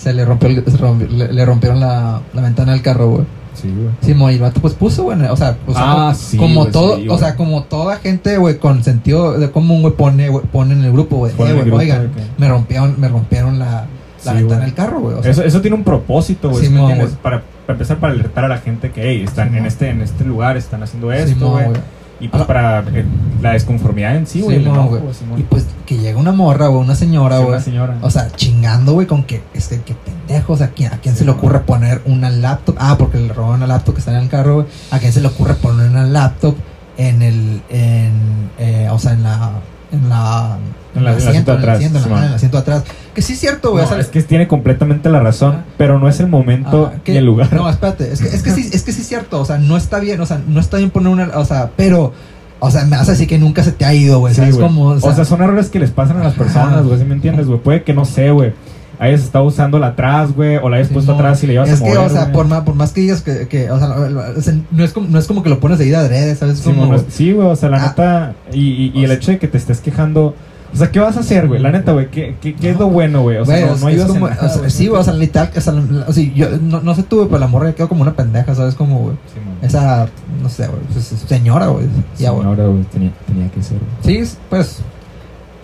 se 0.00 0.12
le 0.14 0.24
rompió, 0.24 0.48
el- 0.48 0.64
se 0.64 0.76
rompió- 0.78 1.08
le, 1.08 1.32
le 1.32 1.44
rompieron 1.44 1.78
la, 1.80 2.20
la 2.32 2.40
ventana 2.42 2.72
del 2.72 2.80
carro, 2.82 3.08
güey. 3.10 3.24
Sí, 3.54 3.68
güey. 3.68 3.88
Sí, 4.00 4.14
mo, 4.14 4.30
y 4.30 4.34
el 4.36 4.40
vato 4.40 4.60
pues 4.60 4.72
puso, 4.74 5.02
güey, 5.02 5.20
o 5.22 5.36
sea, 5.36 5.56
o 5.66 5.72
sea, 5.74 5.82
Ah, 5.82 5.94
como, 5.96 6.14
sí, 6.14 6.36
como 6.38 6.60
güey, 6.62 6.72
todo, 6.72 6.96
sí, 6.96 7.08
o 7.10 7.18
sea, 7.18 7.36
como 7.36 7.64
toda 7.64 7.96
gente, 7.96 8.38
güey, 8.38 8.56
con 8.58 8.82
sentido 8.84 9.38
de 9.38 9.50
común, 9.50 9.82
güey, 9.82 9.94
pone, 9.94 10.28
güey, 10.30 10.44
pone 10.46 10.72
en 10.72 10.84
el 10.84 10.92
grupo, 10.92 11.16
güey, 11.16 11.32
eh, 11.32 11.34
güey, 11.36 11.70
oigan, 11.70 12.10
me 12.38 12.48
rompieron, 12.48 12.94
me 12.98 13.08
rompieron 13.08 13.58
la, 13.58 13.86
la 14.24 14.32
ventana 14.32 14.64
del 14.64 14.72
carro, 14.74 15.00
güey, 15.00 15.16
o 15.16 15.22
sea, 15.22 15.32
Eso, 15.32 15.42
eso 15.42 15.60
tiene 15.60 15.76
un 15.76 15.84
propósito, 15.84 16.48
güey. 16.48 16.62
Sí, 16.62 16.68
¿sí 16.68 16.72
me 16.72 16.80
mo. 16.80 16.88
Para, 17.22 17.42
para 17.66 17.74
empezar, 17.74 17.98
para 17.98 18.12
alertar 18.14 18.44
a 18.44 18.48
la 18.48 18.58
gente 18.58 18.92
que, 18.92 19.02
hey, 19.02 19.22
están 19.26 19.54
en 19.54 19.66
este, 19.66 19.90
en 19.90 20.00
este 20.00 20.24
lugar, 20.24 20.56
están 20.56 20.82
haciendo 20.82 21.12
esto, 21.12 21.36
mo, 21.44 21.50
güey. 21.52 21.80
Y 22.20 22.28
pues 22.28 22.42
Ah, 22.42 22.46
para 22.46 22.80
eh, 22.80 23.04
la 23.40 23.52
desconformidad 23.52 24.14
en 24.16 24.26
sí, 24.26 24.42
güey. 24.42 24.58
Sí, 24.58 24.64
Simón. 24.64 25.38
Y 25.38 25.42
pues 25.42 25.66
que 25.86 25.96
llega 25.96 26.18
una 26.18 26.32
morra, 26.32 26.68
güey, 26.68 26.82
una 26.82 26.94
señora, 26.94 27.38
güey, 27.38 27.58
o 28.02 28.10
sea, 28.10 28.30
chingando, 28.30 28.92
güey, 28.92 29.06
con 29.06 29.24
que, 29.24 29.42
este, 29.54 29.80
que 29.80 29.94
pendejos, 29.94 30.60
a 30.60 30.68
quién, 30.68 30.92
a 30.92 30.98
quién 30.98 31.14
Sí, 31.14 31.20
se 31.20 31.24
le 31.24 31.32
ocurre 31.32 31.60
poner 31.60 32.02
una 32.04 32.30
laptop, 32.30 32.76
ah, 32.78 32.96
porque 32.98 33.18
le 33.18 33.32
robaron 33.32 33.56
una 33.56 33.66
laptop 33.66 33.94
que 33.94 34.00
está 34.00 34.12
en 34.12 34.22
el 34.22 34.28
carro, 34.28 34.56
güey, 34.56 34.66
a 34.90 34.98
quién 34.98 35.12
se 35.12 35.20
le 35.20 35.28
ocurre 35.28 35.54
poner 35.54 35.88
una 35.88 36.04
laptop 36.04 36.54
en 36.96 37.22
el, 37.22 37.62
en, 37.70 38.50
eh, 38.58 38.88
o 38.90 38.98
sea, 38.98 39.12
en 39.12 39.22
la, 39.22 39.52
en 39.90 40.08
la, 40.08 40.58
En 40.94 41.04
la- 41.04 41.12
en 41.12 41.16
el 41.20 41.28
asiento 41.28 41.52
en 41.52 41.56
el 41.58 41.62
atrás, 41.62 41.76
asiento, 41.78 41.98
en 42.16 42.24
el 42.24 42.34
asiento 42.34 42.58
atrás, 42.58 42.82
que 43.14 43.22
sí 43.22 43.34
es 43.34 43.38
cierto, 43.40 43.70
güey, 43.70 43.82
No, 43.84 43.88
o 43.88 43.92
sea, 43.92 44.00
es 44.00 44.08
que 44.08 44.22
tiene 44.22 44.48
completamente 44.48 45.08
la 45.08 45.20
razón, 45.20 45.56
Ah. 45.60 45.64
pero 45.78 45.98
no 45.98 46.08
es 46.08 46.18
el 46.20 46.26
momento 46.26 46.90
Ah, 46.94 46.98
que- 47.04 47.12
ni 47.12 47.18
el 47.18 47.24
lugar. 47.26 47.52
No, 47.52 47.68
espérate, 47.68 48.12
es 48.12 48.20
que, 48.20 48.28
es 48.28 48.42
que 48.42 48.50
sí, 48.50 48.68
es 48.72 48.82
que 48.82 48.92
sí 48.92 49.02
es 49.02 49.06
cierto, 49.06 49.40
o 49.40 49.44
sea, 49.44 49.58
no 49.58 49.76
está 49.76 50.00
bien, 50.00 50.20
o 50.20 50.26
sea, 50.26 50.40
no 50.48 50.58
está 50.60 50.78
bien 50.78 50.90
poner 50.90 51.12
una, 51.12 51.38
o 51.38 51.44
sea, 51.44 51.70
pero, 51.76 52.12
o 52.58 52.70
sea, 52.70 52.84
me 52.86 52.96
hace 52.96 53.12
así 53.12 53.26
que 53.26 53.38
nunca 53.38 53.62
se 53.62 53.72
te 53.72 53.84
ha 53.84 53.94
ido, 53.94 54.18
güey, 54.18 54.34
Sí, 54.34 54.40
¿sabes 54.40 54.56
güey. 54.56 54.66
cómo? 54.66 54.86
O 54.88 55.12
sea, 55.14 55.24
son 55.24 55.42
errores 55.42 55.68
que 55.68 55.78
les 55.78 55.90
pasan 55.92 56.16
a 56.18 56.24
las 56.24 56.34
personas, 56.34 56.84
güey, 56.84 56.98
¿sí 56.98 57.04
me 57.04 57.14
entiendes, 57.14 57.46
güey? 57.46 57.60
Puede 57.60 57.82
que, 57.84 57.94
no 57.94 58.04
sé, 58.04 58.30
güey, 58.30 58.52
hayas 58.98 59.22
estado 59.22 59.44
usándola 59.44 59.86
atrás, 59.88 60.32
güey, 60.34 60.56
o 60.56 60.68
la 60.68 60.76
hayas 60.76 60.88
Sí, 60.88 60.92
puesto 60.94 61.12
no, 61.12 61.18
atrás 61.18 61.42
y 61.42 61.46
le 61.46 61.54
llevas 61.54 61.70
es 61.70 61.80
a 61.80 61.84
que, 61.84 61.88
mover, 61.88 62.06
o 62.06 62.10
sea, 62.10 62.20
güey. 62.24 62.32
por 62.34 62.46
más, 62.48 62.60
por 62.64 62.74
más 62.74 62.92
que 62.92 63.00
digas 63.00 63.22
que, 63.22 63.48
que 63.48 63.70
o 63.70 63.78
sea, 63.78 63.88
o 64.36 64.40
sea, 64.42 64.54
no, 64.70 64.84
es 64.84 64.92
como, 64.92 65.08
no 65.08 65.18
es 65.18 65.26
como 65.26 65.42
que 65.42 65.48
lo 65.48 65.58
pones 65.58 65.78
de 65.78 65.86
ida 65.86 66.00
adrede, 66.00 66.34
¿sabes? 66.34 66.58
Sí, 66.58 66.70
mo, 66.70 66.84
no 66.84 66.96
es- 66.96 67.04
sí, 67.08 67.32
güey, 67.32 67.46
o 67.48 67.56
sea, 67.56 67.70
la 67.70 67.78
Ah. 67.82 67.86
neta, 67.86 68.34
y, 68.52 68.60
y, 68.60 68.92
y 68.94 68.98
O 68.98 69.00
el 69.00 69.06
sea- 69.06 69.16
hecho 69.16 69.30
de 69.30 69.38
que 69.38 69.48
te 69.48 69.56
estés 69.56 69.80
quejando, 69.80 70.34
o 70.72 70.76
sea, 70.76 70.90
¿qué 70.90 71.00
vas 71.00 71.16
a 71.16 71.20
hacer, 71.20 71.48
güey? 71.48 71.60
La 71.60 71.70
neta, 71.72 71.92
güey, 71.92 72.08
¿qué, 72.10 72.36
qué, 72.40 72.54
qué 72.54 72.70
es 72.70 72.78
lo 72.78 72.88
bueno, 72.88 73.22
güey? 73.22 73.38
O 73.38 73.44
sea, 73.44 73.58
Güey, 73.60 73.70
no, 73.70 73.76
no 73.80 73.86
ayudas 73.88 74.06
como- 74.08 74.28
en 74.28 74.34
nada, 74.34 74.46
o 74.46 74.48
sea, 74.50 74.58
güey, 74.58 74.70
sí, 74.70 74.86
güey, 74.88 75.00
o 75.00 75.04
sea, 75.04 75.12
literal, 75.14 75.50
o 75.56 75.60
sea, 75.60 75.72
la- 75.72 76.04
o 76.06 76.12
sea, 76.12 76.32
yo 76.34 76.48
no, 76.62 76.80
no 76.80 76.94
sé 76.94 77.02
tú, 77.02 77.16
güey, 77.16 77.28
pero 77.28 77.38
la 77.40 77.46
morra 77.48 77.72
quedó 77.74 77.88
como 77.88 78.02
una 78.02 78.14
pendeja, 78.14 78.54
¿sabes? 78.54 78.74
Como, 78.74 78.98
güey, 79.00 79.16
Sí, 79.34 79.66
esa, 79.66 80.08
no 80.42 80.48
sé, 80.48 80.66
güey, 80.68 80.80
pues, 80.92 81.12
es 81.12 81.18
señora, 81.20 81.66
güey, 81.68 81.86
ya, 82.18 82.30
güey. 82.30 82.42
Señora, 82.42 82.66
güey, 82.66 82.82
tenía, 82.84 83.12
tenía 83.26 83.50
que 83.50 83.62
ser, 83.62 83.78
güey. 83.78 83.90
Sí, 84.02 84.22
es- 84.22 84.38
pues, 84.48 84.78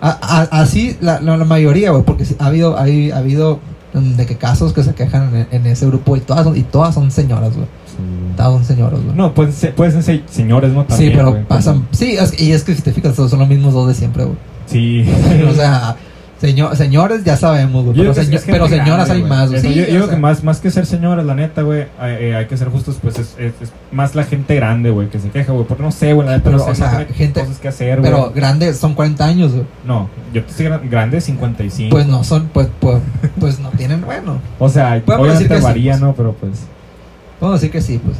a- 0.01 0.17
a- 0.51 0.61
así 0.61 0.95
la, 1.01 1.19
la, 1.21 1.37
la 1.37 1.45
mayoría, 1.45 1.91
güey, 1.91 2.03
porque 2.03 2.25
sí, 2.25 2.35
ha 2.39 2.45
habido, 2.47 2.77
hay, 2.77 3.11
ha 3.11 3.17
habido 3.17 3.59
mm, 3.93 4.15
de 4.15 4.25
que 4.25 4.35
casos 4.37 4.73
que 4.73 4.83
se 4.83 4.93
quejan 4.93 5.33
en, 5.35 5.47
en 5.51 5.65
ese 5.67 5.85
grupo 5.87 6.15
y 6.17 6.19
todas 6.19 6.43
son, 6.43 6.55
y 6.57 6.63
todas 6.63 6.93
son 6.93 7.09
señoras, 7.11 7.53
güey, 7.55 7.65
Sí, 7.87 8.03
todas 8.35 8.51
son 8.53 8.65
señoras, 8.65 8.99
güey. 9.03 9.15
No, 9.15 9.33
pueden 9.33 9.53
ser, 9.53 9.73
pueden 9.73 10.03
ser 10.03 10.21
señores, 10.29 10.71
¿no? 10.73 10.81
sí, 10.83 10.87
También, 10.89 11.13
pero 11.13 11.31
güey, 11.31 11.43
pasan, 11.45 11.75
como- 11.77 11.87
sí, 11.93 12.15
es- 12.15 12.39
y 12.39 12.51
es 12.51 12.63
que 12.63 12.75
si 12.75 12.81
te 12.83 12.91
fijas, 12.91 13.15
son 13.15 13.39
los 13.39 13.47
mismos 13.47 13.73
dos 13.73 13.87
de 13.87 13.93
siempre, 13.95 14.25
güey. 14.25 14.37
Sí. 14.67 15.05
o 15.49 15.53
sea, 15.55 15.95
señor, 16.39 16.75
señores 16.75 17.23
ya 17.23 17.35
sabemos, 17.35 17.83
güey. 17.85 17.97
Pero, 17.97 18.13
seño- 18.13 18.39
pero 18.45 18.67
señoras 18.67 19.07
grande, 19.07 19.13
hay 19.13 19.19
güey. 19.21 19.29
más, 19.29 19.49
güey. 19.49 19.61
Sí, 19.61 19.69
yo, 19.69 19.75
yo 19.75 19.81
o 19.83 19.87
digo 19.87 20.05
sea, 20.05 20.15
que 20.15 20.21
más, 20.21 20.43
más 20.43 20.59
que 20.59 20.69
ser 20.69 20.85
señoras, 20.85 21.25
la 21.25 21.33
neta, 21.35 21.63
güey, 21.63 21.87
hay, 21.99 22.13
eh, 22.19 22.35
hay 22.35 22.45
que 22.45 22.55
ser 22.57 22.69
justos, 22.69 22.97
pues 23.01 23.17
es, 23.17 23.35
es, 23.39 23.53
es 23.59 23.71
más 23.91 24.13
la 24.13 24.23
gente 24.23 24.53
grande, 24.55 24.91
güey, 24.91 25.09
que 25.09 25.19
se 25.19 25.29
queja, 25.29 25.51
güey, 25.51 25.65
porque 25.65 25.81
no 25.81 25.91
sé, 25.91 26.13
güey, 26.13 26.27
la 26.27 26.33
neta, 26.37 26.43
Pero, 26.51 26.57
no 26.57 26.65
sé, 26.65 26.71
o 26.71 26.75
sea, 26.75 27.05
no 27.09 27.15
gente- 27.15 27.39
cosas 27.41 27.57
que 27.59 27.67
hacer, 27.69 27.99
güey. 28.01 28.11
Pero 28.11 28.31
grandes 28.35 28.77
son 28.77 28.93
40 28.93 29.25
años, 29.25 29.51
güey. 29.53 29.65
No, 29.85 30.09
yo 30.33 30.43
te 30.43 30.51
estoy 30.51 30.65
gran- 30.67 30.89
grande, 30.89 31.21
55. 31.21 31.89
Pues 31.89 32.05
no 32.05 32.23
son, 32.23 32.49
pues, 32.53 32.67
pues, 32.79 32.99
pues 33.39 33.59
no 33.59 33.69
tienen, 33.71 34.01
bueno. 34.05 34.39
O 34.59 34.69
sea, 34.69 35.01
Podemos 35.03 35.27
decir 35.29 35.47
obviamente 35.47 35.53
que 35.55 35.59
sí, 35.61 35.63
varía, 35.65 35.91
pues. 35.93 36.01
¿no? 36.01 36.13
Pero 36.13 36.33
pues, 36.33 36.51
Podemos 37.39 37.61
decir 37.61 37.71
que 37.71 37.81
sí, 37.81 37.99
pues. 38.03 38.17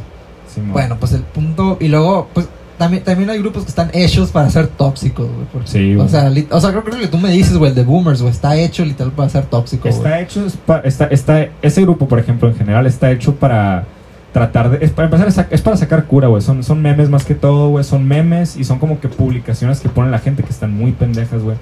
sí. 0.54 0.60
Bueno, 0.72 0.96
pues 0.98 1.12
el 1.12 1.22
punto. 1.22 1.76
Y 1.80 1.88
luego, 1.88 2.28
pues 2.34 2.48
también, 2.78 3.02
también 3.04 3.28
hay 3.30 3.38
grupos 3.40 3.64
que 3.64 3.68
están 3.70 3.90
hechos 3.92 4.30
para 4.30 4.48
ser 4.50 4.68
tóxicos, 4.68 5.26
güey. 5.26 5.46
porque- 5.52 5.68
Sí, 5.68 5.94
güey. 5.94 6.06
O 6.06 6.08
sea, 6.08 6.30
lit- 6.30 6.46
o 6.50 6.60
sea, 6.60 6.70
creo, 6.70 6.84
creo 6.84 6.98
que 7.00 7.08
tú 7.08 7.18
me 7.18 7.30
dices, 7.30 7.56
güey, 7.58 7.70
el 7.70 7.74
de 7.74 7.82
Boomers, 7.84 8.22
güey, 8.22 8.32
está 8.32 8.56
hecho 8.56 8.84
literal 8.84 9.12
para 9.12 9.28
ser 9.28 9.44
tóxico, 9.46 9.88
güey. 9.88 9.94
Está 9.96 10.20
hecho, 10.20 10.46
está, 10.84 11.08
está, 11.08 11.48
ese 11.60 11.82
grupo, 11.82 12.06
por 12.08 12.18
ejemplo, 12.18 12.48
en 12.48 12.54
general, 12.56 12.86
está 12.86 13.10
hecho 13.10 13.34
para 13.34 13.84
tratar 14.32 14.70
de... 14.70 14.84
Es 14.84 14.92
para 14.92 15.08
empezar, 15.08 15.46
es 15.50 15.60
para 15.62 15.76
sacar 15.76 16.04
cura, 16.04 16.28
güey. 16.28 16.40
Son, 16.42 16.62
son 16.62 16.80
memes 16.80 17.08
más 17.10 17.24
que 17.24 17.34
todo, 17.34 17.70
güey. 17.70 17.82
Son 17.84 18.06
memes 18.06 18.56
y 18.56 18.64
son 18.64 18.78
como 18.78 19.00
que 19.00 19.08
publicaciones 19.08 19.80
que 19.80 19.88
pone 19.88 20.10
la 20.10 20.18
gente 20.18 20.42
que 20.42 20.50
están 20.50 20.72
muy 20.74 20.92
pendejas, 20.92 21.42
güey. 21.42 21.56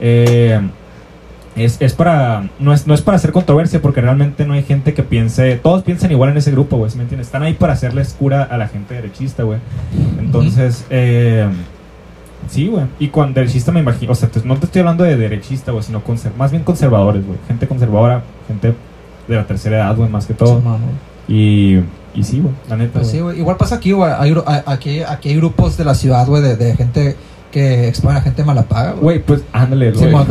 Eh, 0.00 0.60
es, 1.56 1.76
es 1.80 1.94
para... 1.94 2.48
No 2.58 2.72
es, 2.72 2.86
no 2.86 2.94
es 2.94 3.02
para 3.02 3.16
hacer 3.16 3.32
controversia 3.32 3.80
porque 3.82 4.00
realmente 4.00 4.46
no 4.46 4.54
hay 4.54 4.62
gente 4.62 4.94
que 4.94 5.02
piense... 5.02 5.56
Todos 5.56 5.82
piensan 5.82 6.10
igual 6.10 6.30
en 6.30 6.36
ese 6.36 6.50
grupo, 6.50 6.76
güey. 6.76 6.90
¿sí 6.90 6.96
¿Me 6.96 7.04
entiendes? 7.04 7.28
Están 7.28 7.42
ahí 7.42 7.54
para 7.54 7.72
hacerles 7.74 8.14
cura 8.18 8.42
a 8.42 8.56
la 8.58 8.68
gente 8.68 8.94
derechista, 8.94 9.42
güey. 9.42 9.58
Entonces, 10.18 10.86
eh, 10.90 11.48
Sí, 12.48 12.66
güey. 12.66 12.84
Y 12.98 13.08
con 13.08 13.34
derechista 13.34 13.72
me 13.72 13.80
imagino, 13.80 14.12
o 14.12 14.14
sea, 14.14 14.28
no 14.44 14.56
te 14.56 14.66
estoy 14.66 14.80
hablando 14.80 15.04
de 15.04 15.16
derechista, 15.16 15.72
güey, 15.72 15.84
sino 15.84 16.02
más 16.36 16.50
bien 16.50 16.64
conservadores, 16.64 17.26
güey. 17.26 17.38
Gente 17.48 17.66
conservadora, 17.66 18.22
gente 18.48 18.74
de 19.28 19.36
la 19.36 19.46
tercera 19.46 19.76
edad, 19.76 19.96
güey, 19.96 20.10
más 20.10 20.26
que 20.26 20.34
todo. 20.34 20.60
Sí. 21.28 21.32
Y, 21.32 22.18
y 22.18 22.24
sí, 22.24 22.40
güey, 22.40 22.54
la 22.68 22.76
neta, 22.76 22.98
Pues 23.00 23.10
sí, 23.10 23.20
güey. 23.20 23.38
Igual 23.38 23.56
pasa 23.56 23.76
aquí, 23.76 23.92
güey. 23.92 24.12
Hay 24.18 24.34
Aquí, 24.66 25.00
aquí 25.02 25.30
hay 25.30 25.36
grupos 25.36 25.76
de 25.76 25.84
la 25.84 25.94
ciudad, 25.94 26.26
güey, 26.26 26.42
de, 26.42 26.56
de 26.56 26.76
gente 26.76 27.16
que 27.52 27.86
expone 27.86 28.18
a 28.18 28.22
gente 28.22 28.42
mala 28.42 28.62
paga, 28.64 28.92
güey. 28.92 29.20
Pues 29.20 29.44
ándale, 29.52 29.94
Sí, 29.94 30.06
creo, 30.06 30.26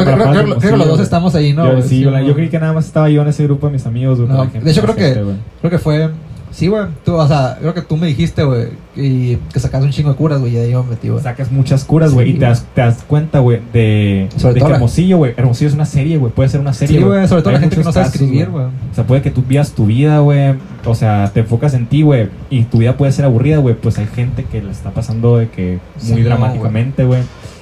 creo 0.58 0.60
que 0.60 0.78
los 0.78 0.88
dos 0.88 1.00
estamos 1.00 1.34
ahí, 1.36 1.54
¿no? 1.54 1.72
Yo, 1.78 1.82
sí, 1.82 2.02
yo 2.02 2.34
creí 2.36 2.50
que 2.50 2.60
nada 2.60 2.74
más 2.74 2.86
estaba 2.86 3.10
yo 3.10 3.22
en 3.22 3.30
ese 3.30 3.44
grupo 3.44 3.68
de 3.68 3.74
mis 3.74 3.86
amigos, 3.86 4.20
de 4.20 4.72
hecho, 4.72 4.82
creo 4.82 4.96
que-. 4.96 5.14
Creo 5.62 5.72
que 5.72 5.78
fue. 5.78 6.10
Sí, 6.52 6.68
güey. 6.68 6.84
Tú, 7.06 7.16
o 7.16 7.28
sea, 7.28 7.58
creo 7.62 7.74
que 7.74 7.82
tú 7.82 7.96
me 7.96 8.08
dijiste, 8.08 8.44
güey, 8.44 8.68
y 8.96 9.38
que 9.54 9.60
sacas 9.60 9.82
un 9.84 9.90
chingo 9.92 10.10
de 10.10 10.16
curas, 10.18 10.40
güey, 10.42 10.54
y 10.54 10.58
ahí 10.58 10.72
yo 10.72 10.84
me 10.84 10.92
metí, 10.92 11.08
güey. 11.08 11.24
Sacas 11.24 11.50
muchas 11.52 11.86
curas, 11.86 12.12
güey, 12.14 12.28
Sí, 12.28 12.34
y 12.36 12.40
te 12.40 12.46
das, 12.46 12.66
te 12.76 12.82
das 12.82 13.04
cuenta, 13.08 13.40
güey, 13.40 13.62
de, 13.72 14.28
Sobre 14.36 14.56
de 14.56 14.60
todo 14.60 14.68
que 14.68 14.72
la- 14.72 14.76
Hermosillo, 14.78 15.18
güey, 15.18 15.34
Hermosillo 15.38 15.70
es 15.70 15.74
una 15.76 15.86
serie, 15.86 16.18
güey, 16.18 16.34
puede 16.34 16.50
ser 16.50 16.60
una 16.60 16.74
serie, 16.74 16.98
Sí, 17.00 17.04
güey, 17.04 17.26
sobre 17.28 17.42
todo 17.42 17.52
Hay 17.52 17.56
la 17.56 17.60
gente 17.62 17.78
que 17.78 17.84
no 17.86 17.92
sabe 17.94 18.08
escribir, 18.08 18.50
güey. 18.50 18.66
O 18.66 18.94
sea, 18.96 19.06
puede 19.08 19.22
que 19.22 19.32
tú 19.32 19.44
vivas 19.48 19.72
tu 19.72 19.86
vida, 19.86 20.20
güey. 20.20 20.56
O 20.86 20.94
sea, 20.94 21.32
te 21.34 21.40
enfocas 21.40 21.74
en 21.74 21.88
ti, 21.88 22.02
güey. 22.02 22.30
Y 22.50 22.64
tu 22.66 22.80
vida 22.80 22.98
puede 22.98 23.14
ser 23.14 23.24
aburrida, 23.26 23.58
güey. 23.60 23.76
Pues 23.76 23.98
hay 23.98 24.08
gente 24.08 24.44
que 24.44 24.62
la 24.62 24.72
está 24.72 24.92
pasando 24.92 25.38
de 25.38 25.50
que 25.50 25.80
muy 26.10 26.22
dramáticamente, 26.22 27.06
güey. 27.06 27.22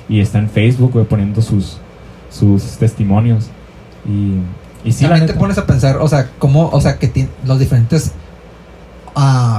Y 0.10 0.20
está 0.22 0.40
en 0.40 0.50
Facebook, 0.50 0.94
güey, 0.94 1.06
poniendo 1.06 1.44
sus, 1.44 1.78
sus 2.32 2.64
testimonios. 2.78 3.50
Y, 4.08 4.88
y 4.88 4.92
sí, 4.94 5.04
la 5.04 5.10
También 5.10 5.28
te 5.28 5.34
neta. 5.34 5.40
pones 5.40 5.58
a 5.60 5.68
pensar, 5.68 5.98
o 5.98 6.08
sea, 6.08 6.30
cómo, 6.40 6.70
o 6.70 6.82
sea, 6.82 6.98
que 6.98 7.28
los 7.46 7.60
diferentes. 7.60 8.14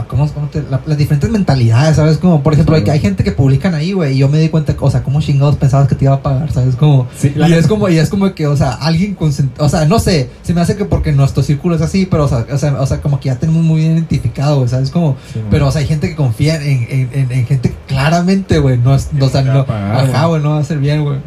¿Cómo, 0.09 0.29
cómo 0.33 0.46
te- 0.49 0.62
la- 0.70 0.81
las 0.87 0.96
diferentes 0.99 1.31
mentalidades, 1.31 1.96
¿sabes? 1.96 2.18
Como, 2.18 2.42
por 2.42 2.53
ejemplo, 2.55 2.77
hay 2.77 2.99
gente 3.01 3.25
que 3.25 3.33
publican 3.33 3.75
ahí, 3.75 3.92
güey, 3.92 4.14
y 4.14 4.18
yo 4.18 4.29
me 4.29 4.38
di 4.38 4.49
cuenta, 4.49 4.75
o 4.79 4.90
sea, 4.90 5.03
cómo 5.03 5.20
chingados 5.20 5.57
pensabas 5.57 5.88
que 5.88 5.94
te 5.94 6.05
iba 6.07 6.14
a 6.14 6.23
pagar, 6.23 6.51
¿sabes? 6.53 6.77
Como, 6.77 7.07
Sí, 7.16 7.33
y 7.37 7.53
es 7.53 7.66
como, 7.66 7.88
y 7.88 7.99
es 7.99 8.09
como 8.11 8.33
que, 8.35 8.46
o 8.46 8.57
sea, 8.57 8.70
alguien 8.73 9.14
con, 9.14 9.33
o 9.59 9.68
sea, 9.68 9.85
no 9.87 9.99
sé, 9.99 10.31
se 10.42 10.55
me 10.55 10.61
hace 10.61 10.77
que 10.77 10.85
porque 10.85 11.12
nuestro 11.12 11.42
círculo 11.42 11.75
es 11.77 11.83
así, 11.83 12.07
pero, 12.07 12.25
o 12.25 12.29
sea, 12.29 12.46
o 12.53 12.59
sea, 12.59 12.81
o 12.81 12.87
sea, 12.87 13.01
como 13.01 13.20
que 13.20 13.27
ya 13.27 13.37
tenemos 13.37 13.62
muy 13.62 13.81
bien 13.81 13.92
identificado, 13.92 14.57
güey, 14.59 14.68
¿sabes? 14.68 14.90
Como, 14.90 15.16
Sí, 15.33 15.40
pero, 15.51 15.68
o 15.68 15.70
sea, 15.73 15.81
hay 15.81 15.87
gente 15.87 16.09
que 16.09 16.16
confía 16.16 16.57
en, 16.57 16.87
en, 16.90 17.11
en, 17.12 17.33
en 17.33 17.46
gente 17.46 17.70
que 17.70 17.77
claramente, 17.87 18.59
güey, 18.59 18.79
no 18.79 18.94
es, 18.94 19.07
Que 19.07 19.23
o 19.25 19.29
sea, 19.29 19.42
no 19.42 19.61
ajá, 19.68 20.27
güey, 20.27 20.42
no 20.42 20.51
va 20.51 20.59
a 20.61 20.64
ser 20.64 20.79
bien, 20.79 21.03
güey. 21.05 21.18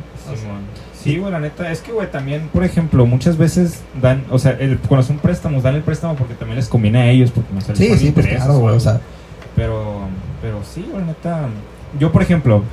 Sí, 1.03 1.17
güey, 1.17 1.31
la 1.31 1.39
neta, 1.39 1.69
es 1.71 1.81
que, 1.81 1.91
güey, 1.91 2.09
también, 2.09 2.47
por 2.53 2.63
ejemplo, 2.63 3.05
muchas 3.05 3.37
veces 3.37 3.81
dan, 4.01 4.23
o 4.31 4.39
sea, 4.39 4.51
el, 4.51 4.77
cuando 4.79 5.05
son 5.05 5.17
préstamos, 5.17 5.61
dan 5.63 5.75
el 5.75 5.81
préstamo 5.81 6.15
porque 6.15 6.33
también 6.33 6.55
les 6.57 6.67
conviene 6.69 7.01
a 7.01 7.09
ellos, 7.09 7.31
porque 7.31 7.53
no 7.53 7.59
se 7.61 7.69
les 7.69 7.77
Sí, 7.77 7.97
sí, 7.97 8.11
pues 8.11 8.27
claro, 8.27 8.59
güey, 8.59 8.75
o 8.75 8.79
sea, 8.79 9.01
Pero, 9.55 10.01
pero 10.41 10.59
sí, 10.63 10.85
güey, 10.91 11.03
neta. 11.05 11.47
Yo, 11.99 12.11
por 12.11 12.21
ejemplo, 12.21 12.63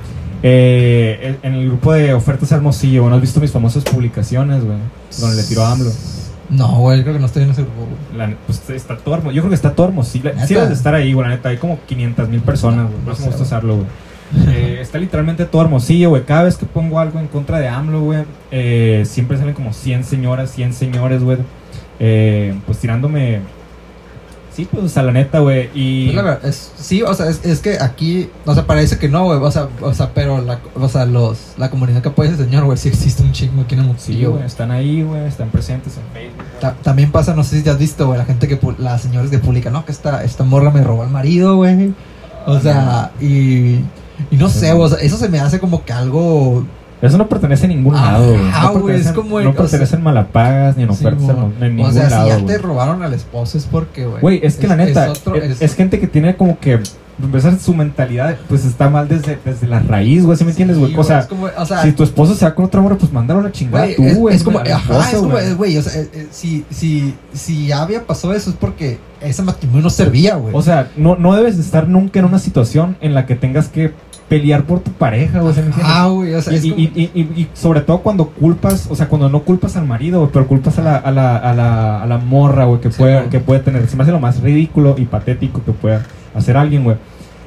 eh, 0.43 1.37
en 1.43 1.53
el 1.53 1.67
grupo 1.67 1.93
de 1.93 2.13
ofertas 2.13 2.51
Hermosillo, 2.51 3.07
¿no 3.09 3.15
has 3.15 3.21
visto 3.21 3.39
mis 3.39 3.51
famosas 3.51 3.83
publicaciones, 3.83 4.63
güey? 4.63 4.77
Donde 5.19 5.35
le 5.35 5.43
tiró 5.47 5.63
a 5.63 5.71
AMLO. 5.73 5.91
no, 6.49 6.79
güey, 6.79 7.01
creo 7.03 7.13
que 7.13 7.19
no 7.19 7.27
estoy 7.27 7.43
en 7.43 7.51
ese 7.51 7.61
grupo, 7.61 7.81
güey. 7.85 8.17
La- 8.17 8.35
pues 8.47 8.61
está 8.71 8.97
todo 8.97 9.15
hermoso. 9.15 9.33
Yo 9.35 9.41
creo 9.43 9.49
que 9.49 9.55
está 9.55 9.73
todo 9.73 9.87
Hermosillo. 9.87 10.31
Sí, 10.47 10.53
debes 10.55 10.69
de 10.69 10.75
estar 10.75 10.95
ahí, 10.95 11.13
güey, 11.13 11.27
la 11.29 11.35
neta. 11.35 11.49
Hay 11.49 11.57
como 11.57 11.79
500 11.87 12.29
mil 12.29 12.41
personas, 12.41 12.87
güey. 12.87 12.97
No 13.05 13.13
me 13.15 13.25
gusta 13.25 13.43
usarlo, 13.43 13.75
güey. 13.75 13.87
Eh, 14.47 14.79
está 14.81 14.97
literalmente 14.97 15.45
todo 15.45 15.61
Hermosillo, 15.63 16.09
güey. 16.09 16.23
Cada 16.23 16.43
vez 16.43 16.57
que 16.57 16.65
pongo 16.65 16.99
algo 16.99 17.19
en 17.19 17.27
contra 17.27 17.59
de 17.59 17.67
AMLO, 17.67 18.01
güey, 18.01 18.23
eh, 18.51 19.03
siempre 19.05 19.37
salen 19.37 19.53
como 19.53 19.73
100 19.73 20.03
señoras, 20.03 20.51
100 20.51 20.73
señores, 20.73 21.23
güey. 21.23 21.37
Eh, 21.99 22.55
pues 22.65 22.77
tirándome. 22.79 23.41
Sí, 24.53 24.67
pues 24.69 24.97
a 24.97 25.03
la 25.03 25.13
neta, 25.13 25.39
güey. 25.39 25.69
Y. 25.73 26.05
Pues 26.07 26.15
la 26.17 26.21
verdad, 26.23 26.45
es, 26.45 26.73
sí, 26.75 27.01
o 27.03 27.13
sea, 27.13 27.29
es, 27.29 27.45
es 27.45 27.61
que 27.61 27.77
aquí, 27.79 28.29
o 28.45 28.53
sea, 28.53 28.67
parece 28.67 28.97
que 28.97 29.07
no, 29.07 29.23
güey, 29.23 29.39
o 29.39 29.49
sea, 29.49 29.69
o 29.79 29.93
sea, 29.93 30.13
pero 30.13 30.41
la, 30.41 30.59
o 30.75 30.89
sea, 30.89 31.05
los, 31.05 31.53
la 31.57 31.69
comunidad 31.69 32.01
que 32.01 32.09
apoya 32.09 32.31
ese 32.31 32.43
señor, 32.43 32.65
güey, 32.65 32.77
sí 32.77 32.89
existe 32.89 33.23
un 33.23 33.31
chingo 33.31 33.61
aquí 33.61 33.75
en 33.75 33.81
el 33.81 33.97
Sí, 33.97 34.25
güey. 34.25 34.43
Están 34.43 34.71
ahí, 34.71 35.03
güey. 35.03 35.25
Están 35.25 35.49
presentes 35.51 35.95
en 35.95 36.03
Facebook. 36.13 36.43
Ta- 36.59 36.75
también 36.83 37.11
pasa, 37.11 37.33
no 37.33 37.45
sé 37.45 37.57
si 37.57 37.63
te 37.63 37.69
has 37.69 37.77
visto, 37.79 38.05
güey, 38.07 38.17
la 38.17 38.25
gente 38.25 38.47
que, 38.49 38.59
las 38.77 39.01
señoras 39.01 39.29
que 39.29 39.39
publican, 39.39 39.71
no, 39.71 39.85
que 39.85 39.93
esta, 39.93 40.21
esta 40.23 40.43
morra 40.43 40.69
me 40.69 40.83
robó 40.83 41.03
al 41.03 41.11
marido, 41.11 41.55
güey. 41.55 41.93
O 42.45 42.59
sea, 42.59 43.11
y, 43.21 43.79
y 44.29 44.37
no 44.37 44.49
Sí. 44.49 44.59
sé, 44.59 44.73
o 44.73 44.87
sea, 44.89 44.99
eso 44.99 45.17
se 45.17 45.29
me 45.29 45.39
hace 45.39 45.59
como 45.59 45.83
que 45.85 45.93
algo, 45.93 46.65
Eso 47.01 47.17
no 47.17 47.27
pertenece 47.27 47.65
a 47.65 47.69
ningún 47.69 47.95
Ajá, 47.95 48.11
lado, 48.11 48.25
güey. 48.27 48.37
güey, 48.37 48.51
No 48.51 48.59
es 48.59 48.73
pertenece, 48.83 49.13
como 49.15 49.39
el- 49.39 49.45
no 49.45 49.49
o 49.49 49.53
sea- 49.53 49.61
pertenece 49.63 49.95
en 49.95 50.03
Malapagas 50.03 50.77
ni 50.77 50.83
en 50.83 50.89
Sí, 50.89 50.95
ofertas 51.03 51.35
mo. 51.35 51.51
en 51.59 51.75
ningún 51.75 51.89
o 51.89 51.93
sea, 51.93 52.09
lado, 52.11 52.23
si 52.25 52.29
ya 52.41 52.45
te 52.45 52.57
robaron 52.59 53.01
al 53.01 53.13
esposo 53.15 53.57
es 53.57 53.65
porque, 53.65 54.05
güey. 54.05 54.21
Güey, 54.21 54.39
es 54.43 54.55
que 54.57 54.67
la 54.67 54.75
neta, 54.75 55.05
es, 55.11 55.17
otro- 55.17 55.35
es 55.35 55.73
gente 55.75 55.99
que 55.99 56.05
tiene 56.05 56.35
como 56.35 56.59
que, 56.59 56.79
empezar, 57.19 57.57
su 57.59 57.73
mentalidad, 57.73 58.35
pues 58.47 58.65
está 58.65 58.87
mal 58.89 59.07
desde, 59.07 59.39
desde 59.43 59.65
la 59.67 59.79
raíz, 59.79 60.23
güey, 60.25 60.37
¿sí 60.37 60.43
me 60.43 60.51
entiendes, 60.51 60.77
güey? 60.77 60.91
Sí, 60.91 60.97
o 60.99 61.03
sea, 61.03 61.27
o 61.57 61.65
sea, 61.65 61.81
si 61.81 61.91
tu 61.91 62.03
esposo 62.03 62.35
se 62.35 62.45
va 62.45 62.53
con 62.53 62.65
otra 62.65 62.81
morra, 62.81 62.97
pues 62.97 63.11
mándalo 63.11 63.39
a 63.39 63.43
la 63.43 63.51
chingada 63.51 63.87
tú, 63.95 64.03
güey. 64.03 64.35
es 64.35 64.43
como, 64.43 64.59
ajá, 64.59 65.09
es 65.11 65.15
como, 65.17 65.33
güey. 65.57 65.77
o 65.77 65.81
sea, 65.81 66.01
eh, 66.03 66.09
eh, 66.13 66.27
si, 66.29 66.65
si, 66.69 67.15
si 67.33 67.65
ya 67.67 67.81
había 67.81 68.05
pasado 68.05 68.33
eso 68.35 68.51
es 68.51 68.55
porque 68.59 68.99
ese 69.21 69.41
matrimonio 69.41 69.81
no 69.83 69.89
servía, 69.89 70.35
güey. 70.35 70.53
O 70.55 70.61
sea, 70.61 70.89
no, 70.97 71.15
no 71.15 71.35
debes 71.35 71.57
de 71.57 71.63
estar 71.63 71.87
nunca 71.87 72.19
en 72.19 72.25
una 72.25 72.37
situación 72.39 72.95
en 73.01 73.15
la 73.15 73.25
que 73.25 73.35
tengas 73.35 73.67
que 73.69 73.91
pelear 74.31 74.63
por 74.63 74.79
tu 74.79 74.91
pareja, 74.93 75.41
güey, 75.41 75.53
ah, 75.83 76.07
güey, 76.07 76.33
o 76.35 76.41
sea, 76.41 76.53
Y, 76.57 76.69
como- 76.69 76.81
y- 76.81 77.11
y- 77.13 77.19
y 77.41 77.47
sobre 77.53 77.81
todo 77.81 77.97
cuando 77.99 78.27
culpas, 78.29 78.87
o 78.89 78.95
sea, 78.95 79.09
cuando 79.09 79.27
no 79.27 79.41
culpas 79.41 79.75
al 79.75 79.85
marido, 79.85 80.29
pero 80.31 80.47
culpas 80.47 80.79
a 80.79 80.81
la, 80.81 80.95
a 80.95 81.11
la, 81.11 81.35
a 81.35 81.53
la, 81.53 82.01
a 82.01 82.05
la 82.05 82.17
morra, 82.17 82.63
güey, 82.63 82.79
que, 82.79 82.91
Sí, 82.93 82.97
puede, 82.97 83.17
güey. 83.17 83.29
que 83.29 83.39
puede 83.41 83.59
tener. 83.59 83.85
Se 83.87 83.97
me 83.97 84.03
hace 84.03 84.13
lo 84.13 84.21
más 84.21 84.39
ridículo 84.39 84.95
y 84.97 85.03
patético 85.03 85.61
que 85.65 85.73
pueda 85.73 86.05
hacer 86.33 86.55
alguien, 86.55 86.85
güey. 86.85 86.95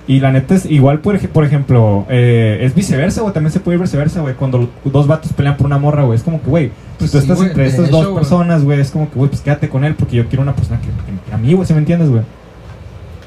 Y 0.07 0.21
la 0.21 0.31
neta 0.31 0.55
es 0.55 0.67
igual, 0.67 0.99
por, 0.99 1.17
ej- 1.17 1.29
por 1.29 1.47
ejemplo, 1.47 2.05
eh, 2.11 2.59
es 2.61 2.75
viceversa, 2.75 3.23
güey. 3.23 3.33
También 3.33 3.51
se 3.51 3.61
puede 3.61 3.77
ir 3.79 3.83
viceversa, 3.83 4.21
güey. 4.21 4.35
Cuando 4.35 4.69
dos 4.85 5.07
vatos 5.07 5.33
pelean 5.33 5.57
por 5.57 5.65
una 5.65 5.79
morra, 5.79 6.03
güey. 6.03 6.19
Es 6.19 6.23
como 6.23 6.43
que, 6.43 6.51
güey, 6.51 6.71
Pues 6.99 7.11
tú 7.11 7.17
sí, 7.17 7.23
estás 7.23 7.39
güey, 7.39 7.49
entre 7.49 7.67
estas 7.67 7.87
hecho, 7.87 7.97
dos 7.97 8.05
güey. 8.09 8.17
personas, 8.17 8.63
güey. 8.63 8.79
Es 8.81 8.91
como 8.91 9.09
que, 9.11 9.17
güey, 9.19 9.31
pues 9.31 9.41
quédate 9.41 9.71
con 9.71 9.85
él 9.87 9.95
porque 9.95 10.17
yo 10.17 10.27
quiero 10.29 10.43
una 10.43 10.55
persona 10.55 10.79
que, 10.83 10.89
que 10.89 11.35
a 11.35 11.39
mí, 11.39 11.55
güey, 11.55 11.67
¿sí 11.67 11.73
me 11.73 11.79
entiendes, 11.79 12.11
güey? 12.11 12.21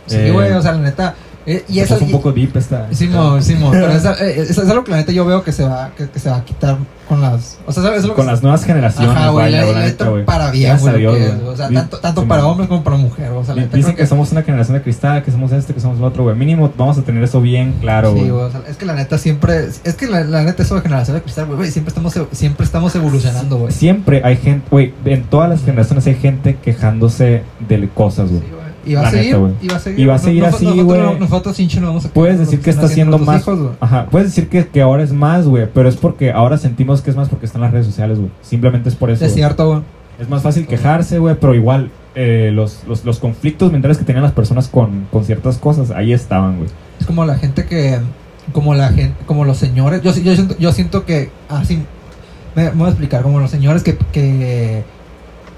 sí, 0.05 0.17
eh, 0.17 0.31
güey, 0.31 0.51
o 0.51 0.61
sea, 0.61 0.73
la 0.73 0.81
neta. 0.81 1.15
Eh, 1.47 1.63
y 1.69 1.79
Eso 1.79 1.95
eso 1.95 1.95
es 1.95 2.01
un 2.03 2.11
poco 2.11 2.31
deep 2.33 2.55
esta. 2.57 2.87
Simón, 2.93 3.41
Simón, 3.41 3.71
pero 3.71 3.87
es, 3.91 4.03
eh, 4.05 4.41
es, 4.41 4.49
es 4.51 4.69
algo 4.69 4.83
que 4.83 4.91
la 4.91 4.97
neta 4.97 5.11
yo 5.13 5.25
veo 5.25 5.43
que 5.43 5.51
se 5.53 5.63
va, 5.63 5.91
que, 5.97 6.07
que 6.09 6.19
se 6.19 6.29
va 6.29 6.35
a 6.37 6.45
quitar 6.45 6.77
con 7.07 7.21
las, 7.21 7.57
o 7.65 7.71
sea, 7.71 7.83
¿sabes? 7.83 8.03
Es 8.03 8.09
con 8.11 8.25
las 8.25 8.43
nuevas 8.43 8.65
generaciones, 8.65 9.15
Ajá, 9.15 9.29
güey, 9.29 9.45
vaya, 9.45 9.65
la, 9.71 9.79
neta 9.79 10.09
güey. 10.09 10.25
para 10.25 10.51
bien, 10.51 10.77
güey, 10.77 11.05
es, 11.05 11.31
o 11.41 11.55
sea, 11.55 11.69
tanto, 11.69 11.99
tanto 11.99 12.27
para 12.27 12.45
hombres 12.45 12.67
como 12.67 12.83
para 12.83 12.97
mujeres, 12.97 13.31
o 13.33 13.45
sea, 13.45 13.55
la 13.55 13.61
Di- 13.61 13.65
neta 13.67 13.77
Dicen 13.77 13.95
que 13.95 14.05
somos 14.05 14.29
una 14.33 14.43
generación 14.43 14.75
de 14.77 14.83
cristal, 14.83 15.23
que 15.23 15.31
somos 15.31 15.53
este, 15.53 15.73
que 15.73 15.79
somos 15.79 15.99
lo 15.99 16.05
otro, 16.07 16.23
güey. 16.23 16.35
Mínimo 16.35 16.69
vamos 16.77 16.97
a 16.97 17.03
tener 17.03 17.23
eso 17.23 17.39
bien 17.39 17.75
claro, 17.79 18.09
Sí, 18.11 18.15
güey. 18.19 18.29
güey, 18.31 18.43
o 18.43 18.51
sea, 18.51 18.61
es 18.67 18.75
que 18.75 18.85
la 18.85 18.95
neta 18.95 19.17
siempre, 19.17 19.67
es 19.85 19.95
que 19.95 20.07
la, 20.07 20.25
la 20.25 20.43
neta 20.43 20.63
eso 20.63 20.75
de 20.75 20.81
generación 20.81 21.15
de 21.15 21.23
cristal, 21.23 21.45
güey, 21.45 21.57
güey, 21.59 21.71
siempre 21.71 21.89
estamos, 21.91 22.13
siempre 22.33 22.65
estamos 22.65 22.93
evolucionando, 22.93 23.57
güey. 23.57 23.71
Siempre 23.71 24.21
hay 24.25 24.35
gente, 24.35 24.67
güey, 24.69 24.93
en 25.05 25.23
todas 25.23 25.49
las 25.49 25.63
generaciones 25.63 26.05
hay 26.07 26.15
gente 26.15 26.57
quejándose 26.61 27.43
de 27.69 27.87
cosas, 27.87 28.29
güey. 28.29 28.56
Y 28.88 28.95
va 28.95 29.07
a 29.07 29.11
seguir, 29.11 29.38
neta, 29.38 29.53
y 29.61 29.67
va 29.67 29.75
a 29.75 29.79
seguir. 29.79 29.99
Y 29.99 30.05
va 30.05 30.13
a 30.13 30.15
Nos- 30.15 30.23
seguir 30.23 30.43
nos- 30.43 30.53
así, 30.55 30.63
nosotros 30.65 30.85
güey. 30.85 31.01
no- 31.01 31.19
Nosotros, 31.19 31.59
hincho, 31.59 31.81
no 31.81 31.88
vamos 31.88 32.05
a 32.05 32.09
Puedes 32.09 32.39
decir 32.39 32.59
que 32.61 32.69
está 32.69 32.85
haciendo 32.85 33.17
más. 33.19 33.41
Hijos, 33.41 33.59
güey. 33.59 33.71
Ajá, 33.79 34.07
puedes 34.09 34.29
decir 34.29 34.47
que, 34.49 34.67
que 34.67 34.81
ahora 34.81 35.03
es 35.03 35.11
más, 35.13 35.45
güey, 35.47 35.67
pero 35.73 35.89
es 35.89 35.97
porque 35.97 36.31
ahora 36.31 36.57
sentimos 36.57 37.01
que 37.01 37.09
es 37.09 37.15
más 37.15 37.29
porque 37.29 37.45
están 37.45 37.61
las 37.61 37.71
redes 37.71 37.85
sociales, 37.85 38.17
güey. 38.17 38.31
Simplemente 38.41 38.89
es 38.89 38.95
por 38.95 39.09
eso. 39.11 39.25
Es 39.25 39.33
cierto, 39.33 39.67
güey. 39.69 39.81
Es 40.19 40.29
más 40.29 40.41
fácil 40.41 40.65
quejarse, 40.65 41.19
güey, 41.19 41.35
pero 41.39 41.53
igual 41.53 41.91
eh, 42.15 42.49
los, 42.51 42.79
los, 42.88 43.05
los 43.05 43.19
conflictos 43.19 43.71
mentales 43.71 43.99
que 43.99 44.03
tenían 44.05 44.23
las 44.23 44.31
personas 44.31 44.67
con, 44.67 45.05
con 45.11 45.23
ciertas 45.23 45.57
cosas, 45.59 45.91
ahí 45.91 46.11
estaban, 46.13 46.57
güey. 46.57 46.69
Es 46.99 47.05
como 47.05 47.23
la 47.25 47.35
gente 47.38 47.65
que. 47.65 47.99
Como 48.53 48.73
la 48.73 48.88
gente. 48.89 49.13
Como 49.27 49.45
los 49.45 49.57
señores. 49.57 50.01
Yo, 50.01 50.11
yo, 50.15 50.33
siento, 50.33 50.57
yo 50.57 50.71
siento 50.71 51.05
que. 51.05 51.29
Así. 51.49 51.83
Me, 52.55 52.63
me 52.63 52.71
voy 52.71 52.85
a 52.85 52.89
explicar. 52.89 53.21
Como 53.21 53.39
los 53.39 53.51
señores 53.51 53.83
que. 53.83 53.95
que 54.11 54.83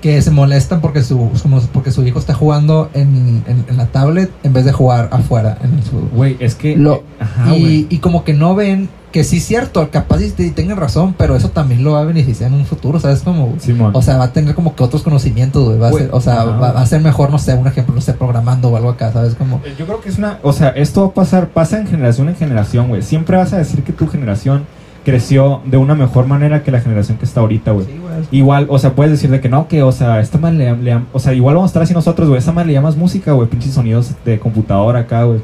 que 0.01 0.21
se 0.21 0.31
molestan 0.31 0.79
porque 0.81 1.03
su, 1.03 1.29
como 1.41 1.59
porque 1.73 1.91
su 1.91 2.05
hijo 2.05 2.19
está 2.19 2.33
jugando 2.33 2.89
en, 2.93 3.43
en, 3.47 3.65
en 3.67 3.77
la 3.77 3.87
tablet 3.87 4.31
en 4.43 4.53
vez 4.53 4.65
de 4.65 4.71
jugar 4.71 5.09
afuera 5.11 5.57
en 5.61 5.83
su, 5.83 6.07
Güey, 6.15 6.37
es 6.39 6.55
que... 6.55 6.77
Lo- 6.77 7.03
Ajá, 7.19 7.55
y, 7.55 7.87
y 7.89 7.97
como 7.97 8.23
que 8.23 8.33
no 8.33 8.55
ven 8.55 8.89
que 9.11 9.23
sí 9.23 9.37
es 9.37 9.45
cierto, 9.45 9.89
capaz 9.89 10.21
y, 10.21 10.29
tengan 10.51 10.77
razón, 10.77 11.15
pero 11.17 11.35
eso 11.35 11.49
también 11.49 11.83
lo 11.83 11.93
va 11.93 12.01
a 12.01 12.03
beneficiar 12.05 12.51
en 12.51 12.59
un 12.59 12.65
futuro, 12.67 12.99
¿sabes? 12.99 13.21
Como, 13.23 13.55
Simón. 13.59 13.91
o 13.95 14.01
sea, 14.03 14.17
va 14.17 14.25
a 14.25 14.33
tener 14.33 14.53
como 14.53 14.75
que 14.75 14.83
otros 14.83 15.01
conocimientos, 15.01 15.65
güey, 15.65 15.79
va 15.79 15.87
a 15.87 15.89
Güey, 15.91 16.03
ser, 16.03 16.13
o 16.13 16.21
sea, 16.21 16.43
va, 16.43 16.71
va 16.73 16.79
a 16.81 16.85
ser 16.85 17.01
mejor, 17.01 17.31
no 17.31 17.39
sé, 17.39 17.55
un 17.55 17.65
ejemplo, 17.65 17.95
no 17.95 18.01
sé, 18.01 18.13
programando 18.13 18.69
o 18.69 18.77
algo 18.77 18.89
acá, 18.91 19.11
¿sabes? 19.11 19.33
Como, 19.33 19.61
Yo 19.79 19.85
creo 19.87 19.99
que 19.99 20.09
es 20.09 20.19
una, 20.19 20.37
o 20.43 20.53
sea, 20.53 20.69
esto 20.69 21.01
va 21.01 21.07
a 21.07 21.13
pasar, 21.15 21.47
pasa 21.49 21.79
en 21.79 21.87
generación 21.87 22.29
en 22.29 22.35
generación, 22.35 22.87
güey. 22.87 23.01
Siempre 23.01 23.35
vas 23.35 23.51
a 23.51 23.57
decir 23.57 23.83
que 23.83 23.93
tu 23.93 24.07
generación 24.07 24.65
creció 25.10 25.62
de 25.66 25.78
una 25.78 25.95
mejor 25.95 26.28
manera 26.28 26.64
que 26.64 26.72
la 26.72 26.80
generación 26.82 27.18
que 27.18 27.26
está 27.26 27.41
ahorita, 27.41 27.72
güey. 27.72 27.86
sí. 27.86 27.91
Igual, 28.32 28.68
o 28.70 28.78
sea, 28.80 28.93
puedes 28.95 29.12
decir 29.12 29.30
de 29.30 29.39
que 29.41 29.49
no, 29.49 29.68
que, 29.68 29.82
o 29.84 29.91
sea, 29.91 30.20
esta 30.20 30.38
man 30.38 30.57
le, 30.57 30.76
le- 30.78 30.99
o 31.14 31.20
sea, 31.20 31.34
igual 31.34 31.55
vamos 31.55 31.70
a 31.70 31.72
estar 31.72 31.84
así 31.84 31.93
nosotros, 31.93 32.28
güey. 32.28 32.39
Esta 32.39 32.51
man 32.51 32.68
le 32.68 32.74
llamas 32.74 32.95
música, 32.97 33.32
güey, 33.34 33.47
pinches 33.49 33.74
sonidos 33.74 34.12
de 34.26 34.39
computadora 34.39 34.99
acá, 34.99 35.24
güey. 35.24 35.39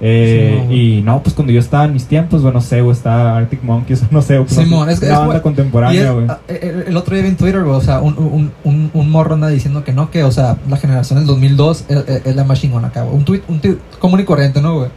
Eh, 0.00 0.64
Sí, 0.68 0.74
y 0.74 1.02
no, 1.02 1.22
pues 1.24 1.34
cuando 1.34 1.52
yo 1.52 1.58
estaba 1.58 1.84
en 1.84 1.92
mis 1.92 2.06
tiempos, 2.06 2.42
güey, 2.42 2.54
no 2.54 2.60
sé, 2.60 2.80
güey, 2.82 2.92
estaba 2.96 3.36
Arctic 3.36 3.62
Monkeys, 3.64 4.04
no 4.12 4.22
sé, 4.22 4.38
güey, 4.38 4.48
Simón, 4.48 4.86
no 4.86 4.92
es 4.92 5.00
que- 5.00 5.06
es 5.06 5.12
banda 5.18 5.42
contemporánea, 5.42 6.12
güey. 6.12 6.26
a- 6.28 6.38
el, 6.46 6.84
el 6.88 6.96
otro 6.96 7.14
día 7.14 7.24
vi 7.24 7.30
en 7.30 7.36
Twitter, 7.36 7.64
güey, 7.64 7.76
o 7.76 7.80
sea, 7.80 8.00
un, 8.00 8.16
un, 8.16 8.52
un, 8.62 8.90
un 8.94 9.10
morro 9.10 9.34
anda 9.34 9.48
diciendo 9.48 9.82
que 9.82 9.92
no, 9.92 10.10
que, 10.10 10.22
o 10.22 10.30
sea, 10.30 10.56
la 10.68 10.76
generación 10.76 11.18
del 11.18 11.26
2002 11.26 11.84
es, 11.88 11.96
es- 12.08 12.26
es 12.26 12.36
la 12.36 12.44
más 12.44 12.60
chingona 12.60 12.88
acá, 12.88 13.02
güey. 13.02 13.16
Un 13.16 13.24
tweet, 13.24 13.42
un 13.48 13.58
tweet 13.60 13.76
común 13.98 14.20
y 14.20 14.24
corriente, 14.24 14.60
¿no, 14.62 14.76
güey? 14.76 14.90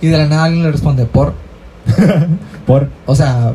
Y 0.00 0.08
de 0.08 0.18
la 0.18 0.26
nada 0.26 0.44
alguien 0.44 0.64
le 0.64 0.72
responde, 0.72 1.04
por, 1.06 1.34
Por, 2.66 2.88
o 3.06 3.14
sea. 3.14 3.52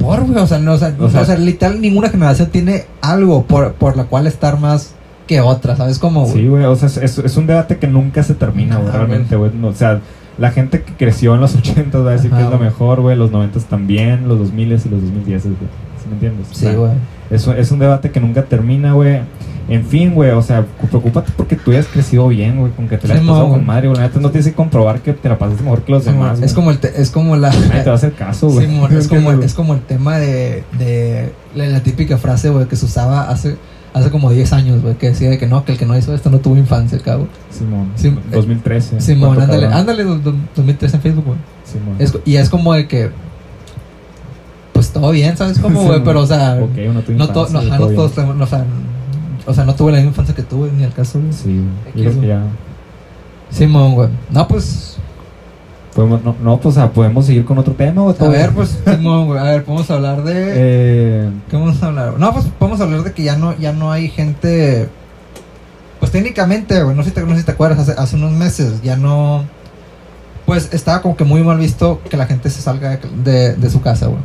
Por, 0.00 0.26
güey, 0.26 0.38
o 0.38 0.46
sea, 0.46 0.58
no, 0.58 0.74
o 0.74 0.78
sea, 0.78 0.94
O 0.98 1.08
sea- 1.08 1.22
o 1.22 1.24
sea, 1.24 1.36
literal, 1.38 1.80
ninguna 1.80 2.10
generación 2.10 2.50
tiene 2.50 2.84
algo 3.00 3.44
por, 3.44 3.72
por 3.74 3.96
la 3.96 4.04
cual 4.04 4.26
estar 4.26 4.60
más 4.60 4.94
que 5.26 5.40
otra, 5.40 5.74
¿sabes 5.74 5.98
cómo, 5.98 6.22
güey? 6.26 6.34
Sí, 6.34 6.46
güey, 6.48 6.64
o 6.64 6.76
sea, 6.76 6.88
es, 7.02 7.36
un 7.38 7.46
debate 7.46 7.78
que 7.78 7.86
nunca 7.86 8.22
se 8.22 8.34
termina, 8.34 8.76
güey, 8.76 8.90
Ah, 8.90 8.96
realmente, 8.98 9.36
güey. 9.36 9.50
No, 9.54 9.68
o 9.68 9.72
sea, 9.72 10.00
la 10.36 10.50
gente 10.50 10.82
que 10.82 10.92
creció 10.92 11.34
en 11.34 11.40
los 11.40 11.54
80 11.56 11.98
va 12.00 12.10
a 12.10 12.12
decir 12.12 12.30
Ajá, 12.30 12.42
que 12.42 12.44
es 12.46 12.50
lo 12.52 12.58
mejor, 12.58 13.00
güey, 13.00 13.16
los 13.16 13.30
90 13.30 13.58
también, 13.60 14.28
los 14.28 14.38
2000 14.38 14.66
y 14.68 14.70
los 14.70 14.84
2010, 14.84 15.42
güey. 15.44 15.54
¿Sí 16.02 16.08
me 16.08 16.14
entiendes? 16.14 16.46
O 16.50 16.54
Sí, 16.54 16.60
sea, 16.60 16.74
güey. 16.74 16.90
Es, 17.30 17.46
es 17.48 17.70
un 17.72 17.78
debate 17.78 18.10
que 18.10 18.20
nunca 18.20 18.42
termina, 18.44 18.92
güey. 18.92 19.20
En 19.68 19.84
fin, 19.86 20.14
güey, 20.14 20.30
o 20.30 20.42
sea, 20.42 20.64
preocúpate 20.90 21.32
porque 21.36 21.56
tú 21.56 21.70
hayas 21.70 21.86
crecido 21.86 22.28
bien, 22.28 22.58
güey, 22.58 22.72
con 22.72 22.86
que 22.88 22.98
te 22.98 23.08
la 23.08 23.14
Sí, 23.14 23.20
has 23.20 23.26
pasado 23.26 23.48
con 23.50 23.64
madre, 23.64 23.88
güey. 23.88 23.98
La 24.00 24.06
neta 24.08 24.20
no 24.20 24.30
tienes 24.30 24.46
que 24.46 24.52
comprobar 24.54 25.00
que 25.00 25.12
te 25.14 25.28
la 25.28 25.38
pasaste 25.38 25.62
mejor 25.62 25.82
que 25.82 25.92
los 25.92 26.04
Sí, 26.04 26.10
demás, 26.10 26.40
es 26.42 26.52
como 26.52 26.70
el 26.70 26.78
te- 26.78 27.00
es 27.00 27.10
como 27.10 27.36
la 27.36 27.48
Nadie 27.50 27.80
te 27.80 27.86
va 27.86 27.92
a 27.92 27.94
hacer 27.96 28.12
caso, 28.12 28.48
güey. 28.48 28.66
Sí, 28.66 28.72
es 28.98 29.08
como 29.08 29.20
¿Entiendes, 29.20 29.46
es 29.50 29.54
como 29.54 29.74
el 29.74 29.80
tema 29.80 30.18
de, 30.18 30.64
de 30.78 31.32
la, 31.54 31.66
la 31.66 31.80
típica 31.82 32.18
frase, 32.18 32.50
güey, 32.50 32.66
que 32.66 32.76
se 32.76 32.84
usaba 32.84 33.30
hace 33.30 33.56
hace 33.94 34.10
como 34.10 34.30
10 34.32 34.52
años, 34.52 34.82
güey, 34.82 34.96
que 34.96 35.10
decía 35.10 35.30
de 35.30 35.38
que 35.38 35.46
no, 35.46 35.64
que 35.64 35.70
el 35.70 35.78
que 35.78 35.86
no 35.86 35.96
hizo 35.96 36.12
esto 36.14 36.28
no 36.28 36.38
tuvo 36.40 36.56
infancia, 36.56 36.98
cabrón. 36.98 37.28
Simón, 37.50 37.90
Sí, 37.94 38.12
2013. 38.32 39.00
Simón, 39.00 39.36
¿cuánto 39.36 39.42
ándale, 39.44 39.62
cabrón? 39.62 39.78
ándale, 39.80 40.04
do- 40.04 40.18
do- 40.18 40.34
2003 40.56 40.94
en 40.94 41.00
Facebook, 41.00 41.24
güey. 41.26 41.38
Simón. 41.64 41.94
Es- 42.00 42.18
y 42.24 42.36
es 42.36 42.50
como 42.50 42.74
de 42.74 42.88
que 42.88 43.10
pues 44.72 44.90
todo 44.90 45.10
bien, 45.12 45.36
¿sabes 45.36 45.58
cómo, 45.58 45.82
güey? 45.84 46.02
Pero 46.04 46.20
o 46.20 46.26
sea, 46.26 46.58
Ok, 46.60 46.70
uno 46.90 47.00
tuvo 47.02 47.16
no, 47.18 47.28
to- 47.28 47.48
no, 47.50 47.58
ajá, 47.60 47.78
no 47.78 47.86
todos 47.88 48.12
tenemos, 48.14 48.40
o 48.40 48.46
sea, 48.46 48.64
o 49.46 49.54
sea, 49.54 49.64
no 49.64 49.74
tuve 49.74 49.92
la 49.92 49.98
misma 49.98 50.10
infancia 50.10 50.34
que 50.34 50.42
tuve 50.42 50.70
ni 50.72 50.82
el 50.84 50.92
caso, 50.92 51.20
güey. 51.20 51.32
Sí, 51.32 51.62
Aquí, 51.88 51.98
yo 52.02 52.10
creo 52.10 52.12
que 52.12 52.16
güey. 52.16 52.28
ya. 52.28 52.42
Simón, 53.50 53.94
güey. 53.94 54.08
No, 54.30 54.48
pues 54.48 54.90
Podemos, 55.94 56.24
no, 56.24 56.34
no, 56.42 56.56
pues, 56.58 56.74
o 56.74 56.80
sea, 56.80 56.90
podemos 56.90 57.24
seguir 57.26 57.44
con 57.44 57.56
otro 57.56 57.72
tema, 57.74 58.02
güey. 58.02 58.16
A 58.18 58.24
ver, 58.28 58.50
pues, 58.50 58.76
Simón, 58.84 59.26
güey, 59.26 59.38
a 59.38 59.44
ver, 59.44 59.64
podemos 59.64 59.88
hablar 59.92 60.24
de... 60.24 60.32
Eh, 60.56 61.30
¿Qué 61.48 61.56
vamos 61.56 61.80
a 61.82 61.86
hablar? 61.86 62.18
No, 62.18 62.32
pues 62.32 62.46
podemos 62.58 62.80
hablar 62.80 63.04
de 63.04 63.12
que 63.12 63.22
ya 63.22 63.36
no, 63.36 63.56
ya 63.56 63.72
no 63.72 63.92
hay 63.92 64.08
gente... 64.08 64.88
Pues 66.00 66.10
técnicamente, 66.10 66.82
güey, 66.82 66.96
no 66.96 67.02
sé 67.04 67.10
si 67.10 67.14
te, 67.14 67.22
no 67.22 67.30
sé 67.34 67.38
si 67.40 67.44
te 67.46 67.52
acuerdas, 67.52 67.78
hace, 67.78 67.92
hace 67.92 68.16
unos 68.16 68.32
meses 68.32 68.82
ya 68.82 68.96
no... 68.96 69.44
Pues 70.46 70.68
estaba 70.72 71.00
como 71.00 71.16
que 71.16 71.22
muy 71.24 71.42
mal 71.44 71.58
visto 71.58 72.00
que 72.10 72.16
la 72.16 72.26
gente 72.26 72.50
se 72.50 72.60
salga 72.60 72.90
de, 72.90 72.98
de- 73.24 73.54
de 73.54 73.70
su 73.70 73.80
casa, 73.80 74.06
güey. 74.08 74.18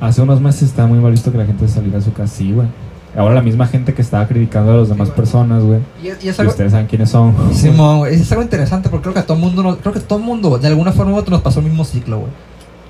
hace 0.00 0.20
unos 0.20 0.40
meses 0.42 0.64
estaba 0.64 0.86
muy 0.86 0.98
mal 0.98 1.10
visto 1.10 1.32
que 1.32 1.38
la 1.38 1.46
gente 1.46 1.66
saliera 1.68 1.98
a 1.98 2.02
su 2.02 2.12
casa, 2.12 2.34
sí, 2.36 2.52
güey. 2.52 2.68
Ahora 3.16 3.34
la 3.34 3.42
misma 3.42 3.66
gente 3.66 3.94
que 3.94 4.02
estaba 4.02 4.26
criticando 4.28 4.72
a 4.72 4.76
las 4.76 4.88
demás 4.88 5.08
personas, 5.10 5.62
güey. 5.62 5.80
Y, 6.02 6.08
es- 6.08 6.22
y 6.24 6.28
es 6.28 6.36
Y 6.36 6.40
algo... 6.40 6.50
ustedes 6.50 6.72
saben 6.72 6.86
quiénes 6.86 7.10
son. 7.10 7.34
Simón, 7.54 7.98
güey, 7.98 8.14
es 8.14 8.30
algo 8.30 8.42
interesante 8.42 8.88
porque 8.88 9.04
creo 9.04 9.14
que 9.14 9.20
a 9.20 9.26
todo 9.26 9.38
mundo, 9.38 9.62
nos- 9.62 9.76
creo 9.78 9.92
que 9.94 10.00
todo 10.00 10.18
mundo, 10.18 10.58
de 10.58 10.66
alguna 10.68 10.92
forma 10.92 11.12
u 11.12 11.16
otra, 11.16 11.30
nos 11.32 11.40
pasó 11.42 11.60
el 11.60 11.66
mismo 11.66 11.84
ciclo, 11.84 12.18
güey. 12.20 12.30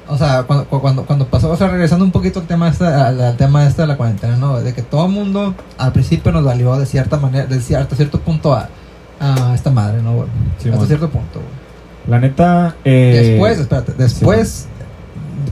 O 0.09 0.17
sea, 0.17 0.45
cuando, 0.45 0.65
cu- 0.67 0.81
cuando, 0.81 1.05
cuando 1.05 1.27
pasó, 1.27 1.51
o 1.51 1.57
sea, 1.57 1.69
regresando 1.69 2.05
un 2.05 2.13
poquito 2.13 2.41
al 2.41 2.47
tema 2.47 2.69
este, 2.69 2.85
al, 2.87 3.21
al 3.21 3.37
tema 3.37 3.67
este 3.67 3.83
de 3.83 3.89
la 3.89 3.97
cuarentena, 3.97 4.37
¿no? 4.37 4.59
De 4.61 4.73
que 4.73 4.83
todo 4.83 5.09
mundo 5.09 5.55
al 5.79 5.93
principio 5.93 6.31
nos 6.33 6.45
valió 6.45 6.77
de 6.77 6.87
cierta 6.87 7.17
manera, 7.19 7.47
de 7.47 7.57
cier- 7.59 7.79
hasta 7.81 7.97
cierto 7.97 8.21
punto 8.21 8.55
a, 8.55 8.69
a 9.21 9.53
esta 9.55 9.71
madre, 9.71 10.03
¿no, 10.03 10.15
güey? 10.15 10.29
Hasta 10.73 10.87
cierto 10.87 11.09
punto, 11.09 11.41
güey. 11.41 11.67
La 12.09 12.21
neta, 12.21 12.77
eh, 12.85 13.31
Después, 13.33 13.59
espérate, 13.59 13.93
después, 13.99 14.69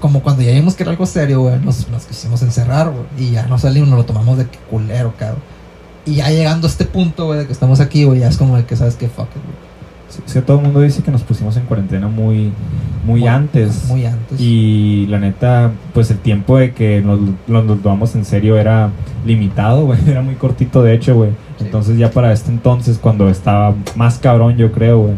como 0.00 0.22
cuando 0.22 0.42
ya 0.42 0.52
vimos 0.52 0.74
que 0.74 0.82
era 0.82 0.92
algo 0.92 1.06
serio, 1.06 1.42
güey, 1.42 1.58
nos, 1.60 1.88
nos 1.88 2.04
quisimos 2.04 2.42
encerrar, 2.42 2.90
güey, 2.90 3.28
y 3.28 3.32
ya 3.32 3.46
no 3.46 3.58
salimos, 3.58 3.88
nos 3.88 3.98
lo 3.98 4.04
tomamos 4.04 4.38
de 4.38 4.46
que 4.46 4.58
culero, 4.70 5.14
cabrón. 5.18 5.40
Y 6.06 6.16
ya 6.16 6.30
llegando 6.30 6.66
a 6.66 6.70
este 6.70 6.84
punto, 6.84 7.26
güey, 7.26 7.40
de 7.40 7.46
que 7.46 7.52
estamos 7.52 7.80
aquí, 7.80 8.04
güey, 8.04 8.20
ya 8.20 8.28
es 8.28 8.36
como 8.36 8.56
de 8.56 8.64
que, 8.64 8.76
¿sabes 8.76 8.96
qué? 8.96 9.08
Fuck 9.08 9.28
it, 9.28 9.42
güey. 9.42 9.56
sí, 10.08 10.22
sí, 10.26 10.40
todo 10.42 10.58
el 10.58 10.64
mundo 10.64 10.80
dice 10.80 11.02
que 11.02 11.10
nos 11.10 11.22
pusimos 11.22 11.56
en 11.56 11.64
cuarentena 11.64 12.08
muy, 12.08 12.52
muy, 13.06 13.26
antes. 13.26 13.86
Muy 13.88 14.04
antes. 14.04 14.40
Y 14.40 15.06
la 15.08 15.18
neta, 15.18 15.72
pues 15.92 16.10
el 16.10 16.18
tiempo 16.18 16.58
de 16.58 16.72
que 16.72 17.00
nos, 17.00 17.20
nos 17.46 17.64
lo 17.64 17.76
tomamos 17.76 18.14
en 18.14 18.24
serio 18.24 18.58
era 18.58 18.90
limitado, 19.24 19.86
güey. 19.86 19.98
Era 20.06 20.22
muy 20.22 20.34
cortito, 20.34 20.82
de 20.82 20.94
hecho, 20.94 21.14
güey. 21.14 21.30
Sí. 21.58 21.64
Entonces 21.66 21.98
ya 21.98 22.10
para 22.10 22.32
este 22.32 22.50
entonces, 22.50 22.98
cuando 22.98 23.28
estaba 23.28 23.74
más 23.94 24.18
cabrón, 24.18 24.56
yo 24.56 24.72
creo, 24.72 25.00
güey. 25.00 25.14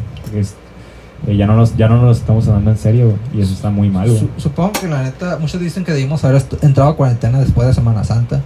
Eh, 1.27 1.37
ya, 1.37 1.47
no 1.47 1.57
nos, 1.57 1.77
ya 1.77 1.89
no 1.89 2.01
nos 2.03 2.19
estamos 2.19 2.45
tomando 2.45 2.71
en 2.71 2.77
serio, 2.79 3.15
y 3.35 3.41
eso 3.41 3.53
está 3.53 3.71
muy 3.71 3.89
mal. 3.91 4.09
Su- 4.09 4.29
supongo 4.37 4.73
que 4.73 4.87
la 4.89 5.03
neta, 5.03 5.39
muchos 5.41 5.61
dicen 5.61 5.85
que 5.85 5.93
debimos 5.93 6.25
haber 6.25 6.43
entrado 6.63 6.91
a 6.91 6.97
cuarentena 6.97 7.41
después 7.41 7.67
de 7.67 7.75
Semana 7.75 8.05
Santa. 8.05 8.43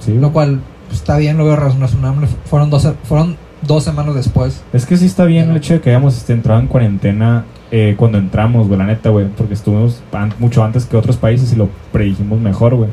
Sí, 0.00 0.14
Lo 0.14 0.32
cual 0.32 0.60
pues, 0.88 1.00
está 1.00 1.16
bien, 1.16 1.36
lo 1.36 1.44
veo 1.44 1.56
raz- 1.56 1.78
razonable. 1.78 2.26
Fueron 2.46 2.70
dos, 2.70 2.88
fueron 3.04 3.36
dos 3.66 3.84
semanas 3.84 4.14
después. 4.14 4.62
Es 4.72 4.86
que 4.86 4.96
sí 4.96 5.06
está 5.06 5.24
bien 5.24 5.50
el 5.50 5.56
hecho 5.56 5.74
de 5.74 5.80
que 5.80 5.90
hayamos 5.90 6.16
este, 6.16 6.32
entrado 6.32 6.60
en 6.60 6.66
cuarentena 6.68 7.44
eh, 7.70 7.94
cuando 7.96 8.18
entramos, 8.18 8.66
güey, 8.68 8.78
la 8.78 8.86
neta, 8.86 9.08
güey, 9.10 9.28
porque 9.28 9.54
estuvimos 9.54 10.02
an- 10.12 10.34
mucho 10.38 10.62
antes 10.64 10.84
que 10.86 10.96
otros 10.96 11.16
países 11.16 11.52
y 11.52 11.56
lo 11.56 11.68
predijimos 11.92 12.38
mejor, 12.40 12.74
güey. 12.74 12.90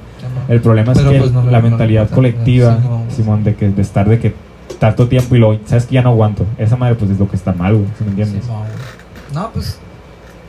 El 0.47 0.61
problema 0.61 0.93
Pero, 0.93 1.07
es 1.11 1.13
que 1.13 1.19
pues, 1.19 1.31
no, 1.31 1.43
la 1.49 1.61
mentalidad 1.61 2.03
no, 2.05 2.09
no, 2.09 2.15
colectiva, 2.15 2.77
Simón. 3.15 3.43
De 3.43 3.55
que 3.55 3.69
de 3.69 3.81
estar 3.81 4.07
de 4.09 4.19
que 4.19 4.33
tanto 4.79 5.07
tiempo 5.07 5.35
y 5.35 5.39
luego, 5.39 5.59
sabes 5.65 5.85
que 5.85 5.95
ya 5.95 6.01
no 6.01 6.09
aguanto. 6.09 6.45
Esa 6.57 6.75
madre, 6.77 6.95
pues 6.95 7.11
es 7.11 7.19
lo 7.19 7.29
que 7.29 7.35
está 7.35 7.51
mal, 7.53 7.73
güey, 7.75 7.85
¿sí 7.97 8.03
me 8.03 8.09
entiendes? 8.11 8.47
Güey. 8.47 8.57
No, 9.33 9.51
pues 9.51 9.77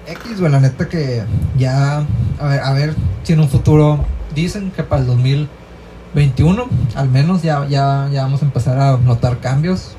X, 0.06 0.40
güey, 0.40 0.50
la 0.52 0.60
neta 0.60 0.88
que 0.88 1.22
ya, 1.58 2.04
a 2.40 2.46
ver, 2.46 2.60
a 2.60 2.72
ver 2.72 2.94
si 3.22 3.32
en 3.34 3.40
un 3.40 3.48
futuro 3.48 4.00
dicen 4.34 4.70
que 4.74 4.82
para 4.82 5.02
el 5.02 5.06
2021, 5.08 6.64
al 6.94 7.08
menos 7.08 7.42
ya, 7.42 7.66
ya, 7.68 8.08
ya 8.12 8.22
vamos 8.22 8.42
a 8.42 8.44
empezar 8.46 8.78
a 8.78 8.96
notar 8.96 9.38
cambios, 9.38 9.92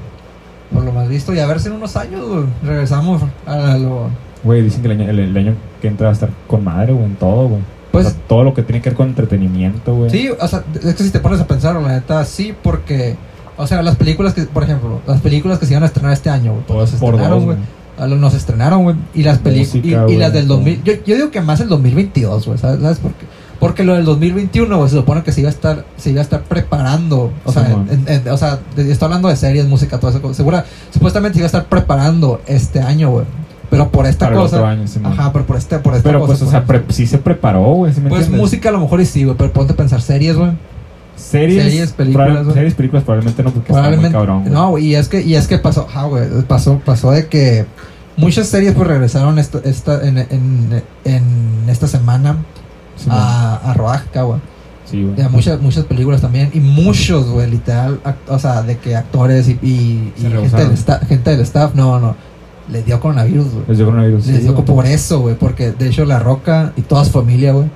por 0.73 0.83
lo 0.83 0.91
más 0.91 1.07
visto, 1.07 1.33
y 1.33 1.39
a 1.39 1.45
ver 1.45 1.59
si 1.59 1.67
en 1.67 1.73
unos 1.75 1.95
años 1.95 2.25
güey, 2.27 2.45
regresamos 2.63 3.21
a 3.45 3.77
lo... 3.77 4.09
Güey, 4.43 4.63
dicen 4.63 4.81
que 4.81 4.87
el 4.91 4.99
año, 4.99 5.09
el, 5.09 5.19
el 5.19 5.37
año 5.37 5.55
que 5.81 5.87
entra 5.87 6.07
va 6.07 6.11
a 6.11 6.13
estar 6.13 6.29
con 6.47 6.63
madre, 6.63 6.93
güey, 6.93 7.05
en 7.05 7.15
todo, 7.15 7.47
güey. 7.47 7.61
Pues- 7.91 8.07
O 8.07 8.09
sea, 8.09 8.19
todo 8.27 8.43
lo 8.43 8.53
que 8.53 8.63
tiene 8.63 8.81
que 8.81 8.89
ver 8.89 8.97
con 8.97 9.09
entretenimiento, 9.09 9.93
güey. 9.93 10.09
Sí, 10.09 10.29
o 10.29 10.47
sea, 10.47 10.63
es 10.81 10.95
que 10.95 11.03
si 11.03 11.09
te 11.11 11.19
pones 11.19 11.39
a 11.41 11.47
pensar, 11.47 11.75
la 11.75 11.87
neta, 11.89 12.23
sí, 12.25 12.55
porque, 12.63 13.15
o 13.57 13.67
sea, 13.67 13.81
las 13.81 13.97
películas 13.97 14.33
que, 14.33 14.43
por 14.43 14.63
ejemplo, 14.63 15.01
las 15.05 15.21
películas 15.21 15.59
que 15.59 15.65
se 15.65 15.73
iban 15.73 15.83
a 15.83 15.87
estrenar 15.87 16.13
este 16.13 16.29
año, 16.29 16.53
güey, 16.53 16.65
Todo 16.65 16.87
se 16.87 16.95
estrenaron, 16.95 17.45
güey. 17.45 17.57
Nos 18.07 18.33
estrenaron, 18.33 18.83
güey. 18.83 18.95
Y 19.13 19.23
las 19.23 19.37
películas. 19.39 20.09
Y, 20.09 20.15
las 20.17 20.33
del 20.33 20.47
todo. 20.47 20.57
2000. 20.57 20.83
Yo, 20.83 20.93
yo 21.05 21.15
digo 21.15 21.31
que 21.31 21.41
más 21.41 21.59
el 21.59 21.69
2022, 21.69 22.47
güey. 22.47 22.57
¿Sabes, 22.57 22.81
¿Sabes 22.81 22.99
por 22.99 23.11
qué? 23.13 23.25
Porque 23.59 23.83
lo 23.83 23.93
del 23.93 24.05
2021, 24.05 24.75
güey, 24.75 24.89
se 24.89 24.95
supone 24.95 25.21
que 25.23 25.31
se 25.31 25.41
iba 25.41 25.49
a 25.49 25.53
estar, 25.53 25.85
se 25.97 26.09
iba 26.09 26.19
a 26.19 26.23
estar 26.23 26.41
preparando. 26.41 27.31
O 27.45 27.51
sea, 27.51 27.69
en- 27.91 28.03
en- 28.07 28.27
o 28.29 28.37
sea, 28.37 28.59
estoy 28.75 29.05
hablando 29.05 29.27
de 29.27 29.35
series, 29.35 29.67
música, 29.67 29.99
todo 29.99 30.09
eso. 30.09 30.33
Segura, 30.33 30.65
supuestamente 30.91 31.35
se 31.35 31.39
iba 31.41 31.45
a 31.45 31.47
estar 31.47 31.65
preparando 31.65 32.41
este 32.47 32.79
año, 32.81 33.11
güey. 33.11 33.25
Pero 33.69 33.89
por 33.89 34.05
esta 34.07 34.25
Para 34.25 34.37
cosa. 34.37 34.67
año, 34.67 34.87
Simón. 34.87 35.13
ajá, 35.13 35.31
pero 35.31 35.45
por 35.45 35.55
este, 35.57 35.77
por 35.79 35.93
esta 35.93 36.09
Pero 36.09 36.19
cosa. 36.21 36.27
pues, 36.31 36.41
o 36.41 36.49
sea, 36.49 36.59
ejemplo. 36.59 36.81
pre- 36.85 36.93
sí 36.93 37.05
se 37.07 37.19
preparó, 37.19 37.61
güey, 37.75 37.93
¿sí 37.93 38.01
Pues 38.01 38.13
entiendes? 38.21 38.41
música 38.41 38.69
a 38.69 38.71
lo 38.71 38.79
mejor 38.79 38.99
y 38.99 39.05
sí, 39.05 39.23
güey. 39.23 39.37
Pero 39.37 39.53
ponte 39.53 39.73
a 39.73 39.75
pensar 39.75 40.01
series, 40.01 40.35
güey. 40.35 40.51
Series, 41.15 41.63
series, 41.63 41.91
películas, 41.91 42.47
series, 42.53 42.73
películas 42.73 43.03
probablemente 43.03 43.43
no, 43.43 43.51
porque 43.51 43.71
está 43.71 43.73
muy 43.73 43.97
Probablemente. 43.97 44.17
cabrón. 44.17 44.51
no, 44.51 44.77
y 44.79 44.95
es 44.95 45.07
que, 45.07 45.21
y 45.21 45.35
es 45.35 45.47
que 45.47 45.59
pasó, 45.59 45.87
ah, 45.93 46.09
pasó, 46.47 46.81
pasó 46.83 47.11
de 47.11 47.27
que 47.27 47.65
muchas 48.21 48.47
series 48.47 48.73
pues 48.73 48.87
regresaron 48.87 49.37
esta, 49.39 49.59
esta, 49.63 50.07
en, 50.07 50.17
en, 50.17 50.83
en 51.05 51.23
esta 51.69 51.87
semana 51.87 52.37
a, 53.09 53.55
a 53.71 53.73
rodaje, 53.73 54.21
güey. 54.21 54.39
sí, 54.85 55.03
güey. 55.03 55.29
Muchas, 55.29 55.59
muchas 55.61 55.85
películas 55.85 56.21
también. 56.21 56.49
Y 56.53 56.59
muchos, 56.59 57.27
güey, 57.27 57.49
literal, 57.49 57.99
act- 58.03 58.27
o 58.29 58.39
sea, 58.39 58.61
de 58.61 58.77
que 58.77 58.95
actores 58.95 59.47
y, 59.49 59.53
y, 59.61 60.13
Se 60.17 60.27
y 60.27 60.31
gente, 60.31 60.65
del 60.65 60.77
sta- 60.77 60.99
gente 61.05 61.29
del 61.31 61.41
staff, 61.41 61.73
no, 61.75 61.99
no, 61.99 62.15
les 62.71 62.85
dio 62.85 62.99
coronavirus, 62.99 63.51
güey. 63.53 63.65
Les 63.67 63.77
dio 63.77 63.85
coronavirus. 63.87 64.27
Les 64.27 64.35
sí, 64.37 64.41
dio 64.43 64.53
güey. 64.53 64.65
por 64.65 64.85
eso, 64.85 65.19
güey, 65.21 65.35
porque 65.35 65.71
de 65.71 65.87
hecho 65.87 66.05
La 66.05 66.19
Roca 66.19 66.73
y 66.77 66.81
toda 66.83 67.03
su 67.05 67.11
familia, 67.11 67.53
güey. 67.53 67.69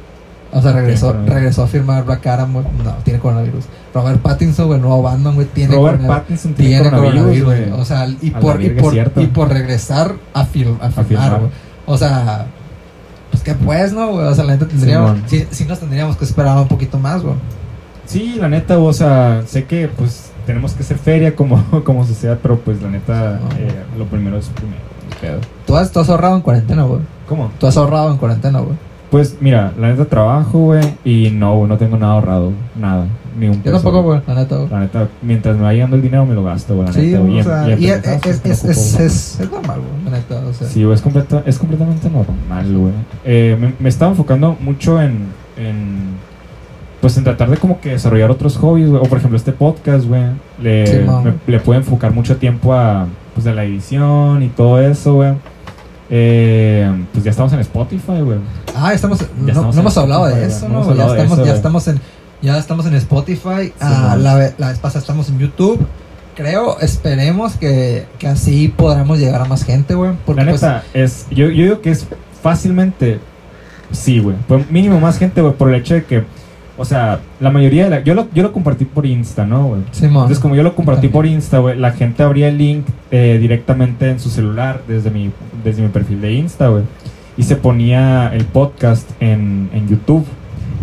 O 0.53 0.61
sea, 0.61 0.71
regresó, 0.71 1.11
regresó 1.25 1.63
a 1.63 1.67
firmar 1.67 2.05
Black 2.05 2.25
Adam, 2.27 2.53
güey. 2.53 2.65
No, 2.83 2.91
tiene 3.03 3.19
coronavirus. 3.19 3.65
Robert 3.95 4.19
Pattinson, 4.21 4.67
güey, 4.67 4.79
nuevo 4.79 5.01
Batman, 5.01 5.33
güey, 5.35 5.47
tiene 5.47 5.73
Robert 5.75 5.95
coronavirus. 5.97 6.21
Pattinson 6.21 6.53
tiene, 6.53 6.81
Tiene 6.81 6.89
coronavirus, 6.97 7.43
güey. 7.45 7.71
O 7.71 7.85
sea, 7.85 8.07
y 8.21 8.29
por, 8.29 8.61
y, 8.61 8.69
por, 8.71 8.93
y 8.95 9.25
por 9.27 9.49
regresar 9.49 10.13
a, 10.33 10.45
fil- 10.45 10.77
a 10.81 10.89
filmar, 10.91 11.05
filmar. 11.05 11.39
güey. 11.39 11.51
O 11.87 11.97
sea, 11.97 12.45
pues 13.31 13.41
que 13.41 13.53
pues, 13.55 13.93
¿no, 13.93 14.09
güey? 14.11 14.27
O 14.27 14.35
sea, 14.35 14.43
la 14.43 14.53
neta 14.53 14.67
tendríamos. 14.67 15.11
Simón. 15.11 15.23
Sí, 15.27 15.47
sí 15.49 15.65
nos 15.65 15.79
tendríamos 15.79 16.17
que 16.17 16.25
esperar 16.25 16.57
un 16.57 16.67
poquito 16.67 16.99
más, 16.99 17.23
güey. 17.23 17.35
Sí, 18.05 18.35
la 18.39 18.49
neta, 18.49 18.77
o 18.77 18.93
sea, 18.93 19.41
sé 19.47 19.63
que 19.63 19.87
pues 19.87 20.29
tenemos 20.45 20.73
que 20.73 20.83
ser 20.83 20.97
feria 20.99 21.35
como, 21.35 21.63
como 21.85 22.05
sociedad, 22.05 22.37
pero 22.41 22.59
pues 22.59 22.81
la 22.81 22.89
neta, 22.89 23.39
Sí. 23.51 23.57
eh, 23.61 23.71
lo 23.97 24.05
primero 24.05 24.37
es 24.37 24.47
primero. 24.49 24.81
Tú 25.65 25.75
has, 25.75 25.91
tú 25.91 25.99
has 26.01 26.09
ahorrado 26.09 26.35
en 26.35 26.41
cuarentena, 26.41 26.83
güey. 26.83 26.99
¿Cómo? 27.27 27.49
Tú 27.59 27.65
has 27.65 27.77
ahorrado 27.77 28.11
en 28.11 28.17
cuarentena, 28.17 28.59
güey. 28.59 28.75
Pues 29.15 29.37
mira, 29.39 29.71
la 29.79 29.87
neta 29.87 30.03
trabajo, 30.03 30.59
güey, 30.59 30.83
y 31.05 31.29
no, 31.31 31.65
no 31.67 31.77
tengo 31.77 31.95
nada 31.95 32.15
ahorrado, 32.15 32.51
nada, 32.77 33.05
ni 33.39 33.47
un 33.47 33.53
Yo 33.55 33.61
peso. 33.63 33.75
tampoco, 33.75 34.03
güey, 34.03 34.19
la 34.27 34.35
neta, 34.35 34.57
güey. 34.57 34.69
La 34.69 34.79
neta, 34.81 35.07
mientras 35.21 35.55
me 35.55 35.63
va 35.63 35.71
llegando 35.71 35.95
el 35.95 36.01
dinero 36.01 36.25
me 36.25 36.33
lo 36.35 36.43
gasto, 36.43 36.75
güey, 36.75 36.87
la 36.87 36.91
Sí, 36.93 36.99
neta. 36.99 37.19
y 37.19 37.21
o 37.21 37.37
en- 37.37 37.43
sea, 37.45 37.69
y 37.79 37.85
y 37.85 37.89
es, 37.91 38.05
es, 38.05 38.25
es, 38.25 38.45
es, 38.45 38.59
ocupo, 38.59 39.03
es, 39.05 39.39
es 39.39 39.51
normal, 39.51 39.79
güey, 39.79 40.03
la 40.03 40.11
neta, 40.17 40.35
o 40.45 40.51
sea. 40.53 40.67
Sí, 40.67 40.83
güey, 40.83 40.95
es, 40.95 41.01
completa, 41.01 41.43
es 41.45 41.57
completamente 41.57 42.09
normal, 42.09 42.77
güey. 42.77 42.91
Eh, 43.23 43.57
me, 43.57 43.73
me 43.79 43.87
estaba 43.87 44.11
enfocando 44.11 44.57
mucho 44.59 45.01
en, 45.01 45.11
en, 45.55 46.09
pues, 46.99 47.15
en 47.17 47.23
tratar 47.23 47.49
de 47.49 47.55
como 47.55 47.79
que 47.79 47.91
desarrollar 47.91 48.31
otros 48.31 48.57
hobbies, 48.57 48.89
güey. 48.89 49.01
O, 49.01 49.05
por 49.05 49.19
ejemplo, 49.19 49.37
este 49.37 49.53
podcast, 49.53 50.05
güey. 50.07 50.23
Le, 50.61 50.87
Sí, 50.87 50.97
le 51.47 51.59
puedo 51.61 51.79
enfocar 51.79 52.11
mucho 52.13 52.35
tiempo 52.35 52.73
a, 52.73 53.05
pues, 53.33 53.47
a 53.47 53.53
la 53.53 53.63
edición 53.63 54.43
y 54.43 54.49
todo 54.49 54.81
eso, 54.81 55.13
güey. 55.13 55.35
Eh, 56.09 57.05
pues 57.11 57.23
ya 57.23 57.31
estamos 57.31 57.51
en 57.53 57.59
Spotify, 57.59 58.21
güey. 58.21 58.37
Ah, 58.75 58.93
estamos, 58.93 59.19
no, 59.37 59.47
estamos 59.47 59.75
no 59.75 59.79
en 59.79 59.79
hemos 59.79 59.97
hablado 59.97 60.27
Spotify, 60.27 60.47
de 60.47 60.55
eso, 60.55 60.69
No 60.69 60.95
ya 60.95 61.05
estamos, 61.07 61.37
eso, 61.39 61.45
ya 61.45 61.53
estamos 61.53 61.87
en, 61.87 62.01
ya 62.41 62.57
estamos 62.57 62.85
en 62.85 62.93
Spotify. 62.95 63.73
Ah, 63.79 64.09
man. 64.09 64.23
la, 64.23 64.53
la 64.57 64.69
vez 64.69 64.79
pasada 64.79 64.99
estamos 64.99 65.29
en 65.29 65.39
YouTube. 65.39 65.85
Creo, 66.35 66.79
esperemos 66.81 67.55
que, 67.55 68.05
que 68.19 68.27
así 68.27 68.67
podamos 68.67 69.19
llegar 69.19 69.41
a 69.41 69.45
más 69.45 69.63
gente, 69.63 69.95
güey. 69.95 70.11
Porque 70.25 70.43
La 70.43 70.51
pues, 70.51 70.61
neta, 70.61 70.83
es, 70.93 71.27
yo, 71.29 71.49
yo 71.49 71.63
digo 71.63 71.81
que 71.81 71.91
es 71.91 72.05
fácilmente, 72.43 73.19
sí, 73.91 74.19
güey. 74.19 74.35
Pues 74.47 74.69
mínimo 74.69 74.99
más 74.99 75.17
gente, 75.17 75.41
güey, 75.41 75.53
por 75.53 75.69
el 75.69 75.75
hecho 75.75 75.95
de 75.95 76.03
que, 76.03 76.25
o 76.77 76.85
sea, 76.85 77.19
la 77.39 77.51
mayoría 77.51 77.85
de 77.85 77.89
la, 77.89 78.03
yo 78.03 78.13
lo, 78.13 78.27
yo 78.33 78.43
lo 78.43 78.51
compartí 78.51 78.85
por 78.85 79.05
Insta, 79.05 79.45
¿no, 79.45 79.67
güey? 79.67 79.81
Simón. 79.91 80.23
Entonces, 80.23 80.39
como 80.39 80.55
yo 80.55 80.63
lo 80.63 80.75
compartí 80.75 81.07
por 81.07 81.25
Insta, 81.25 81.59
güey, 81.59 81.77
la 81.77 81.91
gente 81.91 82.23
abría 82.23 82.47
el 82.49 82.57
link 82.57 82.85
eh, 83.11 83.37
directamente 83.39 84.09
en 84.09 84.19
su 84.19 84.29
celular 84.29 84.81
desde 84.87 85.09
mi, 85.11 85.31
desde 85.63 85.81
mi 85.81 85.87
perfil 85.89 86.21
de 86.21 86.33
Insta, 86.33 86.67
güey. 86.67 86.83
Y 87.37 87.43
se 87.43 87.55
ponía 87.55 88.31
el 88.33 88.45
podcast 88.45 89.09
en, 89.19 89.69
en 89.73 89.87
YouTube. 89.87 90.25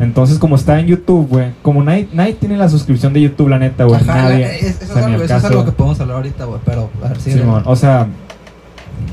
Entonces, 0.01 0.39
como 0.39 0.57
está 0.57 0.81
en 0.81 0.87
YouTube, 0.87 1.29
güey, 1.29 1.51
como 1.63 1.83
nadie, 1.83 2.09
nadie 2.13 2.33
tiene 2.35 2.57
la 2.57 2.69
suscripción 2.69 3.13
de 3.13 3.21
YouTube, 3.21 3.49
la 3.49 3.59
neta, 3.59 3.85
güey, 3.85 4.03
nadie. 4.05 4.45
es- 4.67 4.81
eso, 4.81 4.81
o 4.81 4.85
es 4.85 4.89
sea, 4.89 4.97
ni 4.97 5.13
algo, 5.13 5.17
al 5.19 5.23
eso 5.25 5.25
es 5.25 5.31
caso. 5.43 5.47
algo 5.49 5.65
que 5.67 5.73
podemos 5.73 6.01
hablar 6.01 6.17
ahorita, 6.17 6.45
güey. 6.47 6.61
Pero, 6.65 6.91
a 7.05 7.09
ver, 7.09 7.21
sí. 7.21 7.33
Simón, 7.33 7.63
o 7.67 7.77
sea, 7.77 8.07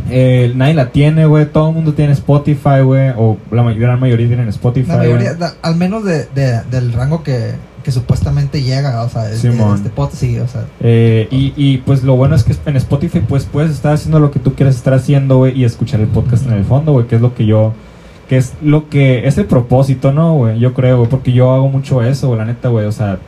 eh, 0.09 0.51
nadie 0.55 0.73
la 0.73 0.89
tiene, 0.91 1.25
güey, 1.25 1.45
todo 1.45 1.69
el 1.69 1.75
mundo 1.75 1.93
tiene 1.93 2.13
Spotify, 2.13 2.81
güey, 2.83 3.11
o 3.17 3.37
la 3.51 3.63
gran 3.73 3.99
mayoría 3.99 4.27
tienen 4.27 4.47
Spotify. 4.49 4.89
La 4.89 4.97
mayoría, 4.97 5.37
al 5.61 5.75
menos 5.75 6.03
de, 6.03 6.25
de- 6.35 6.61
del 6.71 6.93
rango 6.93 7.23
que, 7.23 7.51
que 7.83 7.91
supuestamente 7.91 8.61
llega, 8.61 9.03
o 9.03 9.09
sea, 9.09 9.31
este, 9.31 9.49
este 9.49 9.89
pot, 9.89 10.11
sí, 10.11 10.37
o 10.39 10.47
sea. 10.47 10.65
Eh, 10.81 11.27
y, 11.31 11.53
y 11.55 11.77
pues 11.79 12.03
lo 12.03 12.15
bueno 12.15 12.35
es 12.35 12.43
que 12.43 12.55
en 12.65 12.75
Spotify 12.77 13.21
pues 13.27 13.45
puedes 13.45 13.71
estar 13.71 13.93
haciendo 13.93 14.19
lo 14.19 14.31
que 14.31 14.39
tú 14.39 14.53
quieras 14.53 14.75
estar 14.75 14.93
haciendo, 14.93 15.37
güey, 15.37 15.57
y 15.59 15.63
escuchar 15.63 15.99
el 15.99 16.07
podcast 16.07 16.45
en 16.47 16.53
el 16.53 16.65
fondo, 16.65 16.91
güey, 16.93 17.07
que 17.07 17.15
es 17.15 17.21
lo 17.21 17.33
que 17.35 17.45
yo, 17.45 17.73
que 18.27 18.37
es 18.37 18.53
lo 18.61 18.89
que, 18.89 19.27
es 19.27 19.37
el 19.37 19.45
propósito, 19.45 20.11
¿no, 20.11 20.33
güey? 20.35 20.59
Yo 20.59 20.73
creo, 20.73 20.97
güey, 20.97 21.09
porque 21.09 21.31
yo 21.31 21.51
hago 21.53 21.69
mucho 21.69 22.01
eso, 22.01 22.27
güey, 22.27 22.39
la 22.39 22.45
neta, 22.45 22.69
güey, 22.69 22.85
o 22.85 22.91
sea, 22.91 23.19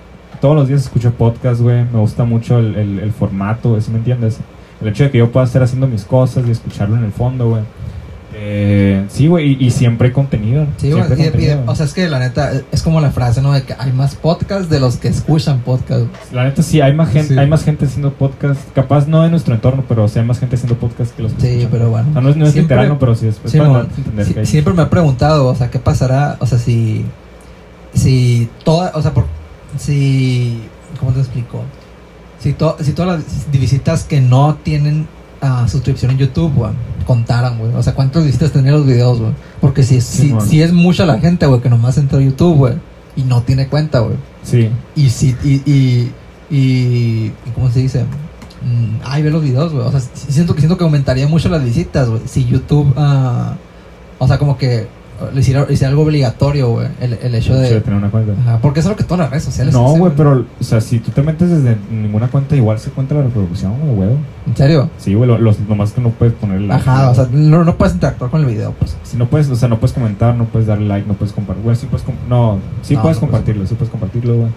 todos 0.41 0.55
los 0.55 0.67
días 0.67 0.81
escucho 0.81 1.11
podcast, 1.11 1.61
güey, 1.61 1.83
me 1.91 1.99
gusta 1.99 2.23
mucho 2.23 2.57
el, 2.59 2.75
el, 2.75 2.99
el 2.99 3.11
formato, 3.11 3.79
¿sí 3.79 3.91
me 3.91 3.97
entiendes? 3.99 4.39
El 4.81 4.87
hecho 4.89 5.03
de 5.03 5.11
que 5.11 5.17
yo 5.19 5.31
pueda 5.31 5.45
estar 5.45 5.61
haciendo 5.63 5.87
mis 5.87 6.03
cosas 6.05 6.43
y 6.47 6.51
escucharlo 6.51 6.95
en 6.97 7.03
el 7.05 7.11
fondo, 7.11 7.49
güey. 7.49 7.61
Eh, 8.33 9.05
sí, 9.09 9.27
güey, 9.27 9.57
y, 9.61 9.65
y 9.67 9.71
siempre 9.71 10.07
hay 10.07 10.13
contenido. 10.13 10.65
Sí, 10.77 10.89
güey, 10.91 11.03
o 11.67 11.75
sea, 11.75 11.85
es 11.85 11.93
que 11.93 12.07
la 12.09 12.17
neta, 12.17 12.51
es 12.71 12.81
como 12.81 13.01
la 13.01 13.11
frase, 13.11 13.41
¿no? 13.41 13.51
De 13.51 13.63
que 13.63 13.75
hay 13.77 13.91
más 13.91 14.15
podcasts 14.15 14.69
de 14.69 14.79
los 14.79 14.95
que 14.97 15.09
escuchan 15.09 15.59
podcasts. 15.59 16.07
La 16.31 16.45
neta 16.45 16.63
sí, 16.63 16.79
hay 16.81 16.93
más 16.93 17.09
gente, 17.11 17.33
Sí. 17.33 17.39
hay 17.39 17.47
más 17.47 17.63
gente 17.63 17.85
haciendo 17.85 18.13
podcast, 18.13 18.59
capaz 18.73 19.07
no 19.07 19.23
en 19.25 19.31
nuestro 19.31 19.53
entorno, 19.53 19.83
pero 19.87 20.07
sí 20.07 20.17
hay 20.19 20.25
más 20.25 20.39
gente 20.39 20.55
haciendo 20.55 20.75
podcast 20.77 21.15
que 21.15 21.23
los 21.23 21.33
que 21.33 21.41
Sí, 21.41 21.47
escuchan. 21.47 21.69
pero 21.71 21.89
bueno. 21.89 22.07
O 22.09 22.13
sea, 22.13 22.21
no 22.21 22.29
es, 22.29 22.37
no 22.37 22.45
es 22.45 22.53
Siempre- 22.53 22.75
literal, 22.77 22.89
no, 22.93 22.99
pero 22.99 23.15
sí 23.15 23.27
es, 23.27 23.35
Sí, 23.45 23.57
entender 23.59 24.25
Sí, 24.25 24.45
siempre 24.45 24.73
me 24.73 24.83
he 24.83 24.87
preguntado, 24.87 25.47
o 25.47 25.55
sea, 25.55 25.69
¿qué 25.69 25.77
pasará? 25.79 26.37
O 26.39 26.47
sea, 26.47 26.57
si. 26.57 27.05
Si 27.93 28.49
toda. 28.63 28.91
O 28.95 29.01
sea, 29.01 29.13
por, 29.13 29.25
si. 29.77 30.61
¿Cómo 30.99 31.11
te 31.11 31.19
explico? 31.19 31.63
Si, 32.41 32.53
to- 32.53 32.77
si 32.81 32.93
todas 32.93 33.19
las 33.19 33.51
visitas 33.51 34.03
que 34.03 34.19
no 34.21 34.55
tienen 34.63 35.07
ah, 35.41 35.67
suscripción 35.69 36.11
en 36.11 36.17
YouTube, 36.17 36.53
güey, 36.55 36.71
contaran, 37.05 37.57
güey. 37.59 37.73
O 37.75 37.83
sea, 37.83 37.93
¿cuántas 37.93 38.25
visitas 38.25 38.51
tendrían 38.51 38.77
los 38.77 38.85
videos, 38.87 39.19
güey? 39.19 39.31
Porque 39.59 39.83
si, 39.83 40.01
si, 40.01 40.27
Simón. 40.29 40.47
si 40.47 40.61
es 40.61 40.73
mucha 40.73 41.05
la 41.05 41.19
gente, 41.19 41.45
güey, 41.45 41.61
que 41.61 41.69
nomás 41.69 41.97
entra 41.97 42.17
a 42.19 42.21
YouTube, 42.21 42.55
güey, 42.57 42.73
y 43.15 43.23
no 43.23 43.41
tiene 43.43 43.67
cuenta, 43.67 43.99
güey. 43.99 44.15
Sí, 44.43 44.69
Y 44.95 45.09
si. 45.09 45.35
Y, 45.43 45.61
y, 45.65 46.11
y, 46.49 46.57
y 47.27 47.31
¿Cómo 47.53 47.69
se 47.69 47.79
dice? 47.79 48.03
Mm, 48.03 49.01
Ay, 49.03 49.21
ve 49.23 49.29
los 49.31 49.43
videos, 49.43 49.71
güey. 49.73 49.85
O 49.85 49.91
sea, 49.91 49.99
siento 49.99 50.53
que 50.55 50.61
siento 50.61 50.77
que 50.77 50.83
aumentaría 50.83 51.27
mucho 51.27 51.47
las 51.49 51.63
visitas, 51.63 52.09
güey. 52.09 52.21
Si 52.25 52.45
YouTube. 52.45 52.91
ah, 52.97 53.55
o 54.17 54.27
sea, 54.27 54.37
como 54.37 54.57
que. 54.57 54.87
Hiciera, 55.35 55.65
hiciera 55.69 55.89
algo 55.89 56.03
obligatorio, 56.03 56.69
güey, 56.69 56.87
el, 56.99 57.13
el 57.21 57.35
hecho 57.35 57.55
de... 57.55 57.81
tener 57.81 57.97
una 57.99 58.09
cuenta. 58.09 58.33
Ajá, 58.41 58.59
porque 58.61 58.79
es 58.79 58.85
lo 58.85 58.95
que 58.95 59.03
todas 59.03 59.19
las 59.19 59.29
redes 59.29 59.43
sociales 59.43 59.73
No, 59.73 59.83
güey, 59.95 60.11
pero, 60.15 60.45
o 60.59 60.63
sea, 60.63 60.81
si 60.81 60.99
tú 60.99 61.11
te 61.11 61.21
metes 61.21 61.49
desde 61.49 61.77
ninguna 61.91 62.27
cuenta, 62.27 62.55
igual 62.55 62.79
se 62.79 62.91
cuenta 62.91 63.15
la 63.15 63.23
reproducción, 63.23 63.73
güey, 63.79 63.95
güey. 63.95 64.09
¿En 64.47 64.55
serio? 64.55 64.89
Sí, 64.97 65.13
güey, 65.13 65.27
lo, 65.27 65.37
los, 65.37 65.59
nomás 65.59 65.91
que 65.91 66.01
no 66.01 66.09
puedes 66.09 66.33
poner 66.35 66.61
like. 66.61 66.81
Ajá, 66.81 66.99
güey. 67.07 67.11
o 67.11 67.15
sea, 67.15 67.27
no, 67.31 67.63
no 67.63 67.75
puedes 67.77 67.93
interactuar 67.93 68.31
con 68.31 68.41
el 68.41 68.47
video, 68.47 68.73
pues. 68.79 68.97
Si 69.03 69.17
no 69.17 69.27
puedes, 69.27 69.49
o 69.49 69.55
sea, 69.55 69.69
no 69.69 69.79
puedes 69.79 69.93
comentar, 69.93 70.35
no 70.35 70.45
puedes 70.45 70.67
darle 70.67 70.87
like, 70.87 71.07
no 71.07 71.13
puedes 71.13 71.33
compartir. 71.33 71.63
Bueno, 71.63 71.77
sí 71.79 71.87
puedes, 71.87 72.05
com- 72.05 72.15
no, 72.29 72.59
sí 72.81 72.95
No, 72.95 73.01
puedes 73.01 73.01
no 73.01 73.01
puedes. 73.01 73.17
compartirlo, 73.19 73.67
sí 73.67 73.75
puedes 73.75 73.91
compartirlo, 73.91 74.35
güey. 74.35 74.49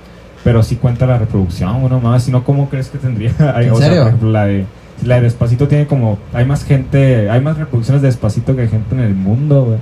Pero 0.43 0.63
sí 0.63 0.77
cuenta 0.77 1.07
la 1.07 1.19
reproducción, 1.19 1.81
güey. 1.81 2.21
Si 2.21 2.31
no, 2.31 2.45
¿cómo 2.45 2.69
crees 2.69 2.89
que 2.89 2.99
tendría? 2.99 3.33
¿En 3.61 3.71
o 3.71 3.77
sea, 3.77 3.87
serio? 3.89 4.03
por 4.03 4.09
ejemplo, 4.09 4.31
la 4.31 4.45
de, 4.47 4.67
la 5.03 5.17
de 5.17 5.23
Despacito 5.23 5.69
tiene 5.69 5.87
como, 5.87 6.19
hay 6.33 6.45
más 6.45 6.65
gente, 6.65 7.31
hay 7.31 7.41
más 7.41 7.57
reproducciones 7.57 8.03
de 8.03 8.09
Despacito 8.09 8.55
que 8.55 8.69
gente 8.69 8.95
en 8.95 9.01
el 9.01 9.15
mundo, 9.15 9.65
güey. 9.65 9.79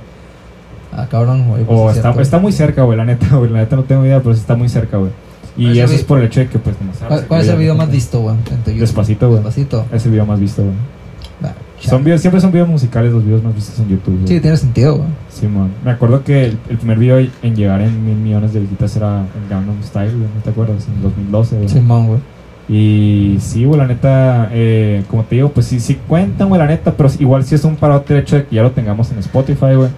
Ah, 0.95 1.07
cabrón, 1.09 1.47
güey. 1.47 1.63
pues, 1.63 1.79
O 1.79 1.89
es 1.89 1.97
está, 2.21 2.39
muy 2.39 2.51
cerca, 2.51 2.83
güey, 2.83 2.97
la 2.97 3.05
neta, 3.05 3.35
güey. 3.35 3.49
La 3.49 3.59
neta 3.59 3.75
no 3.75 3.83
tengo 3.83 4.05
idea, 4.05 4.19
pero 4.19 4.35
sí 4.35 4.41
está 4.41 4.55
muy 4.55 4.69
cerca, 4.69 4.97
güey. 4.97 5.11
¿Cuál 5.55 5.75
Y 5.75 5.79
eso 5.79 5.93
es 5.93 6.03
por 6.03 6.19
el 6.19 6.25
hecho 6.25 6.39
de 6.39 6.47
que, 6.47 6.59
pues, 6.59 6.79
nomás 6.79 6.97
¿Cuál, 7.07 7.25
cuál 7.27 7.41
es 7.41 7.47
el 7.47 7.57
video 7.57 7.75
más 7.75 7.91
visto, 7.91 8.21
güey? 8.21 8.35
en? 8.65 8.79
Despacito, 8.79 9.27
güey. 9.27 9.37
Despacito. 9.43 9.85
Es 9.91 10.05
el 10.05 10.11
video 10.11 10.25
más 10.25 10.39
visto, 10.39 10.63
güey. 10.63 10.73
Son 11.89 12.03
videos, 12.03 12.21
siempre 12.21 12.39
son 12.39 12.51
videos 12.51 12.69
musicales 12.69 13.11
los 13.11 13.25
videos 13.25 13.43
más 13.43 13.53
vistos 13.53 13.77
en 13.79 13.89
YouTube, 13.89 14.15
güey. 14.15 14.27
Sí, 14.27 14.39
tiene 14.39 14.55
sentido, 14.55 14.95
güey. 14.97 15.09
Simón. 15.29 15.71
Me 15.83 15.91
acuerdo 15.91 16.23
que 16.23 16.45
el, 16.45 16.57
el 16.69 16.77
primer 16.77 16.97
video 16.97 17.19
en 17.19 17.55
llegar 17.55 17.81
en 17.81 18.05
mil 18.05 18.15
millones 18.15 18.53
de 18.53 18.61
visitas 18.61 18.95
era 18.95 19.19
el 19.19 19.49
Gangnam 19.49 19.83
Style, 19.83 20.11
güey, 20.11 20.29
¿no 20.33 20.41
te 20.41 20.49
acuerdas? 20.49 20.87
En 20.87 21.03
2012, 21.03 21.57
güey. 21.57 21.69
Simón, 21.69 22.07
güey. 22.07 22.19
Y 22.69 23.37
sí, 23.41 23.65
güey, 23.65 23.77
la 23.77 23.87
neta, 23.87 24.49
eh, 24.53 25.03
como 25.09 25.23
te 25.23 25.35
digo, 25.35 25.49
pues 25.49 25.65
sí, 25.65 25.81
sí 25.81 25.99
cuentan, 26.07 26.47
güey, 26.47 26.59
la 26.59 26.67
neta, 26.67 26.93
pero 26.95 27.09
igual 27.19 27.43
sí 27.43 27.55
es 27.55 27.65
un 27.65 27.75
parote 27.75 28.13
el 28.13 28.21
hecho 28.21 28.37
de 28.37 28.45
que 28.45 28.55
ya 28.55 28.63
lo 28.63 28.71
tengamos 28.71 29.11
en 29.11 29.19
Spotify, 29.19 29.75
güey. 29.75 29.89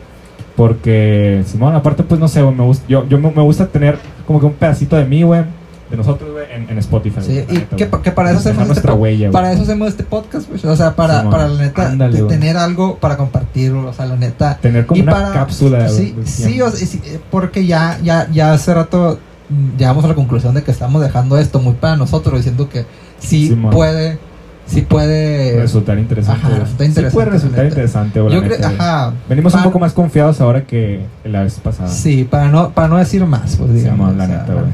Porque, 0.55 1.43
Simón, 1.45 1.75
aparte, 1.75 2.03
pues 2.03 2.19
no 2.19 2.27
sé, 2.27 2.41
me 2.43 2.63
gusta, 2.63 2.85
yo, 2.87 3.07
yo 3.09 3.17
me, 3.19 3.29
me 3.31 3.41
gusta 3.41 3.67
tener 3.67 3.97
como 4.25 4.39
que 4.39 4.45
un 4.45 4.53
pedacito 4.53 4.95
de 4.95 5.03
mí, 5.05 5.21
güey, 5.23 5.43
de 5.91 5.97
nosotros, 5.97 6.31
güey, 6.31 6.45
en, 6.51 6.69
en 6.69 6.77
Spotify. 6.79 7.19
Sí, 7.21 7.43
y 7.49 7.53
neta, 7.75 8.01
que, 8.01 8.11
para 8.11 8.29
eso 8.31 8.39
hacemos 8.39 8.65
nuestra 8.65 8.91
este, 8.91 8.97
po- 8.97 9.03
huella, 9.03 9.31
para 9.31 9.51
eso 9.51 9.63
hacemos 9.63 9.89
este 9.89 10.03
podcast, 10.03 10.47
güey. 10.49 10.61
O 10.65 10.75
sea, 10.75 10.95
para, 10.95 11.17
Simón. 11.19 11.31
para 11.31 11.47
la 11.49 11.61
neta 11.61 11.87
Ándale, 11.89 12.23
tener 12.23 12.55
algo 12.57 12.97
para 12.97 13.17
compartir, 13.17 13.73
o 13.73 13.93
sea, 13.93 14.05
la 14.05 14.15
neta. 14.15 14.57
Tener 14.57 14.85
como 14.85 14.97
y 14.97 15.01
una 15.01 15.11
para- 15.11 15.33
cápsula, 15.33 15.89
Sí, 15.89 16.15
sí, 16.23 16.61
o 16.61 16.69
sea, 16.71 16.87
sí, 16.87 17.01
eh, 17.05 17.19
porque 17.29 17.65
ya, 17.65 17.99
ya, 18.01 18.27
ya 18.31 18.53
hace 18.53 18.73
rato 18.73 19.19
mm, 19.49 19.77
llegamos 19.77 20.05
a 20.05 20.07
la 20.07 20.15
conclusión 20.15 20.55
de 20.55 20.63
que 20.63 20.71
estamos 20.71 21.01
dejando 21.01 21.37
esto 21.37 21.59
muy 21.59 21.73
para 21.73 21.97
nosotros, 21.97 22.37
diciendo 22.37 22.69
que 22.69 22.85
sí 23.19 23.49
Simón. 23.49 23.71
puede, 23.71 24.17
sí 24.65 24.81
puede. 24.81 25.59
resultar 25.61 25.97
interesante. 25.99 26.45
Ajá, 26.45 26.59
resulta 26.59 26.83
Sí 26.83 26.89
interesante, 26.89 27.13
puede 27.13 27.29
resultar 27.29 27.65
interesante, 27.65 28.19
yo 28.19 28.29
la 28.29 28.41
creo, 28.41 28.67
ajá. 28.67 29.13
Venimos 29.29 29.53
para- 29.53 29.63
un 29.63 29.69
poco 29.69 29.79
más 29.79 29.93
confiados 29.93 30.41
ahora 30.41 30.63
que 30.65 31.01
la 31.23 31.43
vez 31.43 31.59
pasada. 31.59 31.89
Sí, 31.89 32.23
para 32.23 32.49
no, 32.49 32.71
para 32.71 32.87
no 32.87 32.97
decir 32.97 33.25
más, 33.25 33.55
pues 33.57 33.73
digamos. 33.73 34.09
Simón, 34.11 34.17
la 34.17 34.23
o 34.23 34.27
sea, 34.27 34.37
neta, 34.39 34.53
güey. 34.53 34.65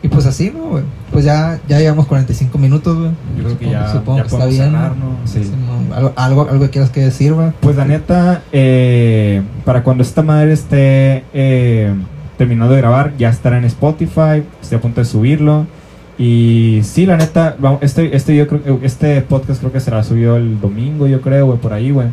Y 0.00 0.06
pues 0.08 0.26
así, 0.26 0.52
¿no, 0.56 0.68
güey? 0.68 0.84
Pues 1.12 1.24
ya, 1.24 1.58
ya 1.66 1.80
llevamos 1.80 2.06
45 2.06 2.56
minutos, 2.56 2.96
güey. 2.96 3.10
Yo 3.36 3.44
creo 3.44 3.58
que 3.58 3.64
Supongo- 3.66 3.72
ya, 3.72 3.92
supongo 3.92 4.16
ya 4.18 4.22
que 4.22 4.28
está 4.28 4.46
bien. 4.46 4.64
cerrar, 4.70 4.92
¿no? 4.96 5.16
Sí. 5.26 5.50
¿Algo, 5.92 6.12
algo, 6.14 6.48
algo 6.48 6.64
que 6.66 6.70
quieras 6.70 6.90
que 6.90 7.00
decir, 7.00 7.34
güey? 7.34 7.50
Pues 7.60 7.74
la 7.76 7.84
neta, 7.84 8.42
eh, 8.52 9.42
para 9.64 9.82
cuando 9.82 10.04
esta 10.04 10.22
madre 10.22 10.52
esté 10.52 11.24
eh, 11.34 11.92
terminando 12.36 12.74
de 12.74 12.80
grabar, 12.80 13.12
ya 13.18 13.28
estará 13.28 13.58
en 13.58 13.64
Spotify, 13.64 14.44
estoy 14.62 14.78
a 14.78 14.80
punto 14.80 15.00
de 15.00 15.04
subirlo. 15.04 15.66
Y 16.18 16.80
sí, 16.82 17.06
la 17.06 17.16
neta, 17.16 17.56
este, 17.80 18.16
este, 18.16 18.34
yo 18.34 18.48
creo, 18.48 18.80
este 18.82 19.20
podcast 19.22 19.60
creo 19.60 19.72
que 19.72 19.80
será 19.80 20.02
subido 20.02 20.36
el 20.36 20.60
domingo, 20.60 21.06
yo 21.06 21.20
creo, 21.20 21.46
güey, 21.46 21.58
por 21.58 21.72
ahí, 21.72 21.90
güey. 21.92 22.08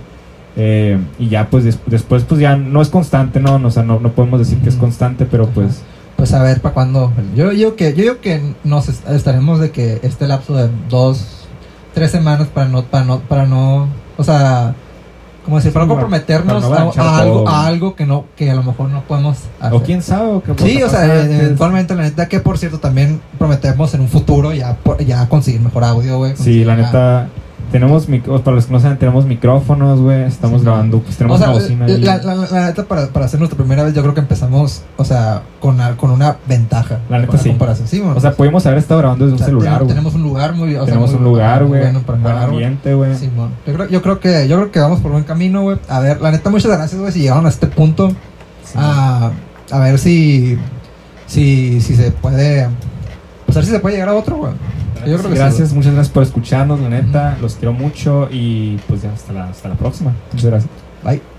Eh, 0.58 0.98
y 1.20 1.28
ya, 1.28 1.50
pues 1.50 1.64
des- 1.64 1.80
después, 1.88 2.24
pues 2.24 2.40
ya 2.40 2.56
no 2.56 2.82
es 2.82 2.90
constante, 2.90 3.40
¿no? 3.40 3.56
O 3.56 3.72
sea, 3.72 3.84
no, 3.84 4.00
no 4.00 4.12
podemos 4.12 4.40
decir 4.40 4.60
que 4.60 4.70
es 4.70 4.76
constante, 4.76 5.26
pero 5.26 5.48
pues 5.48 5.82
Pues 6.18 6.34
a 6.34 6.42
ver 6.44 6.62
para 6.62 6.74
cuándo. 6.74 7.12
Yo 7.36 7.50
digo 7.50 7.76
que, 7.76 7.90
yo 7.94 8.04
digo 8.04 8.22
que 8.22 8.54
nos 8.64 8.88
est- 8.88 9.10
estaremos 9.10 9.60
de 9.60 9.72
que 9.72 10.00
este 10.04 10.28
lapso 10.28 10.56
de 10.56 10.70
dos, 10.90 11.46
tres 11.94 12.12
semanas 12.12 12.48
para 12.48 12.70
no, 12.70 12.84
para 12.84 13.04
no, 13.06 13.20
para 13.22 13.46
no, 13.48 13.90
o 14.18 14.24
sea, 14.24 14.76
como 15.46 15.58
decir, 15.58 15.72
para 15.72 15.86
no 15.86 15.94
Sí, 15.94 15.96
para- 15.96 16.02
comprometernos 16.02 16.64
no 16.70 16.76
a- 16.76 17.06
a, 17.08 17.18
algo, 17.20 17.48
a 17.48 17.66
algo 17.68 17.96
que 17.96 18.06
no, 18.06 18.26
que 18.36 18.52
a 18.52 18.56
lo 18.56 18.64
mejor 18.64 18.90
no 18.90 19.02
podemos 19.04 19.38
hacer. 19.62 19.74
O 19.74 19.82
quién 19.82 20.02
sabe, 20.02 20.28
o 20.30 20.44
qué 20.44 20.54
Sí, 20.58 20.84
o 20.84 20.90
sea, 20.90 21.02
que- 21.06 21.38
eventualmente 21.40 21.96
la 21.96 22.04
neta 22.04 22.28
que 22.28 22.40
por 22.42 22.58
cierto 22.58 22.80
también 22.80 23.22
prometemos 23.38 23.94
en 23.94 24.02
un 24.02 24.10
futuro 24.10 24.52
ya, 24.52 24.76
ya 25.06 25.30
conseguir 25.30 25.62
mejor 25.62 25.84
audio, 25.86 26.18
güey. 26.18 26.36
Sí, 26.36 26.66
la 26.66 26.76
neta, 26.76 27.30
tenemos, 27.72 28.08
para 28.44 28.56
los 28.56 28.66
que 28.66 28.74
no 28.74 28.80
saben, 28.80 28.98
tenemos 28.98 29.26
micrófonos, 29.26 30.00
güey, 30.00 30.24
estamos 30.24 30.62
Sí. 30.62 30.66
grabando, 30.66 31.00
pues 31.00 31.18
tenemos 31.18 31.36
o 31.40 31.44
sea, 31.44 31.52
una 31.52 31.60
bocina 31.60 31.88
la, 31.88 32.18
la- 32.18 32.36
la- 32.36 32.48
la 32.52 32.66
neta, 32.68 32.84
para, 32.86 33.08
para 33.08 33.26
hacer 33.26 33.40
nuestra 33.40 33.58
primera 33.58 33.84
vez, 33.84 33.94
yo 33.94 34.02
creo 34.02 34.14
que 34.14 34.20
empezamos, 34.22 34.84
o 34.98 35.04
sea, 35.06 35.42
con, 35.60 35.78
con 35.98 36.12
una 36.12 36.38
ventaja. 36.48 37.00
La 37.10 37.20
neta, 37.20 37.38
sí. 37.38 37.50
comparación. 37.50 37.88
Sí, 37.88 38.00
bueno, 38.00 38.16
O 38.18 38.20
sea, 38.20 38.32
pudimos 38.34 38.66
haber 38.66 38.80
estado 38.80 39.00
grabando 39.00 39.26
desde 39.26 39.36
o 39.36 39.38
sea, 39.38 39.48
un 39.48 39.52
celular, 39.52 39.78
güey. 39.80 39.88
tenemos 39.90 40.14
un 40.16 40.24
lugar 40.24 40.54
muy, 40.54 40.74
o 40.76 40.78
sea, 40.78 40.86
Tenemos 40.86 41.10
muy- 41.12 41.20
un 41.20 41.24
lugar, 41.26 41.66
güey. 41.66 41.82
bueno 41.82 42.00
para 42.02 42.18
un 42.18 42.24
buen 42.24 42.34
güey. 42.96 43.12
Yo 43.68 43.74
creo, 43.74 43.90
yo 43.90 44.02
creo 44.02 44.20
que 44.20 44.48
yo 44.48 44.56
creo 44.58 44.72
que 44.72 44.80
vamos 44.80 45.00
por 45.02 45.12
buen 45.12 45.24
camino, 45.24 45.62
güey. 45.64 45.78
A 45.90 46.00
ver, 46.00 46.22
la 46.22 46.32
neta, 46.32 46.50
muchas 46.50 46.72
gracias, 46.72 47.00
güey, 47.00 47.12
si 47.12 47.20
llegaron 47.22 47.46
a 47.46 47.50
este 47.50 47.68
punto. 47.68 48.10
Sí. 48.64 48.74
A, 48.78 49.32
a 49.72 49.80
ver 49.80 49.98
si, 50.00 50.58
si, 51.28 51.82
si 51.82 51.96
se 51.96 52.12
puede, 52.12 52.68
pues 53.46 53.58
a 53.58 53.60
ver 53.60 53.66
si 53.66 53.72
se 53.72 53.80
puede 53.80 53.96
llegar 53.96 54.10
a 54.10 54.14
otro, 54.16 54.38
güey. 54.38 54.54
Yo 55.02 55.18
creo 55.18 55.18
que 55.18 55.30
sí, 55.30 55.36
gracias, 55.36 55.74
muchas 55.74 55.94
gracias 55.94 56.14
por 56.14 56.24
escucharnos, 56.24 56.80
la 56.80 56.90
neta. 56.90 57.38
Los 57.42 57.56
quiero 57.56 57.74
mucho 57.74 58.28
y 58.32 58.78
pues 58.88 59.02
ya 59.02 59.12
hasta 59.12 59.34
la, 59.34 59.50
hasta 59.50 59.70
la 59.70 59.76
próxima. 59.76 60.14
Muchas 60.32 60.46
gracias. 60.50 60.72
Bye. 61.04 61.35